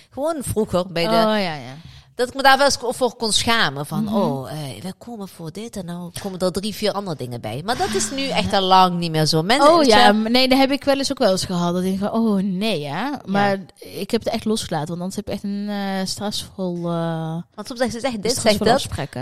gewoon 0.09 0.35
vroeger, 0.39 0.91
bij 0.91 1.03
de, 1.03 1.09
Oh 1.09 1.13
ja, 1.13 1.37
ja. 1.55 1.75
Dat 2.15 2.27
ik 2.27 2.33
me 2.33 2.41
daar 2.41 2.57
wel 2.57 2.65
eens 2.65 2.77
voor 2.81 3.15
kon 3.15 3.31
schamen. 3.31 3.85
Van, 3.85 4.03
Mhm. 4.03 4.15
oh, 4.15 4.51
eh, 4.51 4.81
wij 4.81 4.93
komen 4.97 5.27
voor 5.27 5.51
dit 5.51 5.75
en 5.77 5.85
nou 5.85 6.11
komen 6.21 6.39
er 6.39 6.51
drie, 6.51 6.75
vier 6.75 6.91
andere 6.91 7.15
dingen 7.17 7.41
bij. 7.41 7.61
Maar 7.65 7.77
dat 7.77 7.93
is 7.93 8.11
nu 8.11 8.27
echt 8.27 8.53
al 8.53 8.61
lang 8.61 8.97
niet 8.99 9.11
meer 9.11 9.25
zo. 9.25 9.41
Mensen, 9.41 9.73
Oh 9.73 9.83
ja, 9.83 10.11
nee, 10.11 10.47
dat 10.47 10.57
heb 10.57 10.71
ik 10.71 10.83
wel 10.83 10.97
eens 10.97 11.11
ook 11.11 11.17
wel 11.17 11.31
eens 11.31 11.45
gehad. 11.45 11.73
Dat 11.73 11.83
ik 11.83 11.99
van, 11.99 12.11
oh 12.11 12.41
nee 12.43 12.79
ja. 12.79 13.21
Maar 13.25 13.57
ik 13.79 14.11
heb 14.11 14.23
het 14.23 14.33
echt 14.33 14.45
losgelaten, 14.45 14.87
want 14.87 14.99
anders 14.99 15.15
heb 15.15 15.25
je 15.27 15.31
echt 15.33 15.43
een 15.43 15.67
eh 15.69 16.05
stressvol, 16.05 16.75
eh 16.75 17.37
Want 17.55 17.67
soms 17.67 17.79
zeggen 17.79 17.91
ze, 17.91 18.07
zeg 18.07 18.11
dit, 18.19 18.31
zeg 18.35 18.57
dat. 18.57 18.67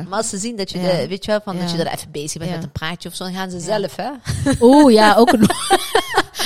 Maar 0.09 0.17
als 0.17 0.29
ze 0.29 0.37
zien 0.37 0.55
dat 0.55 0.71
je, 0.71 0.79
Ja. 0.79 0.91
de, 0.91 1.07
weet 1.07 1.25
je 1.25 1.31
wel, 1.31 1.41
van 1.43 1.57
dat 1.57 1.71
je 1.71 1.77
er 1.77 1.93
even 1.93 2.11
bezig 2.11 2.39
bent 2.39 2.51
met 2.51 2.63
een 2.63 2.71
praatje 2.71 3.09
of 3.09 3.15
zo, 3.15 3.23
dan 3.23 3.33
gaan 3.33 3.49
ze 3.51 3.59
zelf, 3.59 3.95
hè? 3.95 4.09
Oeh, 4.61 4.93
ja, 4.93 5.15
ook. 5.15 5.31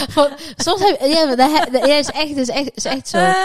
Van, 0.10 0.28
soms 0.58 0.80
heb 0.82 1.02
ja, 1.02 1.26
maar 1.26 1.36
dat, 1.36 1.52
he- 1.52 1.72
dat 1.72 1.88
is 1.88 2.10
echt, 2.10 2.36
is 2.38 2.50
echt, 2.50 2.72
is 2.76 2.86
echt 2.86 3.08
zo. 3.08 3.18
Wat- 3.18 3.36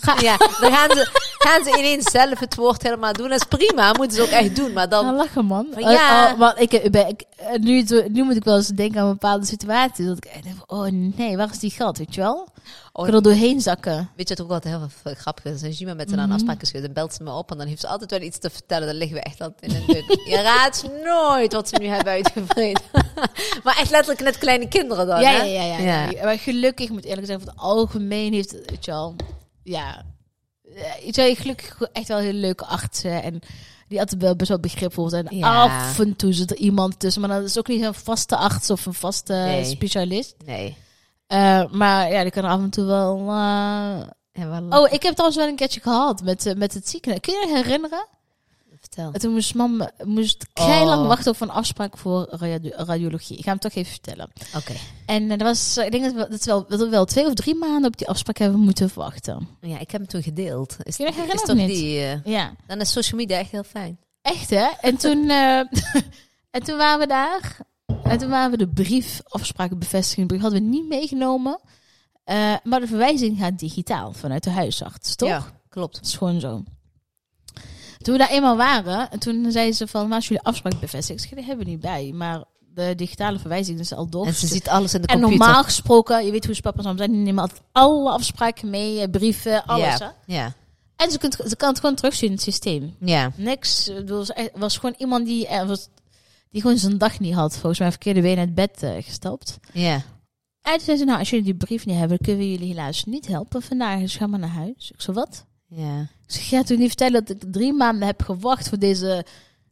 Ga. 0.00 0.14
Ja, 0.20 0.36
dan 0.36 0.72
gaan 0.72 0.90
ze, 0.90 1.08
gaan 1.38 1.64
ze 1.64 1.78
ineens 1.78 2.10
zelf 2.10 2.38
het 2.38 2.54
woord 2.54 2.82
helemaal 2.82 3.12
doen. 3.12 3.28
Dat 3.28 3.40
is 3.50 3.58
prima, 3.58 3.92
moeten 3.92 4.16
ze 4.16 4.22
ook 4.22 4.28
echt 4.28 4.56
doen. 4.56 4.72
Maar 4.72 4.82
Ja, 4.82 4.88
dan, 4.88 5.14
lachen 5.14 5.44
man. 5.44 5.66
Van, 5.72 5.82
Eh, 5.82 5.92
ja. 5.92 6.32
oh, 6.32 6.38
want 6.38 6.60
ik, 6.60 6.72
ik, 6.72 6.90
ben- 6.90 7.08
ik, 7.08 7.22
eh, 7.36 7.58
nu, 7.60 7.84
nu 8.08 8.22
moet 8.22 8.36
ik 8.36 8.44
wel 8.44 8.56
eens 8.56 8.68
denken 8.68 9.00
aan 9.00 9.08
bepaalde 9.08 9.46
situaties. 9.46 10.06
Dat 10.06 10.16
ik 10.16 10.42
denk 10.42 10.54
oh 10.66 10.86
nee, 11.16 11.36
waar 11.36 11.50
is 11.50 11.58
die 11.58 11.70
geld, 11.70 11.98
weet 11.98 12.14
je 12.14 12.20
wel? 12.20 12.48
Oh, 12.94 13.06
ik 13.08 13.14
er 13.14 13.22
doorheen 13.22 13.60
zakken. 13.60 14.10
weet 14.16 14.28
je 14.28 14.34
wat 14.34 14.44
ook 14.44 14.50
wat 14.50 14.64
heel 14.64 14.88
veel 15.02 15.14
grappig 15.14 15.44
is? 15.44 15.62
Als 15.62 15.78
Jima 15.78 15.94
met 15.94 16.08
aan 16.08 16.14
Mhm. 16.18 16.24
een 16.28 16.32
afspraak 16.34 16.62
is 16.62 16.70
dan 16.72 16.92
belt 16.92 17.14
ze 17.14 17.22
me 17.22 17.32
op 17.32 17.50
en 17.50 17.58
dan 17.58 17.66
heeft 17.66 17.80
ze 17.80 17.86
altijd 17.88 18.10
wel 18.10 18.20
iets 18.20 18.38
te 18.38 18.50
vertellen. 18.50 18.86
Dan 18.86 18.96
liggen 18.96 19.16
we 19.16 19.22
echt 19.22 19.40
altijd 19.40 19.72
in 19.72 19.76
een 19.78 19.86
duk. 19.86 20.18
Je 20.32 20.40
raadt 20.42 20.84
nooit 21.04 21.52
wat 21.52 21.68
ze 21.68 21.76
nu 21.80 21.86
hebben 21.86 22.12
uitgevreden. 22.12 22.82
maar 23.64 23.76
echt 23.78 23.90
letterlijk 23.90 24.20
net 24.20 24.38
kleine 24.38 24.68
kinderen 24.68 25.06
dan, 25.06 25.20
Ja, 25.20 25.30
hè? 25.30 25.42
ja, 25.42 25.62
ja, 25.62 25.78
ja, 25.78 26.10
ja. 26.10 26.24
Maar 26.24 26.38
gelukkig, 26.38 26.86
ik 26.86 26.92
moet 26.92 27.04
eerlijk 27.04 27.26
zeggen, 27.26 27.44
voor 27.44 27.54
het 27.54 27.62
algemeen 27.62 28.32
heeft, 28.32 28.50
je 28.84 28.90
wel, 28.90 29.16
ja. 29.62 30.04
eh, 30.74 31.06
je 31.06 31.12
wel, 31.12 31.34
gelukkig 31.34 31.80
echt 31.92 32.08
wel 32.08 32.18
hele 32.18 32.38
leuke 32.38 32.64
artsen. 32.64 33.22
En 33.22 33.40
die 33.88 34.00
altijd 34.00 34.22
wel 34.22 34.36
best 34.36 34.48
wel 34.48 34.60
begripvol 34.60 35.08
zijn. 35.08 35.26
Ja. 35.30 35.62
Af 35.62 35.98
en 35.98 36.16
toe 36.16 36.32
zit 36.32 36.50
er 36.50 36.56
iemand 36.56 36.98
tussen. 37.00 37.20
Maar 37.22 37.30
dat 37.40 37.48
is 37.48 37.58
ook 37.58 37.68
niet 37.68 37.82
een 37.82 37.94
vaste 37.94 38.36
arts 38.36 38.70
of 38.70 38.86
een 38.86 38.94
vaste 38.94 39.32
Nee. 39.32 39.64
specialist. 39.64 40.34
Nee. 40.44 40.76
Eh, 41.32 41.64
maar 41.70 42.12
ja, 42.12 42.22
die 42.22 42.30
kan 42.30 42.44
er 42.44 42.50
af 42.50 42.58
en 42.60 42.70
toe 42.70 42.84
wel... 42.84 43.18
eh, 43.28 44.00
Oh, 44.70 44.92
ik 44.92 45.02
heb 45.02 45.12
trouwens 45.12 45.36
wel 45.36 45.46
een 45.48 45.56
keertje 45.56 45.80
gehad 45.80 46.22
met, 46.22 46.46
eh, 46.46 46.54
met 46.54 46.74
het 46.74 46.88
ziekenhuis. 46.88 47.22
Kun 47.22 47.34
je 47.40 47.46
je 47.46 47.54
herinneren? 47.62 48.06
vertel. 48.80 49.12
En 49.12 49.20
Toen 49.20 49.32
moest 49.32 49.54
mam 49.54 49.88
moest 50.04 50.46
lang 50.54 51.00
Oh. 51.02 51.06
wachten 51.06 51.32
op 51.32 51.40
een 51.40 51.50
afspraak 51.50 51.96
voor 51.98 52.26
radio- 52.30 52.72
radiologie. 52.76 53.36
Ik 53.36 53.44
ga 53.44 53.50
hem 53.50 53.58
toch 53.58 53.72
even 53.74 53.90
vertellen. 53.92 54.30
Oké. 54.56 54.72
En 55.06 55.28
dat 55.28 55.40
was, 55.40 55.76
ik 55.76 55.90
denk 55.90 56.04
dat 56.04 56.12
we, 56.12 56.18
dat 56.30 56.44
we 56.44 56.50
wel, 56.50 56.66
dat 56.68 56.78
we 56.80 56.88
wel 56.88 57.04
twee 57.04 57.26
of 57.26 57.34
drie 57.34 57.54
maanden 57.54 57.90
op 57.90 57.96
die 57.98 58.08
afspraak 58.08 58.36
hebben 58.38 58.60
moeten 58.60 58.90
wachten. 58.94 59.48
Ja, 59.60 59.78
ik 59.78 59.90
heb 59.90 60.00
hem 60.00 60.06
toen 60.10 60.22
gedeeld. 60.22 60.76
Is, 60.82 60.96
Kun 60.96 61.06
je 61.06 61.12
je 61.12 61.18
is 61.18 61.24
herinneren 61.24 61.56
toch 61.56 61.66
die... 61.76 62.30
Ja, 62.32 62.52
dan 62.66 62.80
is 62.80 62.92
social 62.92 63.20
media 63.20 63.38
echt 63.38 63.50
heel 63.50 63.64
fijn. 63.64 63.98
echt 64.22 64.50
hè? 64.50 64.66
En 64.80 64.96
toen, 64.96 65.30
en 66.56 66.62
toen 66.64 66.76
waren 66.76 66.98
we 66.98 67.06
daar. 67.06 67.56
En 68.12 68.18
toen 68.18 68.28
waren 68.30 68.50
we 68.50 68.56
de 68.56 68.68
brief, 68.68 69.20
afsprakenbevestiging, 69.28 70.26
brief 70.26 70.40
hadden 70.40 70.62
we 70.62 70.68
niet 70.68 70.88
meegenomen. 70.88 71.60
Eh, 72.24 72.54
maar 72.62 72.80
de 72.80 72.86
verwijzing 72.86 73.38
gaat 73.38 73.58
digitaal 73.58 74.12
vanuit 74.12 74.44
de 74.44 74.50
huisarts, 74.50 75.14
toch? 75.16 75.28
Ja, 75.28 75.44
klopt. 75.68 75.94
Dat 75.94 76.04
is 76.04 76.16
gewoon 76.16 76.40
zo. 76.40 76.62
Toen 77.98 78.12
we 78.12 78.18
daar 78.18 78.30
eenmaal 78.30 78.56
waren, 78.56 79.10
en 79.10 79.18
toen 79.18 79.46
zeiden 79.52 79.74
ze 79.74 79.86
van, 79.86 80.08
waar 80.08 80.18
is 80.18 80.28
jullie 80.28 80.42
afspraak 80.42 80.80
bevestigd? 80.80 81.24
Ik 81.24 81.34
die 81.36 81.44
hebben 81.44 81.64
we 81.64 81.70
niet 81.70 81.80
bij, 81.80 82.12
maar 82.14 82.44
de 82.74 82.94
digitale 82.94 83.38
verwijzing 83.38 83.78
is 83.78 83.92
al 83.94 84.08
door. 84.08 84.26
En 84.26 84.34
ze 84.34 84.46
ziet 84.46 84.68
alles 84.68 84.94
in 84.94 85.00
de 85.00 85.06
En 85.06 85.20
computer. 85.20 85.46
normaal 85.46 85.64
gesproken, 85.64 86.24
je 86.24 86.30
weet 86.30 86.46
hoe 86.46 86.60
papa's 86.60 86.84
zijn, 86.84 86.96
die 87.10 87.20
nemen 87.20 87.42
altijd 87.42 87.60
alle 87.72 88.10
afspraken 88.10 88.70
mee, 88.70 89.00
eh, 89.00 89.10
brieven, 89.10 89.64
alles. 89.64 89.98
Hè? 89.98 90.06
Ja, 90.26 90.52
En 90.96 91.10
ze, 91.10 91.18
kunt, 91.18 91.36
ze 91.46 91.56
kan 91.56 91.68
het 91.68 91.80
gewoon 91.80 91.94
terugzien 91.94 92.28
in 92.28 92.34
het 92.34 92.42
systeem. 92.42 92.96
ja. 93.00 93.32
Niks. 93.36 93.86
Het 93.86 94.08
was, 94.10 94.30
was 94.54 94.76
gewoon 94.76 94.94
iemand 94.98 95.26
die, 95.26 95.46
er 95.46 95.66
was, 95.66 95.88
die 96.52 96.60
gewoon 96.60 96.78
zijn 96.78 96.98
dag 96.98 97.20
niet 97.20 97.34
had. 97.34 97.52
Volgens 97.52 97.78
mij 97.78 97.90
verkeerde 97.90 98.20
been 98.20 98.38
uit 98.38 98.54
bed 98.54 98.82
eh, 98.82 98.90
gestapt. 99.00 99.58
ja. 99.72 100.02
En 100.62 100.72
toen 100.72 100.84
zei 100.84 100.96
ze, 100.96 101.04
nou, 101.04 101.18
als 101.18 101.30
jullie 101.30 101.44
die 101.44 101.54
brief 101.54 101.86
niet 101.86 101.96
hebben, 101.98 102.18
kunnen 102.18 102.40
we 102.42 102.50
jullie 102.50 102.68
helaas 102.68 103.04
niet 103.04 103.26
helpen 103.26 103.62
vandaag. 103.62 104.00
Dus 104.00 104.16
ga 104.16 104.26
maar 104.26 104.38
naar 104.38 104.48
huis. 104.48 104.90
Ik 104.94 105.00
zo, 105.00 105.12
wat? 105.12 105.44
Ja. 105.66 106.00
Ik 106.00 106.08
zeg, 106.26 106.48
ga 106.48 106.62
toen 106.62 106.78
niet 106.78 106.86
vertellen 106.86 107.24
dat 107.24 107.30
ik 107.42 107.52
drie 107.52 107.72
maanden 107.72 108.06
heb 108.06 108.22
gewacht 108.22 108.68
voor 108.68 108.78
deze 108.78 109.24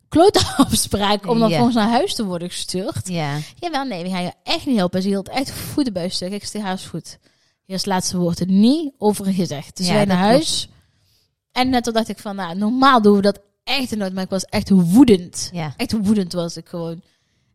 klote 0.08 0.46
afspraak 0.56 1.26
om 1.26 1.38
dan 1.38 1.50
volgens 1.52 1.74
naar 1.74 1.88
huis 1.88 2.14
te 2.14 2.24
worden 2.24 2.48
gestuurd. 2.50 3.08
Ja. 3.08 3.38
Jawel, 3.58 3.84
nee, 3.84 4.02
we 4.02 4.10
gaan 4.10 4.22
je 4.22 4.32
echt 4.42 4.66
niet 4.66 4.76
helpen. 4.76 5.02
Ze 5.02 5.08
hield 5.08 5.28
echt 5.28 5.50
voeten 5.50 5.92
bij 5.92 6.08
stuk. 6.08 6.32
Ik 6.32 6.44
zei, 6.44 6.62
haar 6.62 6.74
is 6.74 6.86
goed. 6.86 7.18
Hier 7.64 7.76
is 7.76 7.84
het 7.84 7.86
laatste 7.86 8.18
woord 8.18 8.40
er 8.40 8.46
niet 8.46 8.92
over 8.98 9.24
gezegd. 9.34 9.76
Dus 9.76 9.86
Ja, 9.86 9.94
wij 9.94 10.04
naar 10.04 10.16
huis. 10.16 10.68
En 11.52 11.68
net 11.70 11.84
toen 11.84 11.92
dacht 11.92 12.08
ik 12.08 12.18
van, 12.18 12.36
nou, 12.36 12.56
normaal 12.56 13.02
doen 13.02 13.16
we 13.16 13.22
dat 13.22 13.40
echt 13.76 13.96
nooit. 13.96 14.14
Maar 14.14 14.24
ik 14.24 14.30
was 14.30 14.44
echt 14.44 14.70
woedend. 14.70 15.50
Ja. 15.52 15.74
Echt 15.76 15.92
woedend 15.92 16.32
was 16.32 16.56
ik 16.56 16.68
gewoon. 16.68 17.02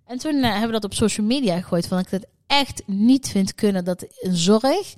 En 0.05 0.17
toen 0.17 0.35
eh, 0.35 0.49
hebben 0.49 0.67
we 0.67 0.71
dat 0.71 0.83
op 0.83 0.93
social 0.93 1.25
media 1.25 1.55
gegooid. 1.55 1.87
Van 1.87 1.97
dat 1.97 2.05
ik 2.05 2.11
het 2.11 2.27
echt 2.47 2.83
niet 2.85 3.29
vind 3.29 3.55
kunnen 3.55 3.85
dat 3.85 4.01
in 4.01 4.35
zorg 4.35 4.93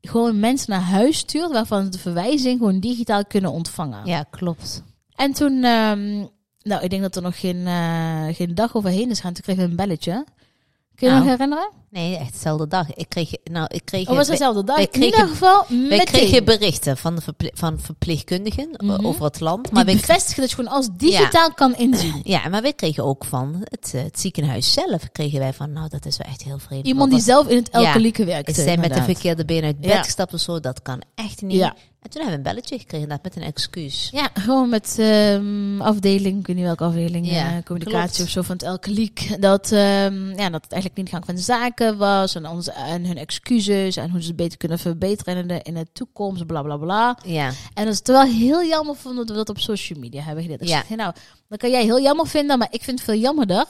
gewoon 0.00 0.40
mensen 0.40 0.70
naar 0.70 0.80
huis 0.80 1.18
stuurt 1.18 1.52
waarvan 1.52 1.84
ze 1.84 1.90
de 1.90 1.98
verwijzing 1.98 2.58
gewoon 2.58 2.80
digitaal 2.80 3.24
kunnen 3.24 3.52
ontvangen. 3.52 4.06
Ja, 4.06 4.22
klopt. 4.30 4.82
En 5.14 5.32
toen, 5.32 5.64
ehm, 5.64 6.26
nou, 6.62 6.82
ik 6.82 6.90
denk 6.90 7.02
dat 7.02 7.16
er 7.16 7.22
nog 7.22 7.40
geen, 7.40 7.66
eh, 7.66 8.26
geen 8.30 8.54
dag 8.54 8.76
overheen 8.76 9.10
is 9.10 9.20
gaan. 9.20 9.32
Toen 9.32 9.42
kreeg 9.42 9.56
ik 9.56 9.62
een 9.62 9.76
belletje. 9.76 10.26
Kun 11.02 11.10
je 11.10 11.16
Nou, 11.16 11.28
nog 11.28 11.38
herinneren? 11.38 11.70
Nee, 11.90 12.16
echt 12.16 12.32
dezelfde 12.32 12.66
dag. 12.68 12.94
Ik 12.94 13.08
kreeg, 13.08 13.32
nou, 13.44 13.66
ik 13.70 13.84
kreeg, 13.84 14.08
Of 14.08 14.16
was 14.16 14.26
dezelfde 14.26 14.64
dag? 14.64 14.76
wij 14.76 14.88
In 14.90 15.02
ieder 15.02 15.10
kregen- 15.10 15.28
geval, 15.36 15.64
wij 15.88 16.04
kregen 16.04 16.44
berichten 16.44 16.96
van, 16.96 17.20
verple- 17.22 17.50
van 17.54 17.80
verpleegkundigen 17.80 18.68
Mhm. 18.76 18.90
o- 18.90 19.08
over 19.08 19.24
het 19.24 19.40
land. 19.40 19.64
Die 19.64 19.72
Maar 19.72 19.84
wij, 19.84 19.94
bevestigen 19.94 20.40
dat 20.40 20.50
je 20.50 20.56
gewoon 20.56 20.72
als 20.72 20.88
digitaal 20.96 21.54
kan 21.54 21.74
inzien. 21.76 22.20
ja, 22.22 22.48
maar 22.48 22.62
wij 22.62 22.72
kregen 22.72 23.04
ook 23.04 23.24
van 23.24 23.56
het, 23.64 23.92
eh, 23.94 24.02
het 24.02 24.20
ziekenhuis 24.20 24.72
zelf, 24.72 25.08
kregen 25.12 25.38
wij 25.38 25.52
van, 25.52 25.72
nou, 25.72 25.88
dat 25.88 26.06
is 26.06 26.16
wel 26.16 26.26
echt 26.26 26.42
heel 26.42 26.58
vreemd. 26.58 26.86
Iemand 26.86 27.10
die 27.10 27.20
zelf 27.20 27.48
in 27.48 27.56
het 27.56 27.68
Ja. 27.72 27.94
Elke 27.94 28.24
werkt. 28.24 28.54
Ze 28.54 28.62
zijn 28.62 28.80
met 28.80 28.94
de 28.94 29.02
verkeerde 29.02 29.44
been 29.44 29.64
uit 29.64 29.80
bed 29.80 29.90
Ja. 29.90 30.02
gestapt 30.02 30.34
of 30.34 30.40
zo, 30.40 30.60
dat 30.60 30.82
kan 30.82 31.02
echt 31.14 31.42
niet. 31.42 31.56
Ja. 31.58 31.74
En 32.02 32.10
toen 32.10 32.22
hebben 32.22 32.42
we 32.42 32.48
een 32.48 32.54
belletje 32.54 32.78
gekregen, 32.78 33.08
inderdaad, 33.08 33.24
met 33.34 33.36
een 33.36 33.48
excuus. 33.48 34.08
Ja, 34.12 34.30
gewoon 34.34 34.68
met 34.68 34.96
ehm, 34.98 35.80
afdeling, 35.80 36.38
ik 36.40 36.46
weet 36.46 36.56
niet 36.56 36.64
welke 36.64 36.84
afdeling, 36.84 37.30
Ja, 37.30 37.56
eh, 37.56 37.62
communicatie 37.64 38.06
klopt. 38.14 38.20
of 38.20 38.28
zo 38.28 38.42
van 38.42 38.54
het 38.56 38.64
Elke 38.64 38.90
Liek. 38.90 39.36
Dat, 39.40 39.72
ehm, 39.72 40.28
ja, 40.28 40.50
dat 40.50 40.62
het 40.62 40.72
eigenlijk 40.72 40.94
niet 40.96 41.04
de 41.06 41.10
gang 41.12 41.24
van 41.24 41.38
zaken 41.38 41.96
was 41.96 42.34
en, 42.34 42.46
onze, 42.48 42.72
en 42.72 43.04
hun 43.06 43.16
excuses 43.16 43.96
en 43.96 44.10
hoe 44.10 44.20
ze 44.20 44.26
het 44.26 44.36
beter 44.36 44.58
kunnen 44.58 44.78
verbeteren 44.78 45.36
in 45.36 45.46
de, 45.48 45.60
in 45.62 45.74
de 45.74 45.86
toekomst, 45.92 46.46
bla 46.46 46.62
bla 46.62 46.76
bla. 46.76 47.18
Ja, 47.24 47.50
En 47.74 47.84
dat 47.84 47.92
is 47.94 48.00
wel 48.04 48.22
heel 48.22 48.64
jammer 48.64 48.96
vond 48.96 49.16
dat 49.16 49.28
we 49.28 49.34
dat 49.34 49.48
op 49.48 49.58
social 49.58 49.98
media 49.98 50.22
hebben 50.22 50.42
gedaan. 50.42 50.58
Dus 50.58 50.68
Ja. 50.70 50.82
nou, 50.96 51.14
dat 51.48 51.58
kan 51.58 51.70
jij 51.70 51.82
heel 51.82 52.00
jammer 52.00 52.26
vinden, 52.26 52.58
maar 52.58 52.68
ik 52.70 52.82
vind 52.82 52.98
het 52.98 53.08
veel 53.08 53.18
jammerder. 53.20 53.66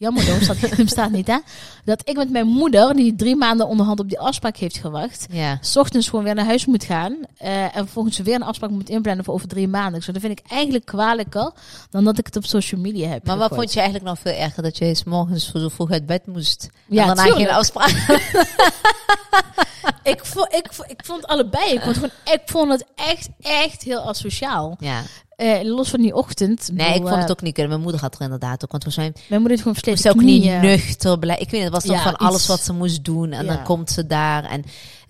Jammerder 0.00 0.42
staat, 0.42 0.56
staat 0.84 1.10
niet, 1.10 1.26
hè? 1.26 1.36
Dat 1.84 2.02
ik 2.04 2.16
met 2.16 2.30
mijn 2.30 2.46
moeder, 2.46 2.94
die 2.94 3.16
drie 3.16 3.36
maanden 3.36 3.66
onderhand 3.66 4.00
op 4.00 4.08
die 4.08 4.18
afspraak 4.18 4.56
heeft 4.56 4.76
gewacht, 4.78 5.26
ja. 5.30 5.58
s 5.60 5.76
ochtends 5.76 6.08
gewoon 6.08 6.24
weer 6.24 6.34
naar 6.34 6.44
huis 6.44 6.66
moet 6.66 6.84
gaan. 6.84 7.16
eh, 7.38 7.62
en 7.62 7.70
vervolgens 7.72 8.18
weer 8.18 8.34
een 8.34 8.42
afspraak 8.42 8.70
moet 8.70 8.88
inplannen 8.88 9.24
voor 9.24 9.34
over 9.34 9.48
drie 9.48 9.68
maanden. 9.68 9.94
Ik 9.94 10.02
zo, 10.02 10.12
dat 10.12 10.20
vind 10.20 10.38
ik 10.38 10.46
eigenlijk 10.50 10.84
kwalijker 10.84 11.52
dan 11.90 12.04
dat 12.04 12.18
ik 12.18 12.26
het 12.26 12.36
op 12.36 12.44
social 12.44 12.80
media 12.80 13.08
heb. 13.08 13.26
Maar 13.26 13.38
wat 13.38 13.54
vond 13.54 13.72
je 13.72 13.80
eigenlijk 13.80 14.08
nog 14.08 14.18
veel 14.18 14.32
erger? 14.32 14.62
Dat 14.62 14.78
je 14.78 14.84
eens 14.84 15.04
morgens 15.04 15.52
zo 15.52 15.68
vroeg 15.68 15.90
uit 15.90 16.06
bed 16.06 16.26
moest. 16.26 16.68
Ja, 16.86 17.00
en 17.00 17.06
daarna 17.06 17.22
tuurlijk. 17.22 17.46
geen 17.46 17.56
afspraak. 17.56 17.94
Ik 20.12 20.24
vond, 20.26 20.54
ik, 20.54 20.66
vond- 20.70 20.90
ik 20.90 21.00
vond 21.04 21.26
allebei. 21.26 21.72
Ik 21.72 21.80
vond, 21.80 21.94
gewoon, 21.94 22.10
ik 22.24 22.40
vond 22.46 22.70
het 22.72 22.84
echt, 22.94 23.28
echt 23.40 23.82
heel 23.82 24.00
asociaal. 24.08 24.76
Ja. 24.78 25.02
Eh, 25.36 25.58
los 25.62 25.88
van 25.88 26.00
die 26.00 26.14
ochtend. 26.14 26.68
Nee, 26.72 26.88
ik 26.94 26.94
vond 27.02 27.14
het 27.14 27.24
eh, 27.24 27.30
ook 27.30 27.40
niet 27.42 27.52
kunnen. 27.54 27.70
Mijn 27.72 27.82
moeder 27.82 28.00
had 28.00 28.14
er 28.14 28.20
inderdaad 28.20 28.64
ook. 28.64 28.70
Want 28.70 28.84
we 28.84 28.90
zijn 28.90 29.12
Mijn 29.14 29.40
moeder 29.40 29.50
heeft 29.50 29.62
gewoon 29.62 29.76
ze 29.76 29.80
versleten 29.84 30.18
ook 30.20 30.24
niet 30.26 30.44
nuchter 30.60 31.18
blij. 31.18 31.36
Ik 31.38 31.50
weet 31.50 31.62
het, 31.62 31.72
het 31.74 31.82
was 31.82 31.84
toch 31.84 32.04
Ja, 32.04 32.10
van 32.10 32.16
alles 32.26 32.36
iets- 32.38 32.46
wat 32.46 32.60
ze 32.60 32.72
moest 32.72 33.04
doen. 33.04 33.32
En 33.32 33.44
Ja. 33.44 33.54
dan 33.54 33.64
komt 33.64 33.90
ze 33.90 34.06
daar 34.06 34.44
en 34.44 34.64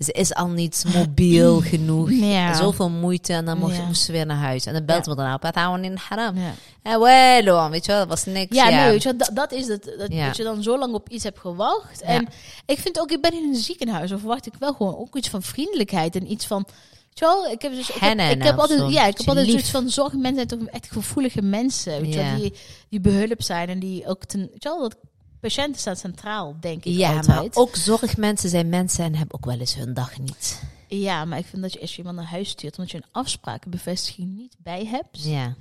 ze 0.04 0.12
is 0.12 0.34
al 0.34 0.48
niet 0.48 0.84
mobiel 0.94 1.60
genoeg. 1.70 2.10
Ja. 2.10 2.54
Zoveel 2.54 2.90
moeite 2.90 3.32
en 3.32 3.44
dan 3.44 3.58
mocht, 3.58 3.76
Ja. 3.76 3.84
moest 3.86 4.02
ze 4.02 4.12
weer 4.12 4.26
naar 4.26 4.36
huis. 4.36 4.66
En 4.66 4.72
dan 4.72 4.84
belt 4.84 5.06
me 5.06 5.14
daarna 5.14 5.34
op. 5.34 5.42
Het 5.42 5.54
houden 5.54 5.84
in 5.84 5.96
haram. 6.08 6.36
Ja. 6.38 6.52
En 6.82 7.00
wel, 7.44 7.70
weet 7.70 7.84
je 7.86 7.92
wel, 7.92 8.00
dat 8.00 8.08
was 8.08 8.24
niks. 8.24 8.56
Ja, 8.56 8.68
nee, 8.68 8.90
weet 8.90 9.02
je, 9.02 9.08
wel, 9.08 9.18
dat, 9.18 9.30
dat 9.34 9.52
is 9.52 9.66
het. 9.66 9.94
Dat, 9.98 10.36
je 10.36 10.42
dan 10.42 10.62
zo 10.62 10.78
lang 10.78 10.94
op 10.94 11.08
iets 11.08 11.24
hebt 11.24 11.38
gewacht. 11.38 12.00
En 12.02 12.28
ik 12.66 12.78
vind 12.78 13.00
ook, 13.00 13.10
ik 13.10 13.20
ben 13.20 13.32
in 13.32 13.42
een 13.48 13.54
ziekenhuis, 13.60 14.12
of 14.12 14.18
verwacht 14.18 14.46
ik 14.46 14.52
wel 14.58 14.72
gewoon 14.72 14.96
ook 14.96 15.16
iets 15.16 15.28
van 15.28 15.42
vriendelijkheid 15.42 16.16
en 16.16 16.30
iets 16.32 16.46
van. 16.46 16.66
Wel, 17.14 17.46
ik 17.46 17.62
heb, 17.62 17.72
dus, 17.72 17.88
ik 17.88 17.94
heb, 17.94 18.18
ik 18.18 18.42
heb 18.42 18.58
altijd, 18.58 18.78
zo. 18.78 18.88
ja, 18.90 19.06
ik 19.06 19.18
heb 19.18 19.28
altijd 19.28 19.44
lief. 19.46 19.54
zoiets 19.54 19.70
van 19.70 19.88
zorgmensen 19.88 20.48
zijn 20.48 20.60
toch 20.60 20.68
echt 20.68 20.88
gevoelige 20.92 21.42
mensen, 21.42 22.00
weet 22.00 22.12
je 22.14 22.20
Ja. 22.20 22.30
wel, 22.30 22.40
die, 22.40 22.52
die 22.88 23.00
behulp 23.00 23.42
zijn 23.42 23.68
en 23.68 23.78
die 23.78 24.06
ook 24.06 24.24
ten, 24.24 24.40
weet 24.40 24.62
je 24.62 24.68
wel, 24.68 24.80
dat 24.80 24.96
patiënten 25.40 25.80
staan 25.80 25.96
centraal, 25.96 26.56
denk 26.60 26.84
ik 26.84 26.92
Ja, 26.96 27.12
maar 27.12 27.16
altijd. 27.28 27.56
ook 27.56 27.76
zorgmensen 27.76 28.48
zijn 28.48 28.68
mensen 28.68 29.04
en 29.04 29.14
hebben 29.14 29.34
ook 29.34 29.44
wel 29.44 29.58
eens 29.58 29.74
hun 29.74 29.94
dag 29.94 30.18
niet. 30.18 30.62
Ja, 30.88 31.24
maar 31.24 31.38
ik 31.38 31.46
vind 31.46 31.62
dat 31.62 31.72
je 31.72 31.80
als 31.80 31.90
je 31.92 31.98
iemand 31.98 32.16
naar 32.16 32.26
huis 32.26 32.48
stuurt, 32.48 32.76
omdat 32.76 32.90
je 32.92 32.96
een 32.98 33.08
afsprakenbevestiging 33.12 34.36
niet 34.36 34.56
bij 34.58 34.86
hebt, 34.86 35.22
Ja. 35.24 35.54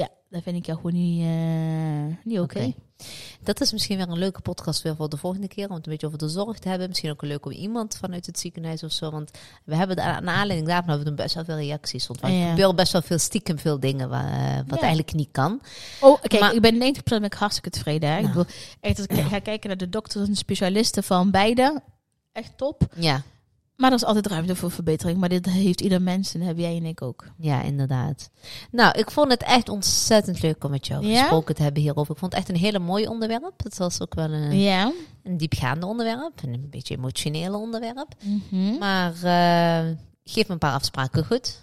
Ja, 0.00 0.08
dat 0.30 0.42
vind 0.42 0.56
ik 0.56 0.66
jou 0.66 0.78
gewoon 0.80 1.00
niet, 1.00 1.22
eh, 1.22 2.24
niet 2.24 2.38
oké. 2.40 2.72
Dat 3.42 3.60
is 3.60 3.72
misschien 3.72 3.96
weer 3.96 4.08
een 4.08 4.18
leuke 4.18 4.40
podcast 4.40 4.82
weer 4.82 4.96
voor 4.96 5.08
de 5.08 5.16
volgende 5.16 5.48
keer. 5.48 5.68
Om 5.68 5.74
het 5.74 5.86
een 5.86 5.92
beetje 5.92 6.06
over 6.06 6.18
de 6.18 6.28
zorg 6.28 6.58
te 6.58 6.68
hebben. 6.68 6.88
Misschien 6.88 7.10
ook 7.10 7.22
leuk 7.22 7.46
om 7.46 7.52
iemand 7.52 7.96
vanuit 7.96 8.26
het 8.26 8.38
ziekenhuis 8.38 8.82
of 8.82 8.92
zo. 8.92 9.10
Want 9.10 9.30
we 9.64 9.76
hebben 9.76 9.96
de, 9.96 10.02
naar 10.02 10.26
aanleiding 10.28 10.66
daarvan 10.66 10.88
hebben 10.94 11.08
we 11.08 11.22
best 11.22 11.34
wel 11.34 11.44
veel 11.44 11.56
reacties. 11.56 12.08
Er 12.08 12.30
Ja. 12.30 12.48
gebeuren 12.48 12.76
best 12.76 12.92
wel 12.92 13.02
veel 13.02 13.18
stiekem 13.18 13.58
veel 13.58 13.80
dingen 13.80 14.10
eh, 14.12 14.56
wat 14.56 14.76
Ja. 14.78 14.80
eigenlijk 14.86 15.12
niet 15.14 15.28
kan. 15.32 15.60
Oh, 16.00 16.20
kijk, 16.22 16.40
Maar- 16.42 16.54
ik 16.54 16.60
ben 16.60 16.78
90% 16.78 17.20
ben 17.20 17.30
ik 17.30 17.34
hartstikke 17.34 17.70
tevreden. 17.70 18.08
Hè? 18.10 18.16
Ik 18.16 18.22
Nou. 18.22 18.34
bedoel, 18.36 18.52
echt, 18.80 18.98
als 18.98 19.06
ik 19.06 19.24
ga 19.26 19.38
kijken 19.38 19.68
naar 19.68 19.78
de 19.78 19.88
dokters 19.88 20.28
en 20.28 20.36
specialisten 20.36 21.02
van 21.02 21.30
beide, 21.30 21.82
echt 22.32 22.52
top. 22.56 22.82
Ja, 22.96 23.22
Maar 23.80 23.90
er 23.90 23.96
is 23.96 24.04
altijd 24.04 24.26
ruimte 24.26 24.56
voor 24.56 24.70
verbetering. 24.70 25.18
Maar 25.18 25.28
dit 25.28 25.46
heeft 25.46 25.80
ieder 25.80 26.02
mens 26.02 26.32
en 26.34 26.38
dat 26.40 26.48
heb 26.48 26.58
jij 26.58 26.76
en 26.76 26.84
ik 26.84 27.02
ook. 27.02 27.24
ja, 27.36 27.62
inderdaad. 27.62 28.30
Nou, 28.70 28.98
ik 28.98 29.10
vond 29.10 29.30
het 29.30 29.42
echt 29.42 29.68
ontzettend 29.68 30.42
leuk 30.42 30.64
om 30.64 30.70
met 30.70 30.86
jou 30.86 31.06
Ja? 31.06 31.20
gesproken 31.20 31.54
te 31.54 31.62
hebben 31.62 31.82
hierover. 31.82 32.12
Ik 32.12 32.18
vond 32.18 32.32
het 32.32 32.40
echt 32.40 32.50
een 32.50 32.62
hele 32.64 32.78
mooi 32.78 33.06
onderwerp. 33.08 33.62
Het 33.64 33.78
was 33.78 34.00
ook 34.00 34.14
wel 34.14 34.30
een, 34.30 34.58
Ja. 34.58 34.92
een 35.22 35.36
diepgaande 35.36 35.86
onderwerp. 35.86 36.32
En 36.42 36.52
een 36.52 36.66
beetje 36.70 36.96
emotionele 36.96 37.56
onderwerp. 37.56 38.14
Mhm. 38.22 38.78
Maar 38.78 39.12
eh, 39.22 39.90
geef 40.24 40.46
me 40.46 40.52
een 40.52 40.58
paar 40.58 40.74
afspraken 40.74 41.24
goed. 41.26 41.60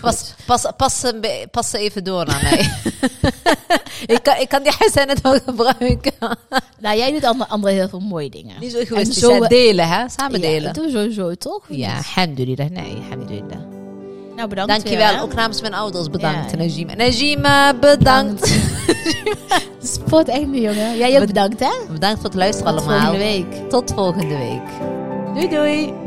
Pas, 0.00 0.32
pas, 0.46 0.66
pas, 0.76 1.02
een 1.02 1.20
even 1.72 2.04
door 2.04 2.26
naar 2.26 2.42
mij. 2.42 2.58
ik, 4.16 4.20
kan, 4.22 4.36
ik 4.40 4.48
kan 4.48 4.62
die 4.62 4.72
het 5.08 5.20
wel 5.20 5.38
gebruiken. 5.46 6.12
Nou, 6.80 6.96
jij 6.96 7.12
doet 7.12 7.24
andere, 7.24 7.50
andere 7.50 7.72
heel 7.74 7.88
veel 7.88 8.00
mooie 8.00 8.30
dingen. 8.30 8.54
Niet 8.60 8.72
zo 8.72 8.78
egoïstisch. 8.78 9.18
zo- 9.18 9.42
hè? 9.42 9.48
delen, 9.48 9.88
hè? 9.88 10.08
Samen 10.08 10.40
Ja, 10.40 10.46
delen. 10.48 10.62
dat 10.62 10.74
doen 10.74 10.84
we 10.84 10.90
sowieso, 10.90 11.34
toch? 11.34 11.64
Ja, 11.68 11.96
alhamdulillah. 11.96 12.70
Nee, 12.70 12.96
alhamdulillah. 13.04 13.58
Nou, 14.36 14.48
bedankt 14.48 14.70
Dankjewel. 14.72 15.08
weer, 15.08 15.16
hè. 15.16 15.22
Ook 15.22 15.34
namens 15.34 15.60
mijn 15.60 15.74
ouders 15.74 16.10
bedankt. 16.10 16.44
Ja. 16.50 16.52
En 16.52 16.58
Najima. 16.58 16.94
Najima, 16.94 17.74
bedankt. 17.74 18.54
Sport 19.82 20.28
echt 20.28 20.46
jongen. 20.60 20.96
Jij 20.96 21.20
ook 21.20 21.26
bedankt, 21.26 21.60
hè? 21.60 21.70
Bedankt 21.92 22.16
voor 22.20 22.28
het 22.30 22.38
luisteren 22.38 22.72
Tot 22.76 22.86
allemaal. 22.86 23.00
volgende 23.12 23.24
week. 23.24 23.70
Tot 23.70 23.92
volgende 23.94 24.36
week. 24.36 24.62
Doei 25.34 25.48
doei. 25.48 26.04